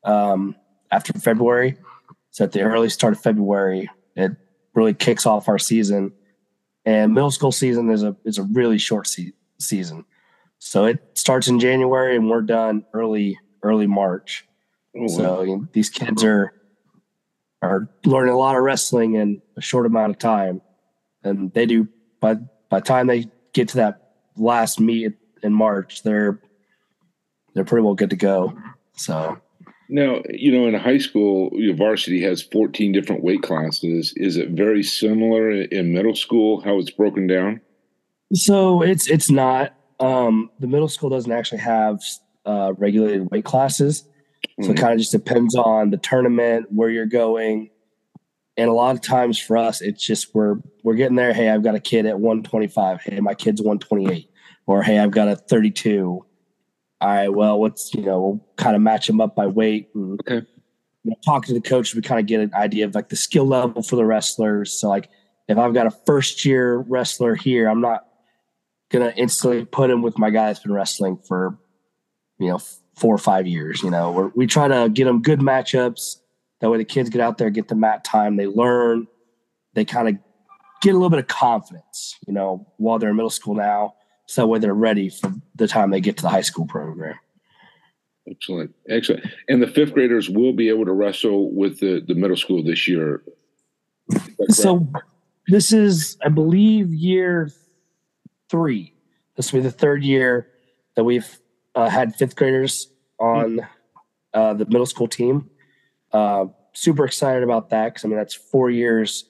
um, 0.04 0.56
after 0.90 1.12
February. 1.14 1.78
So 2.32 2.44
at 2.44 2.52
the 2.52 2.62
early 2.62 2.90
start 2.90 3.14
of 3.14 3.20
February, 3.20 3.88
it 4.14 4.32
really 4.74 4.94
kicks 4.94 5.26
off 5.26 5.48
our 5.48 5.58
season. 5.58 6.12
And 6.84 7.14
middle 7.14 7.30
school 7.30 7.52
season 7.52 7.90
is 7.90 8.02
a 8.02 8.16
is 8.24 8.38
a 8.38 8.42
really 8.42 8.78
short 8.78 9.06
se- 9.06 9.34
season, 9.58 10.04
so 10.58 10.86
it 10.86 10.98
starts 11.14 11.48
in 11.48 11.60
January 11.60 12.16
and 12.16 12.28
we're 12.28 12.40
done 12.40 12.84
early 12.94 13.38
early 13.62 13.86
March. 13.86 14.46
Oh, 14.96 15.06
so 15.06 15.42
you 15.42 15.56
know, 15.58 15.68
these 15.72 15.90
kids 15.90 16.24
are 16.24 16.54
are 17.62 17.88
learning 18.04 18.32
a 18.32 18.38
lot 18.38 18.56
of 18.56 18.62
wrestling 18.62 19.14
in 19.14 19.42
a 19.56 19.60
short 19.60 19.86
amount 19.86 20.10
of 20.10 20.18
time, 20.18 20.62
and 21.22 21.52
they 21.52 21.66
do 21.66 21.86
by 22.20 22.34
by 22.70 22.80
the 22.80 22.86
time 22.86 23.06
they 23.06 23.26
get 23.52 23.68
to 23.68 23.76
that 23.76 24.12
last 24.36 24.80
meet 24.80 25.12
in 25.42 25.52
March, 25.52 26.02
they're 26.02 26.40
they're 27.54 27.64
pretty 27.64 27.84
well 27.84 27.94
good 27.94 28.10
to 28.10 28.16
go. 28.16 28.56
So 28.96 29.38
Now, 29.90 30.22
you 30.30 30.52
know, 30.52 30.66
in 30.66 30.74
high 30.74 30.98
school, 30.98 31.50
your 31.54 31.74
varsity 31.74 32.22
has 32.22 32.42
14 32.42 32.92
different 32.92 33.24
weight 33.24 33.42
classes. 33.42 34.12
Is 34.16 34.36
it 34.36 34.50
very 34.50 34.84
similar 34.84 35.50
in 35.50 35.92
middle 35.92 36.14
school, 36.14 36.60
how 36.60 36.78
it's 36.78 36.90
broken 36.92 37.26
down? 37.26 37.60
So 38.32 38.82
it's 38.82 39.08
it's 39.10 39.30
not. 39.30 39.74
Um, 39.98 40.50
the 40.60 40.68
middle 40.68 40.88
school 40.88 41.10
doesn't 41.10 41.32
actually 41.32 41.58
have 41.58 42.00
uh, 42.46 42.72
regulated 42.78 43.30
weight 43.32 43.44
classes, 43.44 44.04
so 44.62 44.68
Mhm. 44.68 44.70
it 44.70 44.76
kind 44.76 44.92
of 44.92 44.98
just 45.00 45.12
depends 45.12 45.54
on 45.56 45.90
the 45.90 45.96
tournament 45.98 46.66
where 46.70 46.88
you're 46.88 47.04
going. 47.06 47.70
And 48.56 48.70
a 48.70 48.72
lot 48.72 48.94
of 48.94 49.02
times 49.02 49.38
for 49.38 49.56
us, 49.56 49.80
it's 49.80 50.06
just 50.06 50.32
we're 50.34 50.56
we're 50.84 50.94
getting 50.94 51.16
there. 51.16 51.32
Hey, 51.32 51.50
I've 51.50 51.64
got 51.64 51.74
a 51.74 51.80
kid 51.80 52.06
at 52.06 52.20
125. 52.20 53.00
Hey, 53.02 53.18
my 53.20 53.34
kid's 53.34 53.60
128, 53.60 54.30
or 54.66 54.82
hey, 54.84 54.98
I've 55.00 55.10
got 55.10 55.26
a 55.28 55.34
32. 55.34 56.24
All 57.00 57.08
right, 57.08 57.28
well, 57.28 57.58
what's 57.58 57.94
you 57.94 58.02
know, 58.02 58.20
we'll 58.20 58.46
kind 58.56 58.76
of 58.76 58.82
match 58.82 59.06
them 59.06 59.20
up 59.20 59.34
by 59.34 59.46
weight. 59.46 59.88
And, 59.94 60.20
okay. 60.20 60.46
You 61.02 61.10
know, 61.12 61.16
talking 61.24 61.54
to 61.54 61.60
the 61.60 61.66
coach, 61.66 61.94
we 61.94 62.02
kind 62.02 62.20
of 62.20 62.26
get 62.26 62.40
an 62.40 62.52
idea 62.52 62.84
of 62.84 62.94
like 62.94 63.08
the 63.08 63.16
skill 63.16 63.46
level 63.46 63.82
for 63.82 63.96
the 63.96 64.04
wrestlers. 64.04 64.78
So 64.78 64.88
like, 64.90 65.08
if 65.48 65.56
I've 65.56 65.72
got 65.72 65.86
a 65.86 65.90
first 65.90 66.44
year 66.44 66.78
wrestler 66.78 67.34
here, 67.34 67.68
I'm 67.68 67.80
not 67.80 68.06
gonna 68.90 69.12
instantly 69.16 69.64
put 69.64 69.90
him 69.90 70.02
with 70.02 70.18
my 70.18 70.30
guy 70.30 70.46
that's 70.46 70.60
been 70.60 70.72
wrestling 70.72 71.16
for 71.26 71.58
you 72.38 72.48
know 72.48 72.60
four 72.96 73.14
or 73.14 73.18
five 73.18 73.46
years. 73.46 73.82
You 73.82 73.90
know, 73.90 74.12
We're, 74.12 74.28
we 74.34 74.46
try 74.46 74.68
to 74.68 74.90
get 74.90 75.06
them 75.06 75.22
good 75.22 75.40
matchups. 75.40 76.16
That 76.60 76.68
way, 76.68 76.76
the 76.76 76.84
kids 76.84 77.08
get 77.08 77.22
out 77.22 77.38
there, 77.38 77.48
get 77.48 77.68
the 77.68 77.74
mat 77.74 78.04
time, 78.04 78.36
they 78.36 78.46
learn, 78.46 79.06
they 79.72 79.86
kind 79.86 80.08
of 80.08 80.16
get 80.82 80.90
a 80.90 80.92
little 80.92 81.08
bit 81.08 81.18
of 81.18 81.26
confidence. 81.26 82.18
You 82.26 82.34
know, 82.34 82.66
while 82.76 82.98
they're 82.98 83.10
in 83.10 83.16
middle 83.16 83.30
school 83.30 83.54
now, 83.54 83.94
so 84.30 84.42
that 84.42 84.46
way 84.46 84.60
they're 84.60 84.72
ready 84.72 85.08
for 85.08 85.34
the 85.56 85.66
time 85.66 85.90
they 85.90 86.00
get 86.00 86.16
to 86.16 86.22
the 86.22 86.28
high 86.28 86.40
school 86.40 86.64
program. 86.64 87.18
Excellent, 88.30 88.72
excellent. 88.88 89.26
And 89.48 89.60
the 89.60 89.66
fifth 89.66 89.92
graders 89.92 90.30
will 90.30 90.52
be 90.52 90.68
able 90.68 90.84
to 90.84 90.92
wrestle 90.92 91.52
with 91.52 91.80
the 91.80 92.00
the 92.06 92.14
middle 92.14 92.36
school 92.36 92.62
this 92.62 92.86
year. 92.86 93.24
Is 94.08 94.22
that 94.22 94.36
correct? 94.36 94.52
So 94.52 94.86
this 95.48 95.72
is, 95.72 96.16
I 96.24 96.28
believe, 96.28 96.94
year 96.94 97.50
three. 98.48 98.94
This 99.34 99.52
will 99.52 99.62
be 99.62 99.64
the 99.64 99.72
third 99.72 100.04
year 100.04 100.46
that 100.94 101.02
we've 101.02 101.40
uh, 101.74 101.88
had 101.88 102.14
fifth 102.14 102.36
graders 102.36 102.88
on 103.18 103.66
uh, 104.32 104.54
the 104.54 104.64
middle 104.66 104.86
school 104.86 105.08
team. 105.08 105.50
Uh, 106.12 106.44
super 106.72 107.04
excited 107.04 107.42
about 107.42 107.70
that 107.70 107.94
because 107.94 108.04
I 108.04 108.08
mean 108.08 108.18
that's 108.18 108.34
four 108.34 108.70
years 108.70 109.24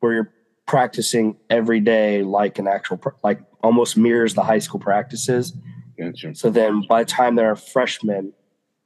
where 0.00 0.14
you're 0.14 0.32
practicing 0.64 1.36
every 1.50 1.80
day 1.80 2.22
like 2.22 2.58
an 2.58 2.66
actual 2.66 2.98
like 3.22 3.42
almost 3.64 3.96
mirrors 3.96 4.34
the 4.34 4.42
high 4.42 4.58
school 4.58 4.78
practices. 4.78 5.54
Gotcha. 5.98 6.34
So 6.34 6.50
then 6.50 6.82
by 6.86 7.02
the 7.02 7.10
time 7.10 7.34
they're 7.34 7.56
freshmen, 7.56 8.34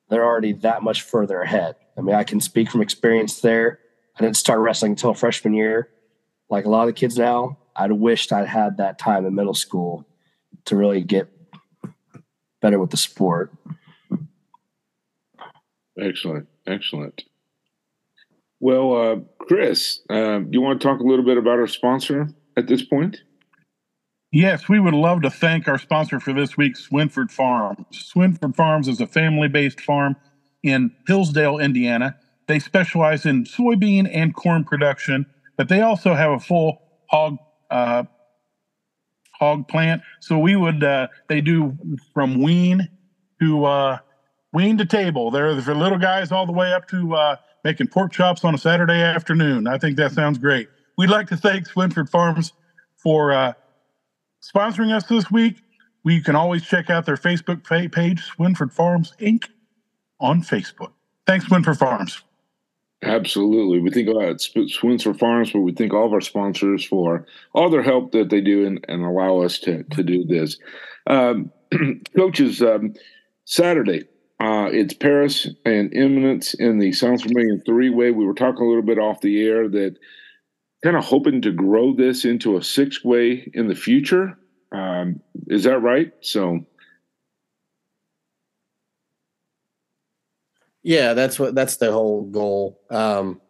they're 0.09 0.25
already 0.25 0.53
that 0.53 0.85
much 0.85 1.03
further 1.03 1.41
ahead. 1.41 1.75
I 1.99 2.01
mean, 2.01 2.15
I 2.15 2.23
can 2.23 2.41
speak 2.41 2.71
from 2.71 2.81
experience 2.81 3.41
there. 3.41 3.81
I 4.17 4.23
didn't 4.23 4.37
start 4.37 4.61
wrestling 4.61 4.93
until 4.93 5.15
freshman 5.15 5.53
year. 5.53 5.91
Like 6.49 6.65
a 6.65 6.71
lot 6.71 6.89
of 6.89 6.95
kids 6.95 7.19
now, 7.19 7.59
I'd 7.75 7.93
wished 7.93 8.33
I'd 8.33 8.47
had 8.47 8.77
that 8.77 8.99
time 8.99 9.27
in 9.27 9.35
middle 9.35 9.53
school 9.53 10.07
to 10.67 10.77
really 10.77 11.03
get 11.03 11.29
better 12.63 12.79
with 12.79 12.91
the 12.91 12.97
sport. 12.97 13.53
Excellent, 16.01 16.47
excellent. 16.67 17.25
Well, 18.61 18.95
uh, 18.95 19.17
Chris, 19.41 20.01
uh, 20.09 20.39
do 20.39 20.49
you 20.53 20.61
want 20.61 20.81
to 20.81 20.87
talk 20.87 21.01
a 21.01 21.05
little 21.05 21.25
bit 21.25 21.37
about 21.37 21.59
our 21.59 21.67
sponsor 21.67 22.29
at 22.57 22.69
this 22.69 22.83
point? 22.83 23.23
Yes, 24.31 24.69
we 24.69 24.79
would 24.79 24.95
love 24.95 25.23
to 25.23 25.31
thank 25.31 25.69
our 25.69 25.79
sponsor 25.79 26.21
for 26.21 26.35
this 26.35 26.57
week, 26.57 26.77
Swinford 26.77 27.31
Farms. 27.31 27.87
Swinford 27.93 28.55
Farms 28.55 28.87
is 28.87 29.01
a 29.01 29.07
family 29.07 29.49
based 29.49 29.81
farm 29.81 30.17
in 30.63 30.95
Hillsdale, 31.07 31.59
Indiana. 31.59 32.15
They 32.47 32.59
specialize 32.59 33.25
in 33.25 33.45
soybean 33.45 34.09
and 34.13 34.35
corn 34.35 34.65
production, 34.65 35.25
but 35.57 35.69
they 35.69 35.81
also 35.81 36.15
have 36.15 36.33
a 36.33 36.39
full 36.39 36.83
hog 37.09 37.39
uh, 37.71 38.05
hog 39.33 39.67
plant. 39.67 40.03
So 40.21 40.39
we 40.39 40.57
would 40.57 40.85
uh, 40.85 41.09
they 41.29 41.41
do 41.41 41.77
from 42.13 42.43
wean 42.43 42.87
to 43.41 43.65
uh, 43.65 43.99
wean 44.53 44.77
to 44.77 44.85
table. 44.85 45.31
They're 45.31 45.59
for 45.63 45.75
little 45.75 45.99
guys 45.99 46.33
all 46.33 46.45
the 46.45 46.53
way 46.53 46.75
up 46.75 46.87
to 46.89 47.15
uh, 47.15 47.37
making 47.65 47.89
pork 47.89 48.13
chops 48.13 48.45
on 48.45 48.55
a 48.55 48.59
Saturday 48.59 49.01
afternoon. 49.01 49.67
I 49.67 49.79
think 49.79 49.97
that 49.97 50.13
sounds 50.13 50.37
great. 50.37 50.69
We'd 50.99 51.11
like 51.11 51.29
to 51.29 51.37
thank 51.37 51.67
Swinford 51.67 52.11
Farms 52.11 52.53
for 53.03 53.33
uh, 53.33 53.55
sponsoring 54.43 54.93
us 54.93 55.05
this 55.05 55.31
week. 55.31 55.57
We 56.05 56.23
can 56.23 56.37
always 56.37 56.63
check 56.65 56.91
out 56.91 57.07
their 57.07 57.17
Facebook 57.17 57.65
page, 57.65 58.31
Swinford 58.39 58.73
Farms 58.73 59.13
Inc. 59.21 59.45
on 60.21 60.43
Facebook. 60.43 60.93
Thanks, 61.27 61.47
Swinford 61.47 61.79
Farms. 61.79 62.23
Absolutely. 63.03 63.79
We 63.81 63.91
think 63.91 64.09
about 64.09 64.37
Swinford 64.39 65.19
Farms, 65.19 65.53
but 65.53 65.61
we 65.61 65.73
thank 65.73 65.95
all 65.95 66.07
of 66.07 66.13
our 66.13 66.21
sponsors 66.21 66.85
for 66.85 67.27
all 67.53 67.71
their 67.71 67.83
help 67.83 68.13
that 68.13 68.31
they 68.31 68.41
do 68.41 68.67
and, 68.67 68.85
and 68.89 69.05
allow 69.05 69.41
us 69.41 69.59
to, 69.61 69.85
to 69.85 70.03
do 70.03 70.25
this. 70.25 70.59
Um, 71.07 71.53
coaches, 72.17 72.61
um, 72.61 72.95
Saturday, 73.45 74.05
uh, 74.41 74.69
it's 74.73 74.95
Paris 74.95 75.49
and 75.65 75.95
Eminence 75.95 76.55
in 76.55 76.79
the 76.79 76.93
South 76.93 77.23
Vermillion 77.23 77.63
three 77.65 77.91
way. 77.91 78.11
We 78.11 78.25
were 78.25 78.35
talking 78.35 78.65
a 78.65 78.69
little 78.69 78.83
bit 78.83 78.99
off 78.99 79.21
the 79.21 79.43
air 79.45 79.69
that 79.69 79.97
kind 80.83 80.97
of 80.97 81.05
hoping 81.05 81.43
to 81.43 81.53
grow 81.53 81.93
this 81.93 82.25
into 82.25 82.57
a 82.57 82.63
six 82.63 83.05
way 83.05 83.51
in 83.55 83.69
the 83.69 83.75
future. 83.75 84.39
Um, 84.73 85.21
is 85.49 85.65
that 85.65 85.81
right? 85.81 86.13
So, 86.21 86.67
Yeah, 90.89 91.13
that's 91.13 91.39
what 91.39 91.55
that's 91.55 91.77
the 91.77 91.93
whole 91.93 92.23
goal. 92.23 92.81
Um, 92.89 93.43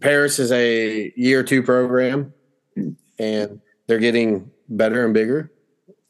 Paris 0.00 0.38
is 0.38 0.50
a 0.50 1.12
year 1.14 1.42
two 1.42 1.62
program, 1.62 2.32
and 3.18 3.60
they're 3.86 3.98
getting 3.98 4.50
better 4.68 5.04
and 5.04 5.12
bigger, 5.12 5.52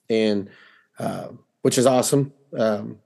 and 0.08 0.48
uh, 1.00 1.28
which 1.62 1.76
is 1.76 1.86
awesome. 1.86 2.32
Um, 2.56 2.98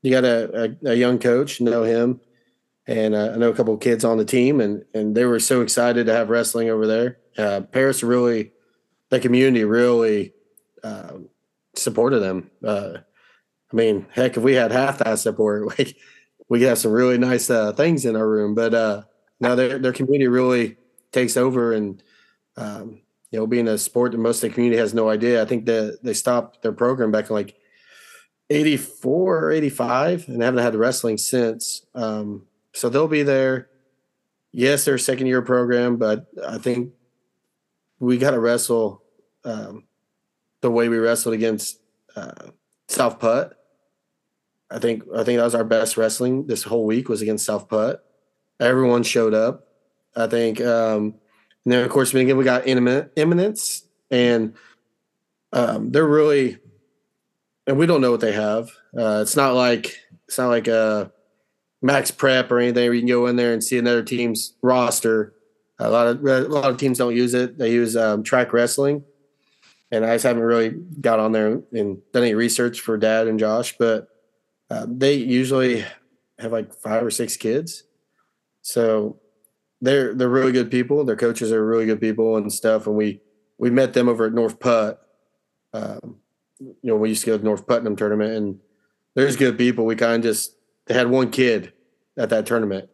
you 0.00 0.10
got 0.10 0.24
a, 0.24 0.72
a, 0.82 0.92
a 0.92 0.94
young 0.94 1.18
coach, 1.18 1.60
know 1.60 1.82
him, 1.82 2.18
and 2.86 3.14
uh, 3.14 3.32
I 3.34 3.36
know 3.36 3.50
a 3.50 3.54
couple 3.54 3.74
of 3.74 3.80
kids 3.80 4.04
on 4.04 4.18
the 4.18 4.24
team, 4.24 4.60
and 4.60 4.84
and 4.94 5.14
they 5.14 5.24
were 5.24 5.40
so 5.40 5.60
excited 5.60 6.06
to 6.06 6.12
have 6.12 6.30
wrestling 6.30 6.70
over 6.70 6.86
there. 6.86 7.18
Uh, 7.38 7.60
Paris 7.62 8.02
really, 8.02 8.52
the 9.10 9.20
community 9.20 9.64
really 9.64 10.32
uh, 10.82 11.18
supported 11.74 12.20
them. 12.20 12.50
Uh, 12.64 12.98
I 13.72 13.76
mean, 13.76 14.06
heck, 14.10 14.36
if 14.36 14.42
we 14.42 14.54
had 14.54 14.72
half 14.72 14.98
that 14.98 15.18
support, 15.18 15.66
we 15.78 15.96
we 16.48 16.58
could 16.58 16.68
have 16.68 16.78
some 16.78 16.92
really 16.92 17.18
nice 17.18 17.48
uh, 17.50 17.72
things 17.72 18.04
in 18.04 18.16
our 18.16 18.28
room. 18.28 18.54
But 18.54 18.74
uh, 18.74 19.02
now 19.38 19.54
their 19.54 19.78
their 19.78 19.92
community 19.92 20.28
really 20.28 20.76
takes 21.12 21.36
over, 21.36 21.72
and 21.72 22.02
um, 22.56 23.00
you 23.30 23.38
know, 23.38 23.46
being 23.46 23.68
a 23.68 23.78
sport 23.78 24.12
that 24.12 24.18
most 24.18 24.42
of 24.42 24.50
the 24.50 24.54
community 24.54 24.80
has 24.80 24.94
no 24.94 25.08
idea. 25.08 25.42
I 25.42 25.44
think 25.44 25.66
that 25.66 26.00
they 26.02 26.14
stopped 26.14 26.62
their 26.62 26.72
program 26.72 27.12
back 27.12 27.30
in 27.30 27.36
like 27.36 27.56
eighty 28.48 28.76
four 28.76 29.44
or 29.44 29.52
eighty 29.52 29.70
five, 29.70 30.26
and 30.28 30.42
haven't 30.42 30.64
had 30.64 30.74
wrestling 30.74 31.18
since. 31.18 31.86
Um, 31.94 32.46
so 32.72 32.88
they'll 32.88 33.08
be 33.08 33.22
there. 33.22 33.68
Yes, 34.52 34.84
they're 34.84 34.96
a 34.96 34.98
second 34.98 35.26
year 35.26 35.42
program, 35.42 35.96
but 35.96 36.26
I 36.46 36.58
think 36.58 36.92
we 38.00 38.18
got 38.18 38.32
to 38.32 38.40
wrestle 38.40 39.02
um, 39.44 39.84
the 40.60 40.70
way 40.70 40.88
we 40.88 40.98
wrestled 40.98 41.34
against 41.34 41.80
uh, 42.16 42.50
South 42.88 43.20
Putt. 43.20 43.56
I 44.70 44.78
think 44.78 45.04
I 45.14 45.24
think 45.24 45.38
that 45.38 45.44
was 45.44 45.54
our 45.54 45.64
best 45.64 45.96
wrestling 45.96 46.46
this 46.46 46.62
whole 46.62 46.86
week 46.86 47.08
was 47.08 47.22
against 47.22 47.44
South 47.44 47.68
Putt. 47.68 48.04
Everyone 48.58 49.02
showed 49.02 49.34
up. 49.34 49.66
I 50.16 50.26
think, 50.26 50.60
um, 50.60 51.14
and 51.64 51.72
then 51.72 51.84
of 51.84 51.90
course 51.90 52.12
again 52.12 52.36
we 52.36 52.44
got 52.44 52.66
Imminent, 52.66 53.10
Eminence, 53.16 53.84
and 54.10 54.54
um, 55.52 55.90
they're 55.90 56.06
really, 56.06 56.58
and 57.66 57.78
we 57.78 57.86
don't 57.86 58.00
know 58.00 58.10
what 58.10 58.20
they 58.20 58.32
have. 58.32 58.70
Uh, 58.96 59.20
it's 59.22 59.36
not 59.36 59.54
like 59.54 59.96
it's 60.26 60.38
not 60.38 60.48
like 60.48 60.68
a 60.68 61.12
max 61.82 62.10
prep 62.10 62.50
or 62.50 62.58
anything. 62.58 62.84
Where 62.84 62.94
you 62.94 63.00
can 63.00 63.08
go 63.08 63.26
in 63.26 63.36
there 63.36 63.52
and 63.52 63.62
see 63.62 63.78
another 63.78 64.02
team's 64.02 64.54
roster. 64.62 65.34
A 65.78 65.90
lot 65.90 66.06
of 66.06 66.24
a 66.24 66.40
lot 66.42 66.70
of 66.70 66.76
teams 66.76 66.98
don't 66.98 67.16
use 67.16 67.34
it. 67.34 67.58
They 67.58 67.72
use 67.72 67.96
um, 67.96 68.22
track 68.22 68.52
wrestling, 68.52 69.04
and 69.90 70.04
I 70.04 70.14
just 70.14 70.24
haven't 70.24 70.42
really 70.42 70.70
got 71.00 71.20
on 71.20 71.32
there 71.32 71.62
and 71.72 71.98
done 72.12 72.22
any 72.22 72.34
research 72.34 72.80
for 72.80 72.98
Dad 72.98 73.28
and 73.28 73.38
Josh, 73.38 73.76
but 73.78 74.08
uh, 74.70 74.86
they 74.88 75.14
usually 75.14 75.84
have 76.38 76.52
like 76.52 76.72
five 76.74 77.02
or 77.02 77.10
six 77.10 77.36
kids, 77.36 77.84
so 78.60 79.20
they're 79.80 80.14
they're 80.14 80.28
really 80.28 80.52
good 80.52 80.70
people. 80.70 81.04
Their 81.04 81.16
coaches 81.16 81.52
are 81.52 81.64
really 81.64 81.86
good 81.86 82.00
people 82.00 82.36
and 82.36 82.52
stuff. 82.52 82.86
And 82.86 82.96
we 82.96 83.20
we 83.58 83.70
met 83.70 83.92
them 83.92 84.08
over 84.08 84.26
at 84.26 84.32
North 84.32 84.60
Putt. 84.60 85.00
Um, 85.72 86.16
you 86.58 86.76
know, 86.82 86.96
we 86.96 87.10
used 87.10 87.24
to 87.24 87.30
go 87.30 87.38
to 87.38 87.44
North 87.44 87.66
Putnam 87.66 87.96
tournament, 87.96 88.32
and 88.32 88.58
there's 89.14 89.36
good 89.36 89.56
people. 89.56 89.86
We 89.86 89.96
kind 89.96 90.16
of 90.16 90.22
just 90.22 90.54
they 90.90 90.96
had 90.96 91.08
one 91.08 91.30
kid 91.30 91.72
at 92.16 92.30
that 92.30 92.46
tournament, 92.46 92.90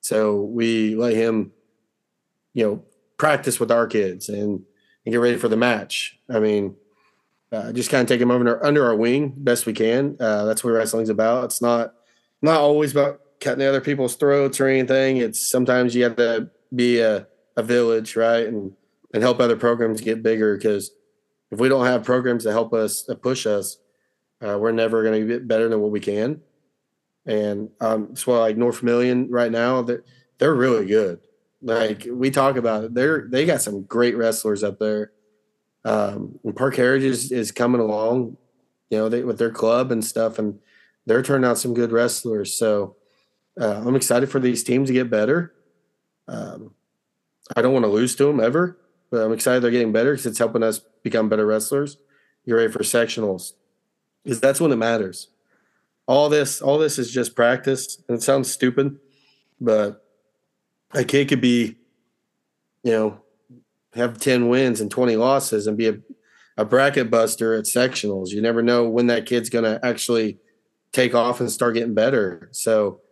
so 0.00 0.40
we 0.40 0.96
let 0.96 1.14
him, 1.14 1.52
you 2.54 2.64
know, 2.64 2.82
practice 3.18 3.60
with 3.60 3.70
our 3.70 3.86
kids 3.86 4.28
and 4.28 4.64
and 5.04 5.12
get 5.12 5.18
ready 5.18 5.36
for 5.36 5.46
the 5.46 5.56
match. 5.56 6.18
I 6.28 6.40
mean, 6.40 6.74
uh, 7.52 7.70
just 7.70 7.88
kind 7.88 8.02
of 8.02 8.08
take 8.08 8.20
him 8.20 8.32
under 8.32 8.64
under 8.66 8.84
our 8.84 8.96
wing 8.96 9.32
best 9.36 9.64
we 9.64 9.72
can. 9.72 10.16
Uh, 10.18 10.44
that's 10.44 10.64
what 10.64 10.72
wrestling's 10.72 11.08
about. 11.08 11.44
It's 11.44 11.62
not 11.62 11.94
not 12.42 12.58
always 12.58 12.90
about 12.90 13.20
cutting 13.40 13.64
other 13.64 13.80
people's 13.80 14.16
throats 14.16 14.60
or 14.60 14.66
anything. 14.66 15.18
It's 15.18 15.48
sometimes 15.48 15.94
you 15.94 16.02
have 16.02 16.16
to 16.16 16.50
be 16.74 16.98
a, 16.98 17.28
a 17.56 17.62
village, 17.62 18.16
right? 18.16 18.44
And 18.44 18.72
and 19.14 19.22
help 19.22 19.38
other 19.38 19.56
programs 19.56 20.00
get 20.00 20.24
bigger. 20.24 20.56
Because 20.56 20.90
if 21.52 21.60
we 21.60 21.68
don't 21.68 21.86
have 21.86 22.02
programs 22.02 22.42
to 22.42 22.50
help 22.50 22.72
us 22.74 23.02
to 23.02 23.14
push 23.14 23.46
us, 23.46 23.78
uh, 24.44 24.58
we're 24.58 24.72
never 24.72 25.04
going 25.04 25.20
to 25.20 25.28
get 25.28 25.46
better 25.46 25.68
than 25.68 25.78
what 25.78 25.92
we 25.92 26.00
can. 26.00 26.40
And 27.30 27.70
um, 27.80 28.08
that's 28.08 28.26
why 28.26 28.38
like 28.38 28.56
North 28.56 28.82
Million 28.82 29.30
right 29.30 29.52
now, 29.52 29.82
they're, 29.82 30.02
they're 30.38 30.54
really 30.54 30.84
good. 30.84 31.20
Like 31.62 32.08
we 32.10 32.32
talk 32.32 32.56
about 32.56 32.82
it, 32.82 32.94
they're 32.94 33.28
they 33.28 33.46
got 33.46 33.62
some 33.62 33.82
great 33.84 34.16
wrestlers 34.16 34.64
up 34.64 34.80
there. 34.80 35.12
Um, 35.84 36.40
Parke 36.56 36.76
Heritage 36.76 37.04
is, 37.04 37.32
is 37.32 37.52
coming 37.52 37.80
along, 37.80 38.36
you 38.90 38.98
know, 38.98 39.08
they, 39.08 39.22
with 39.22 39.38
their 39.38 39.50
club 39.50 39.92
and 39.92 40.04
stuff, 40.04 40.40
and 40.40 40.58
they're 41.06 41.22
turning 41.22 41.48
out 41.48 41.58
some 41.58 41.72
good 41.72 41.92
wrestlers. 41.92 42.52
So 42.58 42.96
uh, 43.60 43.80
I'm 43.86 43.94
excited 43.94 44.28
for 44.28 44.40
these 44.40 44.64
teams 44.64 44.88
to 44.88 44.92
get 44.92 45.08
better. 45.08 45.54
Um, 46.26 46.74
I 47.54 47.62
don't 47.62 47.72
want 47.72 47.84
to 47.84 47.90
lose 47.90 48.16
to 48.16 48.24
them 48.24 48.40
ever, 48.40 48.76
but 49.10 49.24
I'm 49.24 49.32
excited 49.32 49.62
they're 49.62 49.70
getting 49.70 49.92
better 49.92 50.12
because 50.12 50.26
it's 50.26 50.38
helping 50.38 50.64
us 50.64 50.80
become 51.04 51.28
better 51.28 51.46
wrestlers. 51.46 51.96
You're 52.44 52.58
ready 52.58 52.72
for 52.72 52.80
sectionals 52.80 53.52
because 54.24 54.40
that's 54.40 54.60
when 54.60 54.72
it 54.72 54.76
matters. 54.76 55.28
All 56.10 56.28
this, 56.28 56.60
all 56.60 56.76
this 56.76 56.98
is 56.98 57.12
just 57.12 57.36
practice, 57.36 58.02
and 58.08 58.18
it 58.18 58.22
sounds 58.22 58.50
stupid, 58.50 58.98
but 59.60 60.04
a 60.92 61.04
kid 61.04 61.28
could 61.28 61.40
be, 61.40 61.78
you 62.82 62.90
know, 62.90 63.20
have 63.94 64.18
ten 64.18 64.48
wins 64.48 64.80
and 64.80 64.90
twenty 64.90 65.14
losses 65.14 65.68
and 65.68 65.78
be 65.78 65.86
a, 65.86 65.98
a 66.56 66.64
bracket 66.64 67.12
buster 67.12 67.54
at 67.54 67.66
sectionals. 67.66 68.30
You 68.30 68.42
never 68.42 68.60
know 68.60 68.88
when 68.88 69.06
that 69.06 69.24
kid's 69.24 69.50
going 69.50 69.66
to 69.66 69.78
actually 69.86 70.38
take 70.90 71.14
off 71.14 71.38
and 71.38 71.48
start 71.48 71.74
getting 71.74 71.94
better. 71.94 72.48
So 72.50 73.02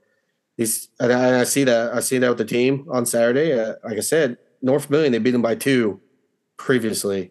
these, 0.57 0.89
and 0.99 1.13
I, 1.13 1.43
I 1.43 1.45
see 1.45 1.63
that 1.63 1.95
I 1.95 2.01
see 2.01 2.19
that 2.19 2.29
with 2.29 2.39
the 2.39 2.45
team 2.45 2.85
on 2.91 3.07
Saturday. 3.07 3.53
Uh, 3.53 3.75
like 3.85 3.99
I 3.99 4.01
said, 4.01 4.39
North 4.61 4.91
Million 4.91 5.13
they 5.13 5.21
beat 5.21 5.31
them 5.31 5.43
by 5.43 5.55
two 5.55 6.01
previously. 6.57 7.31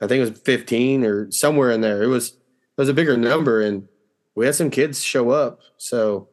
I 0.00 0.06
think 0.06 0.22
it 0.22 0.30
was 0.30 0.40
fifteen 0.40 1.04
or 1.04 1.30
somewhere 1.30 1.70
in 1.70 1.82
there. 1.82 2.02
It 2.02 2.08
was 2.08 2.28
it 2.30 2.80
was 2.80 2.88
a 2.88 2.94
bigger 2.94 3.18
number, 3.18 3.60
and 3.60 3.88
we 4.34 4.46
had 4.46 4.54
some 4.54 4.70
kids 4.70 5.02
show 5.02 5.30
up. 5.30 5.60
So 5.76 6.28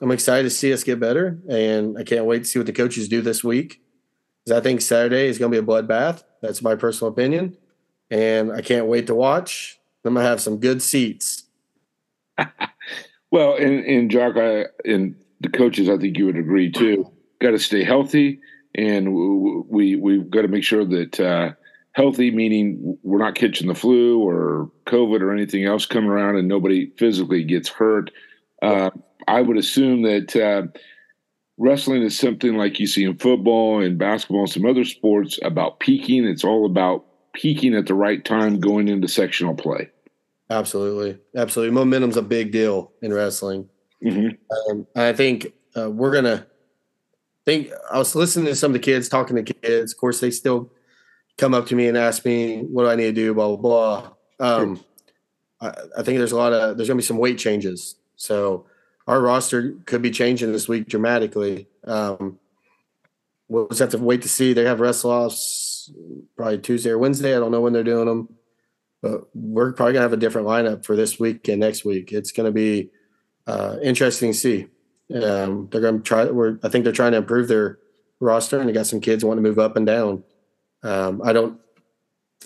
I'm 0.00 0.10
excited 0.10 0.44
to 0.44 0.50
see 0.50 0.72
us 0.72 0.84
get 0.84 1.00
better, 1.00 1.38
and 1.48 1.96
I 1.98 2.04
can't 2.04 2.24
wait 2.24 2.40
to 2.40 2.44
see 2.44 2.58
what 2.58 2.66
the 2.66 2.72
coaches 2.72 3.08
do 3.08 3.20
this 3.20 3.44
week. 3.44 3.82
Because 4.44 4.58
I 4.58 4.62
think 4.62 4.80
Saturday 4.80 5.28
is 5.28 5.38
going 5.38 5.52
to 5.52 5.62
be 5.62 5.64
a 5.64 5.66
bloodbath. 5.66 6.24
That's 6.40 6.62
my 6.62 6.74
personal 6.74 7.12
opinion, 7.12 7.56
and 8.10 8.52
I 8.52 8.62
can't 8.62 8.86
wait 8.86 9.06
to 9.06 9.14
watch. 9.14 9.78
I'm 10.04 10.14
gonna 10.14 10.26
have 10.26 10.40
some 10.40 10.58
good 10.58 10.82
seats. 10.82 11.44
Well, 13.32 13.56
and 13.56 13.84
and 13.86 14.10
Jock, 14.10 14.36
I, 14.36 14.66
and 14.84 15.16
the 15.40 15.48
coaches, 15.48 15.88
I 15.88 15.96
think 15.96 16.18
you 16.18 16.26
would 16.26 16.36
agree 16.36 16.70
too. 16.70 17.10
Got 17.40 17.52
to 17.52 17.58
stay 17.58 17.82
healthy, 17.82 18.40
and 18.74 19.14
we 19.14 19.96
we've 19.96 20.30
got 20.30 20.42
to 20.42 20.48
make 20.48 20.62
sure 20.62 20.84
that 20.84 21.18
uh, 21.18 21.52
healthy 21.92 22.30
meaning 22.30 22.98
we're 23.02 23.18
not 23.18 23.34
catching 23.34 23.68
the 23.68 23.74
flu 23.74 24.20
or 24.20 24.70
COVID 24.86 25.20
or 25.20 25.32
anything 25.32 25.64
else 25.64 25.86
coming 25.86 26.10
around, 26.10 26.36
and 26.36 26.48
nobody 26.48 26.90
physically 26.98 27.44
gets 27.44 27.68
hurt. 27.68 28.10
Uh, 28.62 28.90
I 29.28 29.42
would 29.42 29.56
assume 29.56 30.02
that 30.02 30.36
uh, 30.36 30.66
wrestling 31.58 32.02
is 32.02 32.18
something 32.18 32.56
like 32.56 32.80
you 32.80 32.86
see 32.86 33.04
in 33.04 33.18
football 33.18 33.82
and 33.82 33.98
basketball 33.98 34.42
and 34.42 34.50
some 34.50 34.66
other 34.66 34.84
sports 34.84 35.38
about 35.42 35.80
peaking. 35.80 36.24
It's 36.24 36.44
all 36.44 36.66
about 36.66 37.04
peaking 37.34 37.74
at 37.74 37.86
the 37.86 37.94
right 37.94 38.24
time 38.24 38.60
going 38.60 38.88
into 38.88 39.08
sectional 39.08 39.54
play. 39.54 39.90
Absolutely, 40.50 41.18
absolutely. 41.36 41.74
Momentum's 41.74 42.16
a 42.16 42.22
big 42.22 42.52
deal 42.52 42.92
in 43.00 43.12
wrestling. 43.12 43.68
Mm-hmm. 44.04 44.70
Um, 44.70 44.86
I 44.96 45.12
think 45.12 45.52
uh, 45.76 45.90
we're 45.90 46.12
gonna 46.12 46.46
think. 47.46 47.70
I 47.90 47.98
was 47.98 48.14
listening 48.14 48.46
to 48.46 48.56
some 48.56 48.70
of 48.70 48.74
the 48.74 48.78
kids 48.78 49.08
talking 49.08 49.36
to 49.36 49.54
kids. 49.54 49.92
Of 49.92 49.98
course, 49.98 50.20
they 50.20 50.30
still 50.30 50.70
come 51.38 51.54
up 51.54 51.66
to 51.66 51.76
me 51.76 51.88
and 51.88 51.96
ask 51.96 52.24
me 52.24 52.60
what 52.60 52.84
do 52.84 52.90
I 52.90 52.96
need 52.96 53.04
to 53.04 53.12
do. 53.12 53.34
Blah 53.34 53.56
blah 53.56 53.56
blah. 53.56 54.10
Um, 54.40 54.84
I, 55.60 55.68
I 55.98 56.02
think 56.02 56.18
there's 56.18 56.32
a 56.32 56.36
lot 56.36 56.52
of 56.52 56.76
there's 56.76 56.88
gonna 56.88 56.98
be 56.98 57.02
some 57.02 57.18
weight 57.18 57.38
changes. 57.38 57.96
So 58.16 58.66
our 59.06 59.20
roster 59.20 59.74
could 59.86 60.02
be 60.02 60.10
changing 60.10 60.52
this 60.52 60.68
week 60.68 60.88
dramatically. 60.88 61.68
Um, 61.84 62.38
we'll 63.48 63.68
just 63.68 63.80
have 63.80 63.90
to 63.90 63.98
wait 63.98 64.22
to 64.22 64.28
see. 64.28 64.52
They 64.52 64.64
have 64.64 64.80
wrestle 64.80 65.10
offs 65.10 65.92
probably 66.36 66.58
Tuesday 66.58 66.90
or 66.90 66.98
Wednesday. 66.98 67.36
I 67.36 67.40
don't 67.40 67.50
know 67.50 67.60
when 67.60 67.72
they're 67.72 67.82
doing 67.82 68.06
them, 68.06 68.28
but 69.00 69.28
we're 69.34 69.72
probably 69.72 69.94
gonna 69.94 70.02
have 70.02 70.12
a 70.12 70.16
different 70.16 70.46
lineup 70.46 70.84
for 70.84 70.96
this 70.96 71.18
week 71.18 71.48
and 71.48 71.60
next 71.60 71.84
week. 71.84 72.12
It's 72.12 72.32
gonna 72.32 72.52
be 72.52 72.90
uh, 73.46 73.76
interesting 73.82 74.32
to 74.32 74.38
see. 74.38 74.68
Um, 75.14 75.68
they're 75.70 75.80
going 75.80 75.98
to 75.98 76.02
try. 76.02 76.24
We're, 76.26 76.58
I 76.62 76.68
think 76.68 76.84
they're 76.84 76.92
trying 76.92 77.12
to 77.12 77.18
improve 77.18 77.48
their 77.48 77.78
roster, 78.20 78.58
and 78.58 78.68
they 78.68 78.72
got 78.72 78.86
some 78.86 79.00
kids 79.00 79.24
wanting 79.24 79.42
to 79.42 79.48
move 79.48 79.58
up 79.58 79.76
and 79.76 79.86
down. 79.86 80.24
Um, 80.82 81.20
I 81.24 81.32
don't, 81.32 81.60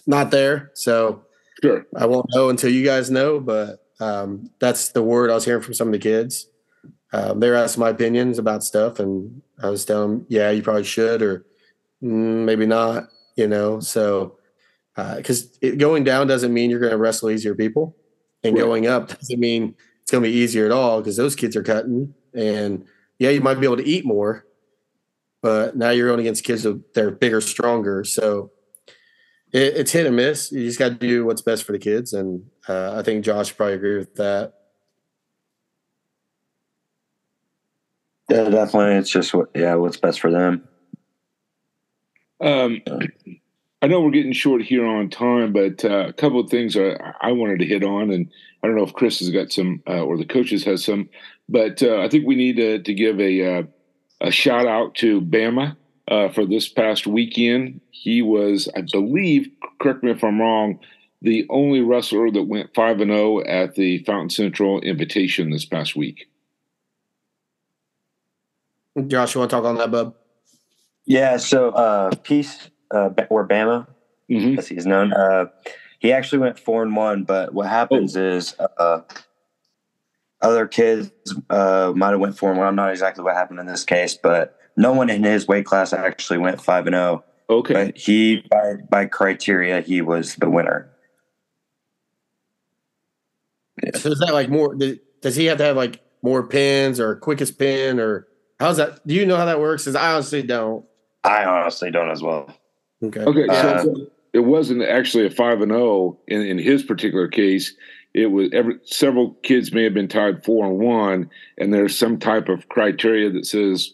not 0.06 0.30
there, 0.30 0.70
so 0.74 1.24
sure. 1.62 1.86
I 1.96 2.06
won't 2.06 2.26
know 2.34 2.48
until 2.48 2.70
you 2.70 2.84
guys 2.84 3.10
know. 3.10 3.40
But 3.40 3.84
um, 4.00 4.50
that's 4.58 4.90
the 4.90 5.02
word 5.02 5.30
I 5.30 5.34
was 5.34 5.44
hearing 5.44 5.62
from 5.62 5.74
some 5.74 5.88
of 5.88 5.92
the 5.92 5.98
kids. 5.98 6.48
Um, 7.12 7.40
they 7.40 7.48
were 7.48 7.56
asking 7.56 7.80
my 7.80 7.90
opinions 7.90 8.38
about 8.38 8.62
stuff, 8.64 8.98
and 8.98 9.42
I 9.62 9.70
was 9.70 9.84
telling 9.84 10.10
them, 10.18 10.26
"Yeah, 10.28 10.50
you 10.50 10.62
probably 10.62 10.84
should," 10.84 11.22
or 11.22 11.46
mm, 12.02 12.44
maybe 12.44 12.66
not. 12.66 13.08
You 13.36 13.48
know, 13.48 13.80
so 13.80 14.38
because 14.96 15.58
going 15.76 16.04
down 16.04 16.26
doesn't 16.26 16.54
mean 16.54 16.70
you're 16.70 16.80
going 16.80 16.92
to 16.92 16.98
wrestle 16.98 17.30
easier 17.30 17.54
people, 17.54 17.96
and 18.42 18.54
Right. 18.54 18.62
going 18.62 18.86
up 18.86 19.08
doesn't 19.08 19.38
mean 19.40 19.74
it's 20.02 20.10
going 20.10 20.22
to 20.24 20.30
be 20.30 20.34
easier 20.36 20.64
at 20.64 20.72
all 20.72 21.00
because 21.00 21.16
those 21.16 21.36
kids 21.36 21.54
are 21.56 21.62
cutting. 21.62 22.14
And 22.32 22.86
yeah, 23.18 23.30
you 23.30 23.40
might 23.42 23.60
be 23.60 23.66
able 23.66 23.76
to 23.78 23.86
eat 23.86 24.06
more, 24.06 24.45
but 25.46 25.76
now 25.76 25.90
you're 25.90 26.08
going 26.08 26.18
against 26.18 26.42
kids 26.42 26.64
that 26.64 26.92
they're 26.92 27.12
bigger, 27.12 27.40
stronger. 27.40 28.02
So 28.02 28.50
it, 29.52 29.76
it's 29.76 29.92
hit 29.92 30.04
and 30.04 30.16
miss. 30.16 30.50
You 30.50 30.64
just 30.64 30.76
got 30.76 30.88
to 30.88 30.94
do 30.96 31.24
what's 31.24 31.40
best 31.40 31.62
for 31.62 31.70
the 31.70 31.78
kids, 31.78 32.12
and 32.12 32.44
uh, 32.68 32.96
I 32.98 33.04
think 33.04 33.24
Josh 33.24 33.56
probably 33.56 33.74
agree 33.74 33.96
with 33.96 34.16
that. 34.16 34.54
Yeah, 38.28 38.48
definitely. 38.48 38.96
It's 38.96 39.08
just 39.08 39.32
what, 39.34 39.50
yeah, 39.54 39.76
what's 39.76 39.98
best 39.98 40.18
for 40.18 40.32
them. 40.32 40.66
Um, 42.40 42.82
I 43.80 43.86
know 43.86 44.00
we're 44.00 44.10
getting 44.10 44.32
short 44.32 44.62
here 44.62 44.84
on 44.84 45.10
time, 45.10 45.52
but 45.52 45.84
uh, 45.84 46.08
a 46.08 46.12
couple 46.12 46.40
of 46.40 46.50
things 46.50 46.76
I, 46.76 46.96
I 47.20 47.30
wanted 47.30 47.60
to 47.60 47.66
hit 47.66 47.84
on, 47.84 48.10
and 48.10 48.28
I 48.64 48.66
don't 48.66 48.74
know 48.74 48.82
if 48.82 48.94
Chris 48.94 49.20
has 49.20 49.30
got 49.30 49.52
some 49.52 49.80
uh, 49.86 50.02
or 50.02 50.18
the 50.18 50.24
coaches 50.24 50.64
has 50.64 50.84
some, 50.84 51.08
but 51.48 51.84
uh, 51.84 52.00
I 52.00 52.08
think 52.08 52.26
we 52.26 52.34
need 52.34 52.56
to, 52.56 52.82
to 52.82 52.92
give 52.92 53.20
a 53.20 53.58
uh, 53.58 53.62
a 54.20 54.30
shout 54.30 54.66
out 54.66 54.94
to 54.96 55.20
Bama 55.20 55.76
uh, 56.08 56.28
for 56.30 56.46
this 56.46 56.68
past 56.68 57.06
weekend. 57.06 57.80
He 57.90 58.22
was, 58.22 58.68
I 58.76 58.82
believe, 58.82 59.48
correct 59.80 60.02
me 60.02 60.10
if 60.10 60.22
I'm 60.24 60.40
wrong, 60.40 60.78
the 61.22 61.46
only 61.50 61.80
wrestler 61.80 62.30
that 62.30 62.44
went 62.44 62.74
five 62.74 63.00
and 63.00 63.10
zero 63.10 63.44
at 63.44 63.74
the 63.74 63.98
Fountain 64.04 64.30
Central 64.30 64.80
Invitation 64.80 65.50
this 65.50 65.64
past 65.64 65.96
week. 65.96 66.28
Josh, 69.08 69.34
you 69.34 69.40
want 69.40 69.50
to 69.50 69.56
talk 69.56 69.64
on 69.64 69.76
that, 69.76 69.90
bub? 69.90 70.14
Yeah, 71.04 71.36
so 71.36 71.70
uh 71.70 72.10
Peace 72.22 72.70
uh 72.90 73.10
or 73.28 73.46
Bama, 73.46 73.86
Mm-hmm. 74.30 74.58
as 74.58 74.66
he's 74.66 74.86
known, 74.86 75.12
uh 75.12 75.46
he 76.00 76.12
actually 76.12 76.38
went 76.38 76.58
four 76.58 76.82
and 76.82 76.96
one, 76.96 77.24
but 77.24 77.54
what 77.54 77.68
happens 77.68 78.16
is 78.16 78.56
uh 78.78 79.00
other 80.42 80.66
kids 80.66 81.10
uh 81.50 81.92
might 81.96 82.10
have 82.10 82.20
went 82.20 82.38
four 82.38 82.50
and 82.50 82.58
one. 82.58 82.68
I'm 82.68 82.76
not 82.76 82.90
exactly 82.90 83.24
what 83.24 83.34
happened 83.34 83.60
in 83.60 83.66
this 83.66 83.84
case, 83.84 84.18
but 84.20 84.58
no 84.76 84.92
one 84.92 85.10
in 85.10 85.24
his 85.24 85.48
weight 85.48 85.64
class 85.64 85.92
actually 85.92 86.38
went 86.38 86.60
five 86.60 86.86
and 86.86 86.94
zero. 86.94 87.24
Okay. 87.48 87.74
But 87.74 87.96
he 87.96 88.44
by 88.50 88.74
by 88.90 89.06
criteria 89.06 89.80
he 89.80 90.00
was 90.00 90.36
the 90.36 90.50
winner. 90.50 90.90
So 93.94 94.10
is 94.10 94.18
that 94.20 94.32
like 94.32 94.48
more? 94.48 94.74
Does 95.20 95.36
he 95.36 95.46
have 95.46 95.58
to 95.58 95.64
have 95.64 95.76
like 95.76 96.00
more 96.22 96.46
pins 96.46 96.98
or 96.98 97.16
quickest 97.16 97.58
pin 97.58 98.00
or 98.00 98.26
how's 98.58 98.78
that? 98.78 99.06
Do 99.06 99.14
you 99.14 99.26
know 99.26 99.36
how 99.36 99.44
that 99.44 99.60
works? 99.60 99.84
Because 99.84 99.96
I 99.96 100.12
honestly 100.12 100.42
don't. 100.42 100.84
I 101.24 101.44
honestly 101.44 101.90
don't 101.90 102.10
as 102.10 102.22
well. 102.22 102.54
Okay. 103.02 103.20
Okay, 103.20 103.46
so 103.46 103.52
Uh, 103.52 103.82
so 103.82 104.06
it 104.32 104.40
wasn't 104.40 104.82
actually 104.82 105.26
a 105.26 105.30
five 105.30 105.60
and 105.60 105.72
zero 105.72 106.18
in 106.28 106.42
in 106.42 106.58
his 106.58 106.82
particular 106.82 107.28
case. 107.28 107.74
It 108.16 108.30
was 108.32 108.48
every 108.54 108.78
several 108.84 109.32
kids 109.42 109.72
may 109.72 109.84
have 109.84 109.92
been 109.92 110.08
tied 110.08 110.42
four 110.42 110.64
and 110.64 110.78
one, 110.78 111.30
and 111.58 111.72
there's 111.72 111.96
some 111.96 112.18
type 112.18 112.48
of 112.48 112.66
criteria 112.70 113.30
that 113.30 113.44
says 113.44 113.92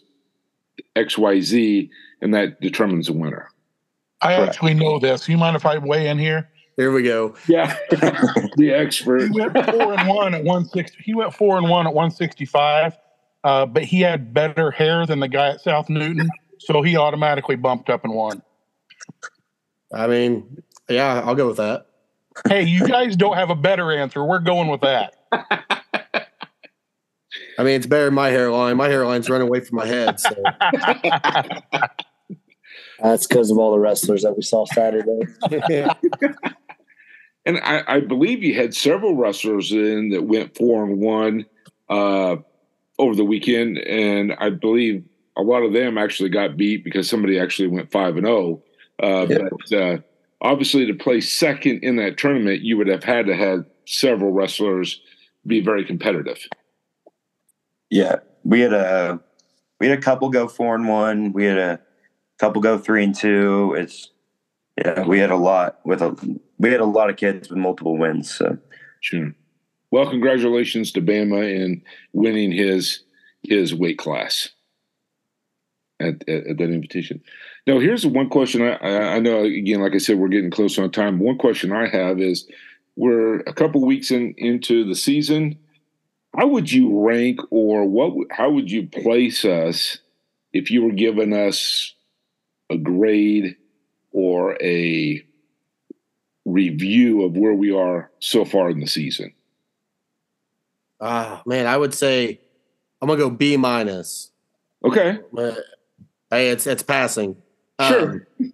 X 0.95 1.17
Y 1.17 1.41
Z, 1.41 1.91
and 2.21 2.33
that 2.33 2.61
determines 2.61 3.07
the 3.07 3.13
winner. 3.13 3.49
I 4.21 4.35
actually 4.35 4.75
know 4.75 4.97
this. 4.97 5.27
You 5.27 5.37
mind 5.37 5.57
if 5.57 5.65
I 5.65 5.77
weigh 5.77 6.07
in 6.07 6.17
here? 6.17 6.49
Here 6.77 6.93
we 6.93 7.03
go. 7.03 7.35
Yeah, 7.49 7.77
the 7.89 8.71
expert. 8.73 9.23
He 9.23 9.41
went 9.41 9.53
four 9.53 9.93
and 9.93 10.07
one 10.07 10.33
at 10.33 10.45
one 10.45 10.63
sixty. 10.63 11.03
He 11.03 11.13
went 11.13 11.33
four 11.33 11.57
and 11.57 11.69
one 11.69 11.85
at 11.85 11.93
one 11.93 12.09
sixty 12.09 12.45
five, 12.45 12.97
uh, 13.43 13.65
but 13.65 13.83
he 13.83 13.99
had 13.99 14.33
better 14.33 14.71
hair 14.71 15.05
than 15.05 15.19
the 15.19 15.27
guy 15.27 15.49
at 15.49 15.59
South 15.59 15.89
Newton, 15.89 16.29
so 16.59 16.81
he 16.81 16.95
automatically 16.95 17.57
bumped 17.57 17.89
up 17.89 18.05
and 18.05 18.13
won. 18.13 18.41
I 19.93 20.07
mean, 20.07 20.63
yeah, 20.87 21.21
I'll 21.25 21.35
go 21.35 21.47
with 21.47 21.57
that. 21.57 21.87
Hey, 22.47 22.63
you 22.63 22.87
guys 22.87 23.15
don't 23.15 23.35
have 23.35 23.49
a 23.49 23.55
better 23.55 23.91
answer. 23.91 24.23
We're 24.23 24.39
going 24.39 24.69
with 24.69 24.81
that. 24.81 25.15
I 27.57 27.63
mean, 27.63 27.75
it's 27.75 27.85
better 27.85 28.05
than 28.05 28.13
my 28.13 28.29
hairline. 28.29 28.77
My 28.77 28.89
hairline's 28.89 29.29
running 29.29 29.47
away 29.47 29.61
from 29.61 29.77
my 29.77 29.85
head. 29.85 30.19
So 30.19 30.29
That's 33.01 33.27
because 33.27 33.51
of 33.51 33.57
all 33.57 33.71
the 33.71 33.79
wrestlers 33.79 34.23
that 34.23 34.35
we 34.35 34.43
saw 34.43 34.65
Saturday. 34.65 35.27
And 37.45 37.59
I, 37.59 37.83
I 37.87 37.99
believe 37.99 38.41
you 38.41 38.55
had 38.55 38.73
several 38.73 39.15
wrestlers 39.15 39.71
in 39.71 40.09
that 40.11 40.23
went 40.23 40.55
four 40.55 40.85
and 40.85 40.99
one 40.99 41.45
uh, 41.89 42.37
over 42.97 43.15
the 43.15 43.25
weekend, 43.25 43.79
and 43.79 44.33
I 44.39 44.49
believe 44.49 45.03
a 45.37 45.41
lot 45.41 45.63
of 45.63 45.73
them 45.73 45.97
actually 45.97 46.29
got 46.29 46.55
beat 46.55 46.83
because 46.83 47.09
somebody 47.09 47.37
actually 47.37 47.67
went 47.67 47.91
five 47.91 48.15
and 48.15 48.25
zero. 48.25 48.61
Uh, 49.01 49.25
But 49.25 49.77
uh, 49.77 49.97
obviously, 50.43 50.85
to 50.85 50.93
play 50.93 51.21
second 51.21 51.83
in 51.83 51.95
that 51.95 52.17
tournament, 52.17 52.61
you 52.61 52.77
would 52.77 52.87
have 52.87 53.03
had 53.03 53.25
to 53.25 53.35
have 53.35 53.65
several 53.85 54.31
wrestlers 54.31 55.01
be 55.45 55.61
very 55.61 55.83
competitive. 55.83 56.39
Yeah, 57.89 58.17
we 58.43 58.61
had 58.61 58.73
a 58.73 59.19
we 59.79 59.87
had 59.87 59.97
a 59.97 60.01
couple 60.01 60.29
go 60.29 60.47
four 60.47 60.75
and 60.75 60.87
one. 60.87 61.33
We 61.33 61.45
had 61.45 61.57
a 61.57 61.79
couple 62.37 62.61
go 62.61 62.77
three 62.77 63.03
and 63.03 63.15
two. 63.15 63.75
It's 63.77 64.09
yeah, 64.77 65.05
we 65.05 65.19
had 65.19 65.31
a 65.31 65.35
lot 65.35 65.79
with 65.85 66.01
a 66.01 66.39
we 66.57 66.71
had 66.71 66.81
a 66.81 66.85
lot 66.85 67.09
of 67.09 67.17
kids 67.17 67.49
with 67.49 67.57
multiple 67.57 67.97
wins. 67.97 68.33
So 68.33 68.57
Sure. 69.03 69.35
Well, 69.91 70.09
congratulations 70.09 70.93
to 70.93 71.01
Bama 71.01 71.43
in 71.43 71.83
winning 72.13 72.53
his 72.53 73.03
his 73.43 73.75
weight 73.75 73.97
class 73.97 74.49
at, 75.99 76.27
at, 76.27 76.47
at 76.47 76.57
that 76.57 76.71
invitation. 76.71 77.21
Now, 77.65 77.79
here's 77.79 78.05
one 78.05 78.29
question. 78.29 78.61
I, 78.61 79.15
I 79.15 79.19
know 79.19 79.43
again, 79.43 79.81
like 79.81 79.95
I 79.95 79.97
said, 79.97 80.17
we're 80.17 80.27
getting 80.27 80.51
close 80.51 80.77
on 80.77 80.91
time. 80.91 81.19
One 81.19 81.37
question 81.37 81.71
I 81.71 81.87
have 81.87 82.19
is: 82.19 82.45
We're 82.95 83.39
a 83.41 83.53
couple 83.53 83.85
weeks 83.85 84.11
in 84.11 84.33
into 84.37 84.85
the 84.85 84.95
season. 84.95 85.57
How 86.35 86.47
would 86.47 86.71
you 86.71 87.07
rank, 87.07 87.39
or 87.51 87.85
what? 87.85 88.27
How 88.31 88.49
would 88.49 88.69
you 88.69 88.87
place 88.87 89.45
us 89.45 89.99
if 90.51 90.71
you 90.71 90.83
were 90.83 90.91
giving 90.91 91.33
us 91.33 91.93
a 92.69 92.77
grade 92.77 93.55
or 94.11 94.57
a 94.61 95.25
review 96.45 97.23
of 97.23 97.37
where 97.37 97.53
we 97.53 97.71
are 97.71 98.11
so 98.19 98.43
far 98.43 98.69
in 98.69 98.79
the 98.79 98.87
season? 98.87 99.33
Ah, 100.99 101.41
man, 101.45 101.65
I 101.65 101.77
would 101.77 101.93
say 101.93 102.41
I'm 103.01 103.07
gonna 103.07 103.19
go 103.19 103.29
B 103.29 103.57
minus. 103.57 104.31
Okay. 104.83 105.19
But, 105.31 105.59
hey, 106.29 106.49
it's 106.49 106.67
it's 106.67 106.83
passing. 106.83 107.37
Sure. 107.87 108.27
Um, 108.39 108.53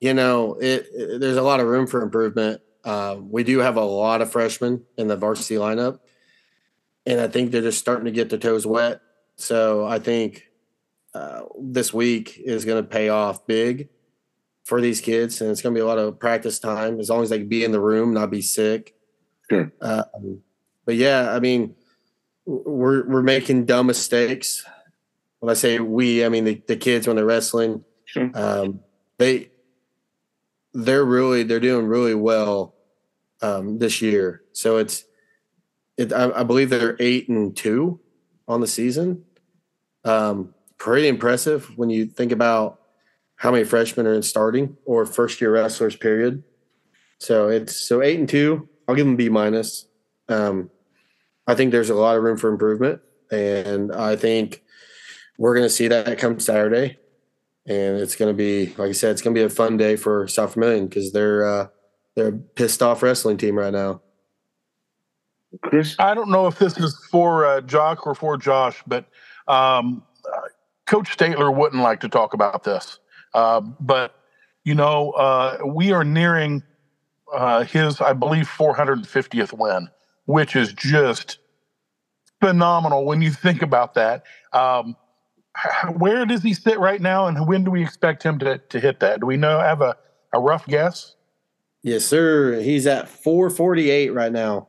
you 0.00 0.14
know, 0.14 0.54
it, 0.54 0.86
it- 0.92 1.20
there's 1.20 1.36
a 1.36 1.42
lot 1.42 1.60
of 1.60 1.66
room 1.66 1.86
for 1.86 2.02
improvement. 2.02 2.60
Um, 2.84 3.30
we 3.30 3.44
do 3.44 3.58
have 3.58 3.76
a 3.76 3.84
lot 3.84 4.22
of 4.22 4.32
freshmen 4.32 4.84
in 4.96 5.08
the 5.08 5.16
varsity 5.16 5.56
lineup, 5.56 5.98
and 7.04 7.20
I 7.20 7.28
think 7.28 7.50
they're 7.50 7.60
just 7.60 7.78
starting 7.78 8.06
to 8.06 8.10
get 8.10 8.30
their 8.30 8.38
toes 8.38 8.66
wet. 8.66 9.00
So 9.36 9.84
I 9.86 9.98
think 9.98 10.46
uh, 11.14 11.42
this 11.60 11.92
week 11.92 12.40
is 12.42 12.64
going 12.64 12.82
to 12.82 12.88
pay 12.88 13.10
off 13.10 13.46
big 13.46 13.90
for 14.64 14.80
these 14.80 15.00
kids, 15.02 15.40
and 15.42 15.50
it's 15.50 15.60
going 15.60 15.74
to 15.74 15.78
be 15.78 15.82
a 15.82 15.86
lot 15.86 15.98
of 15.98 16.18
practice 16.18 16.58
time 16.58 17.00
as 17.00 17.10
long 17.10 17.22
as 17.22 17.28
they 17.28 17.38
can 17.38 17.48
be 17.48 17.64
in 17.64 17.72
the 17.72 17.80
room, 17.80 18.14
not 18.14 18.30
be 18.30 18.40
sick. 18.42 18.94
Sure. 19.50 19.70
Um, 19.82 20.40
but 20.86 20.94
yeah, 20.96 21.32
I 21.34 21.40
mean, 21.40 21.74
we're 22.46 23.06
we're 23.06 23.22
making 23.22 23.66
dumb 23.66 23.86
mistakes. 23.88 24.64
When 25.40 25.50
I 25.50 25.54
say 25.54 25.78
we, 25.80 26.24
I 26.24 26.28
mean 26.30 26.44
the, 26.44 26.62
the 26.66 26.76
kids 26.76 27.06
when 27.06 27.16
they're 27.16 27.26
wrestling. 27.26 27.84
Sure. 28.10 28.30
Um, 28.34 28.80
they 29.18 29.50
they're 30.74 31.04
really 31.04 31.44
they're 31.44 31.60
doing 31.60 31.86
really 31.86 32.14
well 32.14 32.74
um, 33.40 33.78
this 33.78 34.02
year. 34.02 34.42
So 34.52 34.78
it's 34.78 35.04
it, 35.96 36.12
I, 36.12 36.40
I 36.40 36.42
believe 36.42 36.70
they're 36.70 36.96
eight 36.98 37.28
and 37.28 37.56
two 37.56 38.00
on 38.48 38.60
the 38.60 38.66
season. 38.66 39.24
Um, 40.04 40.54
pretty 40.76 41.06
impressive 41.06 41.76
when 41.76 41.90
you 41.90 42.06
think 42.06 42.32
about 42.32 42.80
how 43.36 43.52
many 43.52 43.64
freshmen 43.64 44.06
are 44.06 44.14
in 44.14 44.22
starting 44.22 44.76
or 44.84 45.06
first 45.06 45.40
year 45.40 45.52
wrestlers. 45.52 45.94
Period. 45.94 46.42
So 47.18 47.48
it's 47.48 47.76
so 47.76 48.02
eight 48.02 48.18
and 48.18 48.28
two. 48.28 48.68
I'll 48.88 48.96
give 48.96 49.06
them 49.06 49.16
B 49.16 49.28
minus. 49.28 49.86
Um, 50.28 50.70
I 51.46 51.54
think 51.54 51.70
there's 51.70 51.90
a 51.90 51.94
lot 51.94 52.16
of 52.16 52.22
room 52.24 52.38
for 52.38 52.50
improvement, 52.50 53.02
and 53.30 53.92
I 53.92 54.16
think 54.16 54.62
we're 55.38 55.54
going 55.54 55.66
to 55.66 55.70
see 55.70 55.88
that 55.88 56.18
come 56.18 56.40
Saturday. 56.40 56.99
And 57.70 57.98
it's 57.98 58.16
going 58.16 58.28
to 58.28 58.36
be, 58.36 58.74
like 58.78 58.88
I 58.88 58.92
said, 58.92 59.12
it's 59.12 59.22
going 59.22 59.32
to 59.32 59.38
be 59.38 59.44
a 59.44 59.48
fun 59.48 59.76
day 59.76 59.94
for 59.94 60.26
South 60.26 60.54
Vermillion 60.54 60.88
because 60.88 61.12
they're 61.12 61.44
uh, 61.44 61.68
they're 62.16 62.30
a 62.30 62.32
pissed 62.32 62.82
off 62.82 63.00
wrestling 63.00 63.36
team 63.36 63.56
right 63.56 63.72
now. 63.72 64.02
Chris, 65.62 65.94
I 66.00 66.14
don't 66.14 66.30
know 66.30 66.48
if 66.48 66.58
this 66.58 66.76
is 66.78 66.96
for 67.12 67.46
uh, 67.46 67.60
Jock 67.60 68.08
or 68.08 68.16
for 68.16 68.36
Josh, 68.36 68.82
but 68.88 69.06
um, 69.46 70.02
Coach 70.86 71.16
Statler 71.16 71.54
wouldn't 71.54 71.80
like 71.80 72.00
to 72.00 72.08
talk 72.08 72.34
about 72.34 72.64
this. 72.64 72.98
Uh, 73.34 73.60
but 73.60 74.16
you 74.64 74.74
know, 74.74 75.12
uh, 75.12 75.58
we 75.64 75.92
are 75.92 76.02
nearing 76.02 76.64
uh, 77.32 77.62
his, 77.62 78.00
I 78.00 78.14
believe, 78.14 78.48
450th 78.48 79.56
win, 79.56 79.88
which 80.24 80.56
is 80.56 80.72
just 80.72 81.38
phenomenal 82.40 83.04
when 83.04 83.22
you 83.22 83.30
think 83.30 83.62
about 83.62 83.94
that. 83.94 84.24
Um, 84.52 84.96
where 85.98 86.26
does 86.26 86.42
he 86.42 86.54
sit 86.54 86.78
right 86.78 87.00
now, 87.00 87.26
and 87.26 87.46
when 87.46 87.64
do 87.64 87.70
we 87.70 87.82
expect 87.82 88.22
him 88.22 88.38
to, 88.40 88.58
to 88.58 88.80
hit 88.80 89.00
that? 89.00 89.20
Do 89.20 89.26
we 89.26 89.36
know? 89.36 89.60
Have 89.60 89.80
a, 89.80 89.96
a 90.32 90.40
rough 90.40 90.66
guess? 90.66 91.14
Yes, 91.82 92.04
sir. 92.04 92.60
He's 92.60 92.86
at 92.86 93.08
448 93.08 94.12
right 94.12 94.32
now. 94.32 94.68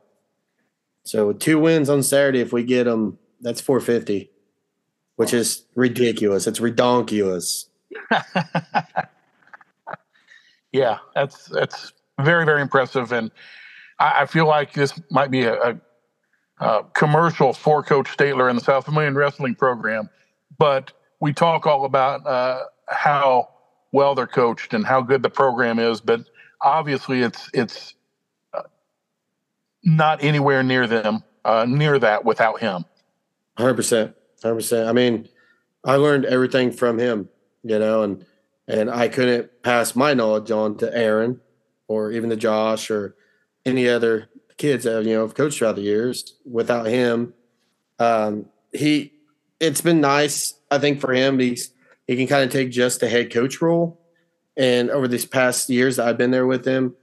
So 1.04 1.32
two 1.32 1.58
wins 1.58 1.90
on 1.90 2.02
Saturday. 2.02 2.40
If 2.40 2.52
we 2.52 2.64
get 2.64 2.86
him, 2.86 3.18
that's 3.40 3.60
450, 3.60 4.30
which 5.16 5.34
is 5.34 5.64
ridiculous. 5.74 6.46
It's 6.46 6.60
redonkulous. 6.60 7.66
Yeah, 10.72 10.98
that's 11.14 11.44
that's 11.46 11.92
very 12.20 12.44
very 12.44 12.62
impressive, 12.62 13.12
and 13.12 13.30
I, 13.98 14.22
I 14.22 14.26
feel 14.26 14.46
like 14.46 14.72
this 14.72 14.98
might 15.10 15.30
be 15.30 15.44
a, 15.44 15.54
a, 15.54 15.80
a 16.60 16.84
commercial 16.94 17.52
for 17.52 17.82
Coach 17.82 18.16
Statler 18.16 18.48
in 18.48 18.56
the 18.56 18.62
South 18.62 18.86
Vermillion 18.86 19.14
Wrestling 19.14 19.54
Program. 19.54 20.08
But 20.62 20.92
we 21.18 21.32
talk 21.32 21.66
all 21.66 21.84
about 21.84 22.24
uh, 22.24 22.60
how 22.86 23.48
well 23.90 24.14
they're 24.14 24.28
coached 24.28 24.74
and 24.74 24.86
how 24.86 25.00
good 25.00 25.24
the 25.24 25.28
program 25.28 25.80
is, 25.80 26.00
but 26.00 26.20
obviously 26.60 27.22
it's 27.22 27.50
it's 27.52 27.94
uh, 28.54 28.62
not 29.82 30.22
anywhere 30.22 30.62
near 30.62 30.86
them 30.86 31.24
uh, 31.44 31.66
near 31.68 31.98
that 31.98 32.24
without 32.24 32.60
him. 32.60 32.84
Hundred 33.58 33.74
percent, 33.74 34.14
hundred 34.40 34.54
percent. 34.54 34.88
I 34.88 34.92
mean, 34.92 35.28
I 35.84 35.96
learned 35.96 36.26
everything 36.26 36.70
from 36.70 36.96
him, 36.96 37.28
you 37.64 37.80
know, 37.80 38.04
and 38.04 38.24
and 38.68 38.88
I 38.88 39.08
couldn't 39.08 39.64
pass 39.64 39.96
my 39.96 40.14
knowledge 40.14 40.52
on 40.52 40.76
to 40.76 40.96
Aaron 40.96 41.40
or 41.88 42.12
even 42.12 42.30
to 42.30 42.36
Josh 42.36 42.88
or 42.88 43.16
any 43.66 43.88
other 43.88 44.28
kids 44.58 44.84
that 44.84 45.04
you 45.06 45.14
know 45.14 45.22
have 45.22 45.34
coached 45.34 45.58
throughout 45.58 45.74
the 45.74 45.82
years 45.82 46.34
without 46.48 46.86
him. 46.86 47.34
Um, 47.98 48.46
he, 48.72 49.12
it's 49.62 49.80
been 49.80 50.00
nice, 50.00 50.54
I 50.70 50.78
think, 50.78 51.00
for 51.00 51.12
him. 51.12 51.38
He's 51.38 51.70
he 52.06 52.16
can 52.16 52.26
kind 52.26 52.44
of 52.44 52.50
take 52.50 52.70
just 52.70 53.00
the 53.00 53.08
head 53.08 53.32
coach 53.32 53.62
role, 53.62 54.00
and 54.56 54.90
over 54.90 55.08
these 55.08 55.24
past 55.24 55.70
years 55.70 55.98
I've 55.98 56.18
been 56.18 56.32
there 56.32 56.46
with 56.46 56.66
him, 56.66 56.94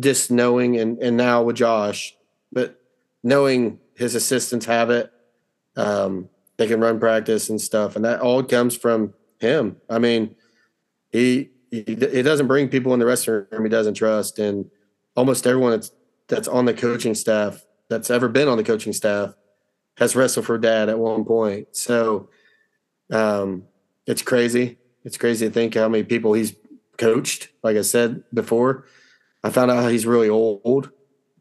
just 0.00 0.30
knowing 0.30 0.76
and 0.76 0.98
and 0.98 1.16
now 1.16 1.42
with 1.42 1.56
Josh, 1.56 2.16
but 2.50 2.80
knowing 3.22 3.78
his 3.94 4.14
assistants 4.14 4.66
have 4.66 4.90
it 4.90 5.12
um, 5.76 6.28
they 6.56 6.66
can 6.66 6.80
run 6.80 6.98
practice 6.98 7.50
and 7.50 7.60
stuff, 7.60 7.96
and 7.96 8.04
that 8.04 8.20
all 8.20 8.42
comes 8.42 8.76
from 8.76 9.14
him. 9.38 9.76
I 9.88 9.98
mean, 9.98 10.34
he 11.10 11.50
he, 11.70 11.84
he 11.86 12.22
doesn't 12.22 12.46
bring 12.46 12.68
people 12.68 12.94
in 12.94 13.00
the 13.00 13.06
restroom 13.06 13.50
room 13.50 13.64
he 13.64 13.68
doesn't 13.68 13.94
trust, 13.94 14.38
and 14.38 14.70
almost 15.14 15.46
everyone 15.46 15.72
that's 15.72 15.90
that's 16.28 16.48
on 16.48 16.64
the 16.64 16.74
coaching 16.74 17.14
staff 17.14 17.64
that's 17.88 18.10
ever 18.10 18.28
been 18.28 18.48
on 18.48 18.56
the 18.56 18.64
coaching 18.64 18.92
staff 18.92 19.34
has 19.96 20.14
wrestled 20.14 20.46
for 20.46 20.58
dad 20.58 20.88
at 20.88 20.98
one 20.98 21.24
point. 21.24 21.68
So 21.72 22.28
um, 23.10 23.64
it's 24.06 24.22
crazy. 24.22 24.78
It's 25.04 25.18
crazy 25.18 25.46
to 25.46 25.52
think 25.52 25.74
how 25.74 25.88
many 25.88 26.04
people 26.04 26.32
he's 26.32 26.54
coached. 26.98 27.48
Like 27.62 27.76
I 27.76 27.82
said 27.82 28.22
before, 28.32 28.86
I 29.42 29.50
found 29.50 29.70
out 29.70 29.90
he's 29.90 30.06
really 30.06 30.28
old. 30.28 30.90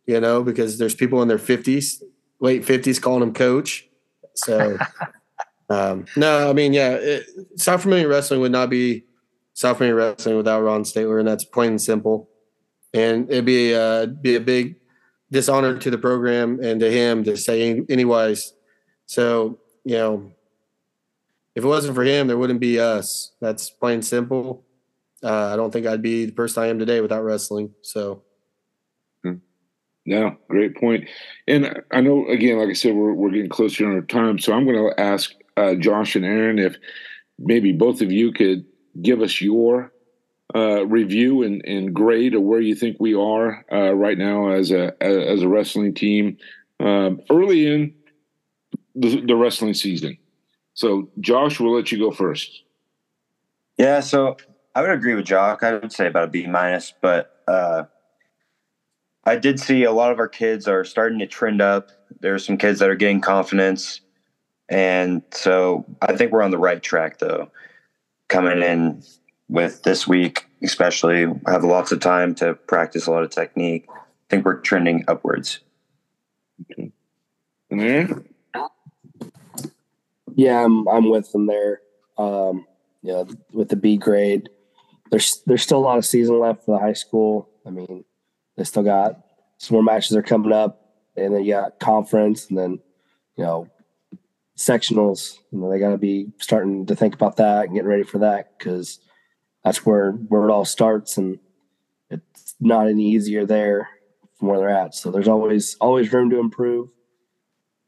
You 0.08 0.20
know, 0.20 0.44
because 0.44 0.78
there's 0.78 0.94
people 0.94 1.24
in 1.24 1.28
their 1.28 1.40
fifties, 1.40 2.04
late 2.40 2.64
fifties, 2.64 3.00
calling 3.00 3.24
him 3.24 3.34
coach. 3.34 3.88
So, 4.36 4.78
um, 5.70 6.06
no, 6.16 6.48
I 6.48 6.54
mean, 6.54 6.74
yeah, 6.74 6.92
it, 6.92 7.26
South 7.56 7.82
Vermillion 7.82 8.08
Wrestling 8.08 8.40
would 8.42 8.52
not 8.52 8.70
be 8.70 9.06
South 9.56 9.80
Vermillion 9.80 9.98
Wrestling 9.98 10.38
without 10.38 10.62
Ron 10.62 10.84
Statler, 10.84 11.18
and 11.18 11.28
that's 11.28 11.44
plain 11.44 11.72
and 11.72 11.82
simple. 11.82 12.30
And 12.94 13.28
it'd 13.32 13.46
be 13.46 13.74
uh, 13.74 14.06
be 14.06 14.36
a 14.36 14.40
big 14.40 14.76
dishonor 15.36 15.78
to 15.78 15.92
the 15.92 15.98
program 15.98 16.60
and 16.64 16.80
to 16.80 16.90
him 16.90 17.24
to 17.26 17.36
say 17.36 17.70
any- 17.70 17.86
anyways. 17.90 18.54
So, 19.06 19.60
you 19.84 19.98
know, 19.98 20.32
if 21.56 21.64
it 21.64 21.68
wasn't 21.68 21.96
for 21.96 22.04
him, 22.04 22.28
there 22.28 22.38
wouldn't 22.38 22.62
be 22.62 22.80
us. 22.80 23.34
That's 23.42 23.70
plain 23.70 24.02
simple. 24.02 24.66
Uh, 25.22 25.52
I 25.52 25.58
don't 25.58 25.72
think 25.72 25.88
I'd 25.88 26.02
be 26.02 26.26
the 26.26 26.32
person 26.32 26.64
I 26.64 26.68
am 26.68 26.80
today 26.80 27.02
without 27.02 27.24
wrestling. 27.24 27.74
So, 27.82 28.24
No, 30.08 30.38
great 30.50 30.76
point. 30.78 31.10
And 31.48 31.82
I 31.92 32.00
know, 32.00 32.28
again, 32.28 32.60
like 32.60 32.70
I 32.70 32.74
said, 32.74 32.94
we're, 32.96 33.14
we're 33.14 33.32
getting 33.32 33.50
closer 33.50 33.88
on 33.88 33.96
our 33.96 34.02
time. 34.02 34.38
So 34.38 34.54
I'm 34.54 34.66
going 34.66 34.78
to 34.78 35.02
ask 35.02 35.34
uh, 35.58 35.74
Josh 35.76 36.16
and 36.16 36.24
Aaron 36.24 36.60
if 36.60 36.78
maybe 37.40 37.72
both 37.72 38.02
of 38.02 38.12
you 38.12 38.32
could 38.32 38.66
give 39.02 39.22
us 39.22 39.42
your 39.42 39.92
uh, 40.56 40.86
review 40.86 41.44
and, 41.44 41.64
and 41.66 41.94
grade 41.94 42.34
of 42.34 42.42
where 42.42 42.62
you 42.62 42.76
think 42.76 42.96
we 43.00 43.14
are 43.14 43.66
uh, 43.72 43.94
right 43.94 44.18
now 44.18 44.50
as 44.50 44.72
a 44.72 44.96
as 45.04 45.42
a 45.42 45.48
wrestling 45.48 45.94
team 45.94 46.38
um, 46.80 47.20
early 47.30 47.68
in 47.68 47.94
the, 48.96 49.22
the 49.22 49.36
wrestling 49.36 49.74
season. 49.74 50.18
So, 50.74 51.10
Josh, 51.20 51.60
we'll 51.60 51.76
let 51.76 51.92
you 51.92 51.98
go 51.98 52.12
first. 52.12 52.64
Yeah, 53.78 54.00
so 54.00 54.38
I 54.74 54.82
would 54.82 54.92
agree 54.92 55.16
with 55.16 55.26
Jock. 55.26 55.64
I 55.64 55.74
would 55.74 55.92
say 55.92 56.08
about 56.08 56.26
a 56.26 56.28
B 56.28 56.48
minus, 56.48 56.94
but 57.02 57.44
uh, 57.48 57.84
I 59.26 59.36
did 59.36 59.60
see 59.60 59.84
a 59.84 59.92
lot 59.92 60.12
of 60.12 60.20
our 60.20 60.28
kids 60.28 60.68
are 60.68 60.86
starting 60.86 61.20
to 61.20 61.28
trend 61.28 61.62
up. 61.62 61.92
There 62.22 62.34
are 62.34 62.40
some 62.40 62.58
kids 62.58 62.80
that 62.80 62.90
are 62.90 62.96
getting 62.96 63.22
confidence, 63.22 64.02
and 64.70 65.22
so 65.32 65.86
I 66.02 66.16
think 66.16 66.32
we're 66.32 66.44
on 66.44 66.52
the 66.52 66.58
right 66.58 66.82
track. 66.82 67.20
Though 67.20 67.52
coming 68.30 68.62
in 68.62 69.04
with 69.48 69.84
this 69.84 70.08
week, 70.08 70.48
especially, 70.64 71.26
have 71.48 71.64
lots 71.64 71.92
of 71.92 72.00
time 72.00 72.36
to 72.36 72.54
practice 72.54 73.08
a 73.08 73.12
lot 73.12 73.24
of 73.24 73.30
technique. 73.30 73.86
I 73.90 74.02
think 74.30 74.46
we're 74.46 74.60
trending 74.60 75.06
upwards. 75.08 75.60
Okay. 76.72 76.92
And 77.70 77.80
there, 77.80 78.24
Yeah, 80.36 80.64
I'm 80.64 80.88
I'm 80.88 81.10
with 81.10 81.32
them 81.32 81.48
there. 81.48 81.82
Um, 82.18 82.66
you 83.02 83.12
know, 83.12 83.28
with 83.54 83.70
the 83.70 83.76
B 83.76 83.98
grade, 83.98 84.50
there's 85.12 85.42
there's 85.46 85.64
still 85.64 85.80
a 85.80 85.86
lot 85.86 85.98
of 85.98 86.06
season 86.06 86.40
left 86.40 86.66
for 86.66 86.78
the 86.78 86.84
high 86.84 86.94
school. 86.94 87.50
I 87.66 87.70
mean, 87.70 88.06
they 88.58 88.64
still 88.64 88.84
got 88.84 89.20
some 89.58 89.76
more 89.76 89.84
matches 89.84 90.16
are 90.16 90.24
coming 90.24 90.52
up, 90.52 90.96
and 91.16 91.34
then 91.34 91.44
you 91.44 91.54
got 91.54 91.80
conference, 91.80 92.50
and 92.50 92.58
then 92.58 92.80
you 93.38 93.44
know 93.44 93.70
sectionals. 94.58 95.38
You 95.52 95.60
know, 95.60 95.70
they 95.70 95.80
got 95.80 95.92
to 95.92 95.98
be 95.98 96.32
starting 96.40 96.86
to 96.88 96.96
think 96.96 97.14
about 97.14 97.38
that 97.38 97.66
and 97.66 97.74
getting 97.74 97.90
ready 97.90 98.04
for 98.04 98.20
that 98.20 98.58
because 98.58 99.00
that's 99.66 99.86
where 99.86 100.12
where 100.12 100.48
it 100.48 100.52
all 100.52 100.64
starts, 100.64 101.18
and 101.18 101.40
it's 102.12 102.56
not 102.62 102.88
any 102.88 103.04
easier 103.04 103.46
there 103.46 103.90
from 104.38 104.50
where 104.50 104.60
they're 104.60 104.70
at. 104.70 104.94
So 104.94 105.10
there's 105.12 105.28
always 105.28 105.76
always 105.82 106.14
room 106.14 106.30
to 106.30 106.40
improve. 106.40 106.90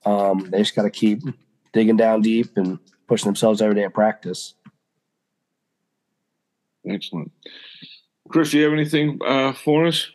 Um, 0.04 0.50
they 0.50 0.58
just 0.58 0.76
got 0.76 0.84
to 0.84 0.90
keep 0.90 1.22
digging 1.74 1.96
down 1.96 2.22
deep 2.22 2.58
and 2.58 2.80
pushing 3.08 3.28
themselves 3.28 3.62
every 3.62 3.76
day 3.76 3.84
at 3.84 3.94
practice. 3.94 4.56
excellent. 6.90 7.32
Chris, 8.30 8.52
do 8.52 8.58
you 8.58 8.64
have 8.64 8.74
anything 8.74 9.20
uh, 9.26 9.54
for 9.54 9.86
us? 9.88 10.10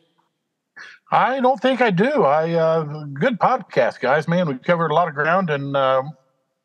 I 1.10 1.40
don't 1.40 1.60
think 1.60 1.80
I 1.80 1.90
do. 1.90 2.24
I 2.24 2.52
uh, 2.52 3.04
good 3.04 3.38
podcast, 3.38 4.00
guys. 4.00 4.26
Man, 4.26 4.48
we've 4.48 4.62
covered 4.62 4.90
a 4.90 4.94
lot 4.94 5.08
of 5.08 5.14
ground, 5.14 5.50
and 5.50 5.76
uh, 5.76 6.02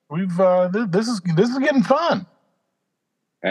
we've 0.10 0.40
uh, 0.40 0.72
th- 0.72 0.88
this 0.90 1.08
is 1.08 1.22
this 1.36 1.50
is 1.50 1.60
getting 1.60 1.84
fun. 1.84 2.26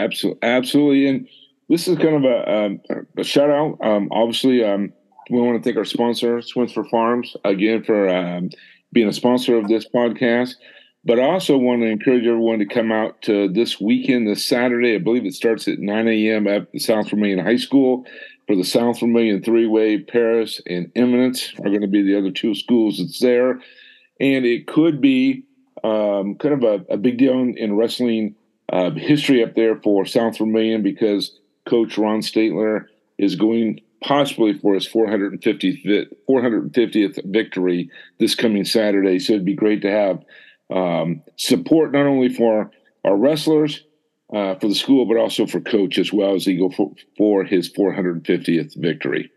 Absolutely, 0.03 0.39
absolutely. 0.43 1.07
And 1.07 1.27
this 1.69 1.87
is 1.87 1.97
kind 1.97 2.15
of 2.15 2.23
a, 2.23 2.55
um, 2.55 2.81
a 3.17 3.23
shout 3.23 3.49
out. 3.49 3.77
Um, 3.81 4.09
obviously, 4.11 4.63
um, 4.63 4.93
we 5.29 5.41
want 5.41 5.57
to 5.57 5.63
thank 5.63 5.77
our 5.77 5.85
sponsor, 5.85 6.37
Swinford 6.37 6.89
Farms, 6.89 7.35
again 7.43 7.83
for 7.83 8.09
um, 8.09 8.49
being 8.93 9.07
a 9.07 9.13
sponsor 9.13 9.57
of 9.57 9.67
this 9.67 9.87
podcast. 9.87 10.55
But 11.03 11.19
I 11.19 11.23
also 11.23 11.57
want 11.57 11.81
to 11.81 11.87
encourage 11.87 12.25
everyone 12.25 12.59
to 12.59 12.65
come 12.65 12.91
out 12.91 13.21
to 13.23 13.47
this 13.49 13.79
weekend, 13.79 14.27
this 14.27 14.47
Saturday. 14.47 14.95
I 14.95 14.97
believe 14.97 15.25
it 15.25 15.33
starts 15.33 15.67
at 15.67 15.79
9 15.79 16.07
a.m. 16.07 16.47
at 16.47 16.71
the 16.71 16.79
South 16.79 17.09
Vermillion 17.09 17.39
High 17.39 17.57
School 17.57 18.05
for 18.45 18.55
the 18.55 18.63
South 18.63 18.99
Vermillion 18.99 19.41
three 19.41 19.67
way. 19.67 19.99
Paris 19.99 20.61
and 20.65 20.91
Eminence 20.95 21.53
are 21.59 21.69
going 21.69 21.81
to 21.81 21.87
be 21.87 22.01
the 22.01 22.17
other 22.17 22.31
two 22.31 22.55
schools 22.55 22.97
that's 22.97 23.19
there. 23.19 23.61
And 24.19 24.45
it 24.45 24.67
could 24.67 24.99
be 24.99 25.43
um, 25.83 26.35
kind 26.35 26.53
of 26.55 26.63
a, 26.63 26.93
a 26.93 26.97
big 26.97 27.17
deal 27.17 27.33
in, 27.33 27.57
in 27.57 27.75
wrestling 27.75 28.35
uh, 28.71 28.91
history 28.91 29.43
up 29.43 29.55
there 29.55 29.77
for 29.81 30.05
South 30.05 30.37
Vermillion 30.37 30.83
because 30.83 31.39
Coach 31.65 31.97
Ron 31.97 32.21
Statler 32.21 32.85
is 33.17 33.35
going 33.35 33.81
possibly 34.03 34.53
for 34.53 34.73
his 34.73 34.87
450th, 34.87 36.07
450th 36.29 37.25
victory 37.25 37.89
this 38.19 38.35
coming 38.35 38.63
Saturday. 38.63 39.19
So 39.19 39.33
it'd 39.33 39.45
be 39.45 39.55
great 39.55 39.81
to 39.81 39.91
have 39.91 40.23
um, 40.69 41.21
support 41.35 41.91
not 41.91 42.05
only 42.05 42.29
for 42.29 42.71
our 43.03 43.17
wrestlers, 43.17 43.83
uh, 44.33 44.55
for 44.55 44.67
the 44.67 44.75
school, 44.75 45.05
but 45.05 45.17
also 45.17 45.45
for 45.45 45.61
Coach 45.61 45.97
as 45.97 46.11
well 46.11 46.35
as 46.35 46.45
he 46.45 46.57
go 46.57 46.69
for, 46.69 46.91
for 47.17 47.43
his 47.43 47.71
450th 47.71 48.75
victory. 48.75 49.31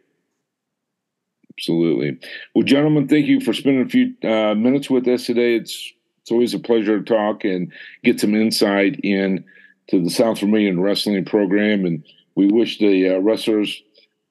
Absolutely. 1.57 2.19
Well, 2.55 2.65
gentlemen, 2.65 3.07
thank 3.07 3.27
you 3.27 3.41
for 3.41 3.53
spending 3.53 3.85
a 3.85 3.89
few 3.89 4.15
uh, 4.29 4.55
minutes 4.55 4.89
with 4.89 5.07
us 5.07 5.27
today. 5.27 5.57
It's 5.57 5.93
it's 6.31 6.33
always 6.33 6.55
a 6.55 6.61
pleasure 6.61 7.01
to 7.01 7.05
talk 7.05 7.45
and 7.45 7.73
get 8.05 8.21
some 8.21 8.37
insight 8.37 9.01
in 9.03 9.45
to 9.89 10.01
the 10.01 10.11
South 10.11 10.39
Vermillion 10.39 10.81
Wrestling 10.81 11.25
Program. 11.25 11.85
And 11.85 12.05
we 12.37 12.47
wish 12.47 12.79
the 12.79 13.17
uh, 13.17 13.19
wrestlers 13.19 13.83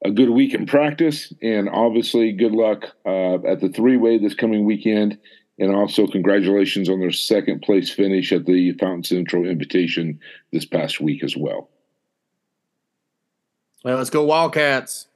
a 0.05 0.09
good 0.09 0.29
week 0.29 0.53
in 0.53 0.65
practice, 0.65 1.33
and 1.41 1.67
obviously 1.67 2.31
good 2.31 2.53
luck 2.53 2.85
uh, 3.05 3.33
at 3.45 3.59
the 3.59 3.67
three 3.67 3.97
way 3.97 4.17
this 4.17 4.33
coming 4.33 4.63
weekend. 4.63 5.17
And 5.57 5.75
also 5.75 6.07
congratulations 6.07 6.87
on 6.87 7.01
their 7.01 7.11
second 7.11 7.63
place 7.63 7.91
finish 7.91 8.31
at 8.31 8.45
the 8.45 8.71
Fountain 8.79 9.03
Central 9.03 9.45
Invitation 9.45 10.21
this 10.53 10.63
past 10.63 11.01
week 11.01 11.21
as 11.21 11.35
well. 11.35 11.69
Well, 13.83 13.97
let's 13.97 14.09
go 14.09 14.23
Wildcats. 14.23 15.07